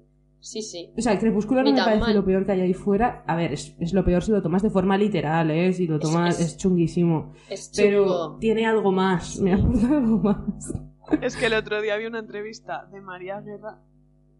[0.41, 0.89] Sí, sí.
[0.97, 2.15] O sea, el Crepúsculo no me parece mal.
[2.15, 3.25] lo peor que hay ahí fuera.
[3.27, 5.73] A ver, es, es lo peor si lo tomas de forma literal, ¿eh?
[5.73, 7.33] Si lo tomas, es- es, chunguísimo.
[7.49, 8.37] Es Pero chungo.
[8.39, 10.73] tiene algo más, me aporta algo más.
[11.21, 13.79] Es que el otro día vi una entrevista de María Guerra,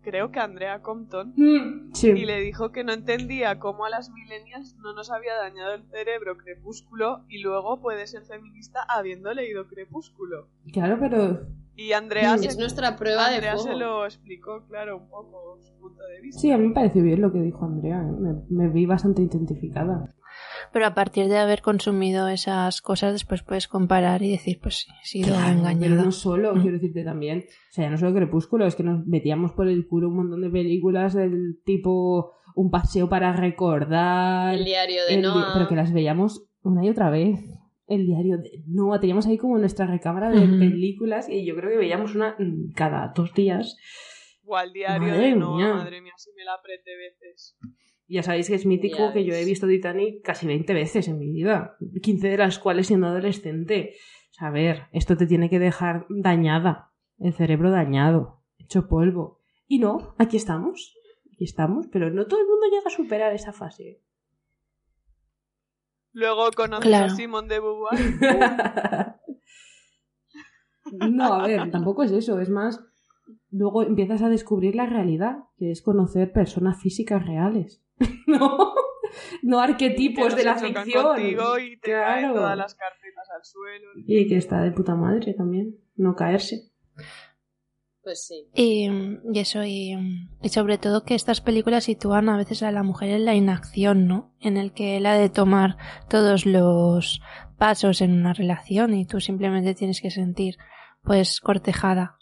[0.01, 2.09] creo que Andrea Compton, Mm, Sí.
[2.09, 5.83] y le dijo que no entendía cómo a las millennials no nos había dañado el
[5.89, 10.47] cerebro Crepúsculo y luego puede ser feminista habiendo leído Crepúsculo.
[10.71, 12.39] Claro, pero Y Andrea, Mm.
[12.39, 16.19] se, Es nuestra prueba Andrea de se lo explicó, claro, un poco su punto de
[16.21, 16.41] vista.
[16.41, 18.01] sí, a mí me pareció bien lo que dijo Andrea.
[18.01, 18.11] ¿eh?
[18.19, 20.13] Me, me vi bastante identificada.
[20.71, 24.87] Pero a partir de haber consumido esas cosas, después puedes comparar y decir, pues sí,
[25.01, 25.79] he sido Claro, engañada.
[25.95, 26.61] Pero no solo, Mm.
[26.61, 27.39] quiero decirte también.
[27.39, 30.41] O sea, ya no solo Crepúsculo, es que nos metíamos por el culo un montón
[30.41, 34.55] de películas del tipo Un paseo para recordar.
[34.55, 35.51] El diario de el di- Noah.
[35.53, 37.39] Pero que las veíamos una y otra vez.
[37.87, 38.99] El diario de Noah.
[38.99, 42.35] Teníamos ahí como nuestra recámara de películas y yo creo que veíamos una
[42.75, 43.77] cada dos días.
[44.43, 45.73] O al diario Madre de Noah, mía.
[45.75, 47.55] madre mía, si me la apreté veces.
[48.09, 51.31] Ya sabéis que es mítico que yo he visto Titanic casi 20 veces en mi
[51.31, 51.77] vida.
[52.01, 53.93] 15 de las cuales siendo adolescente.
[54.31, 56.91] O sea, a ver, esto te tiene que dejar dañada.
[57.19, 58.41] El cerebro dañado.
[58.57, 59.41] Hecho polvo.
[59.67, 60.95] Y no, aquí estamos.
[61.31, 61.85] Aquí estamos.
[61.91, 64.01] Pero no todo el mundo llega a superar esa fase.
[66.11, 67.05] Luego Claro.
[67.05, 67.99] a Simón de Beauvoir.
[71.11, 72.39] no, a ver, tampoco es eso.
[72.39, 72.83] Es más,
[73.51, 77.83] luego empiezas a descubrir la realidad, que es conocer personas físicas reales.
[78.27, 78.73] no,
[79.43, 81.03] no arquetipos que de la ficción.
[81.03, 82.35] contigo y te caen Claro.
[82.35, 83.89] todas las carpetas al suelo.
[84.07, 86.71] Y que está de puta madre también, no caerse.
[88.01, 88.47] Pues sí.
[88.55, 88.87] Y,
[89.33, 89.93] y eso, y,
[90.41, 94.07] y sobre todo que estas películas sitúan a veces a la mujer en la inacción,
[94.07, 94.33] ¿no?
[94.39, 95.77] En el que él ha de tomar
[96.09, 97.21] todos los
[97.57, 100.55] pasos en una relación y tú simplemente tienes que sentir,
[101.03, 102.17] pues, cortejada.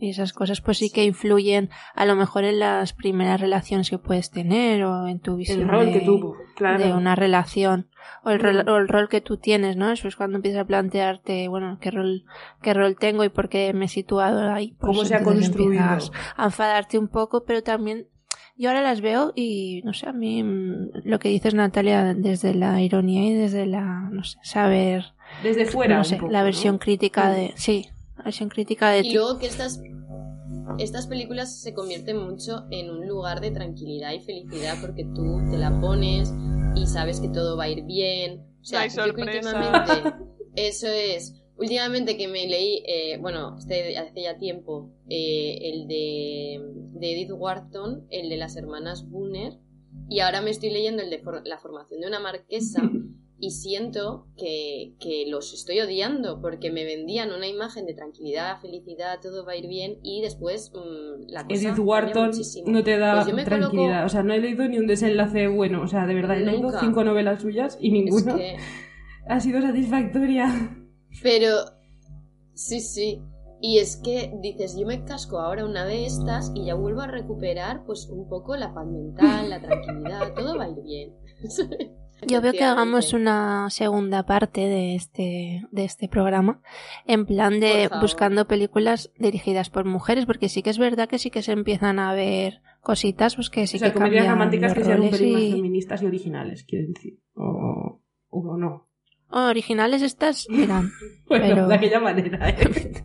[0.00, 3.98] Y esas cosas pues sí que influyen a lo mejor en las primeras relaciones que
[3.98, 6.84] puedes tener o en tu visión El rol de, que tuvo, claro.
[6.84, 7.88] de una relación
[8.24, 8.68] o el, rol, Mm.
[8.68, 9.90] o el rol que tú tienes, ¿no?
[9.90, 12.24] Eso es cuando empiezas a plantearte, bueno, qué rol,
[12.62, 14.76] qué rol tengo y por qué me he situado ahí.
[14.78, 15.82] Pues Cómo se ha construido.
[15.82, 18.06] a enfadarte un poco, pero también
[18.56, 22.54] yo ahora las veo y no sé, a mí mm, lo que dices Natalia desde
[22.54, 25.06] la ironía y desde la, no sé, saber,
[25.42, 25.94] Desde fuera.
[25.96, 26.44] no un sé, poco, la ¿no?
[26.44, 27.34] versión crítica Mm.
[27.34, 27.88] de, sí,
[28.24, 29.80] versión crítica de Y luego que estas,
[30.78, 35.56] estas películas se convierten mucho en un lugar de tranquilidad y felicidad porque tú te
[35.58, 36.32] la pones
[36.76, 38.44] y sabes que todo va a ir bien.
[38.60, 39.92] O sea, yo que últimamente,
[40.56, 46.60] eso es, últimamente que me leí, eh, bueno, este hace ya tiempo, eh, el de,
[47.00, 49.54] de Edith Wharton, el de las hermanas Bunner,
[50.08, 52.82] y ahora me estoy leyendo el de for- la formación de una marquesa.
[53.40, 59.20] y siento que, que, los estoy odiando porque me vendían una imagen de tranquilidad, felicidad,
[59.22, 62.30] todo va a ir bien y después mmm, la cosa Edith Wharton
[62.66, 64.06] no te da Pues tranquilidad, coloco...
[64.06, 66.52] o sea, no he leído ni un desenlace bueno, o sea, de verdad, he Nunca.
[66.52, 68.56] leído cinco novelas suyas y ninguna Es que...
[69.28, 70.76] ha sido satisfactoria.
[71.22, 71.56] Pero,
[72.54, 73.22] sí, sí.
[73.60, 77.08] Y es que dices, yo me casco ahora una de estas y ya vuelvo a
[77.08, 81.14] recuperar pues un poco la paz mental, la tranquilidad, todo va a ir bien.
[82.26, 86.60] Yo veo que hagamos una segunda parte de este, de este programa,
[87.06, 91.30] en plan de buscando películas dirigidas por mujeres, porque sí que es verdad que sí
[91.30, 94.84] que se empiezan a ver cositas, pues que sí o sea, que comedias románticas que
[94.84, 97.18] sean un pelín más y- feministas y originales, quiero decir.
[97.34, 98.00] O,
[98.30, 98.88] o no.
[99.30, 100.90] Oh, originales estas eran.
[101.28, 102.56] Bueno, Pero- de aquella manera, ¿eh?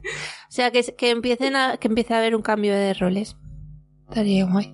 [0.50, 3.36] O sea, que, que empiecen a, que empiece a haber un cambio de roles.
[4.08, 4.72] Estaría guay.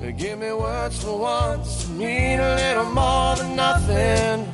[0.00, 4.46] Give me words for once to mean a little more than nothing.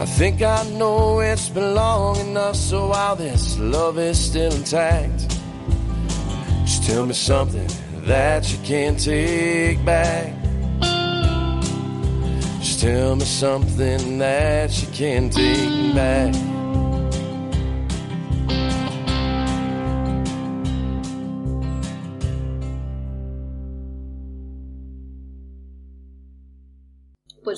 [0.00, 5.28] I think I know it's been long enough, so while this love is still intact,
[6.64, 7.68] just tell me something
[8.06, 10.32] that you can't take back.
[12.60, 16.55] Just tell me something that you can't take back.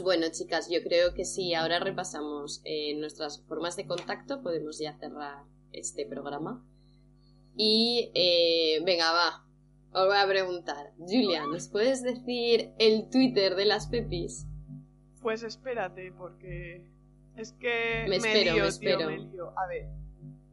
[0.09, 4.97] Bueno, chicas, yo creo que si ahora repasamos eh, nuestras formas de contacto, podemos ya
[4.99, 6.65] cerrar este programa.
[7.57, 9.45] Y eh, venga, va,
[9.93, 10.93] os voy a preguntar.
[10.99, 14.47] Julia, ¿nos puedes decir el Twitter de las Pepis?
[15.21, 16.87] Pues espérate, porque
[17.37, 18.99] es que Me espero, lío, me espero.
[18.99, 19.49] tío, me lío.
[19.59, 19.89] A ver,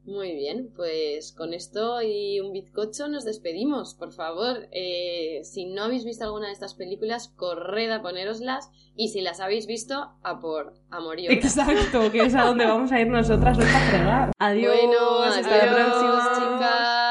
[0.06, 3.95] Muy bien, pues con esto y un bizcocho nos despedimos.
[3.95, 9.10] Por favor, eh, si no habéis visto alguna de estas películas, corred a ponéroslas y
[9.10, 11.26] si las habéis visto, a por amor y.
[11.27, 14.32] Exacto, que es a donde vamos a ir nosotras hoy a fregar.
[14.38, 16.32] Adiós, Bueno, hasta la adiós, próxima.
[16.36, 17.05] chicas.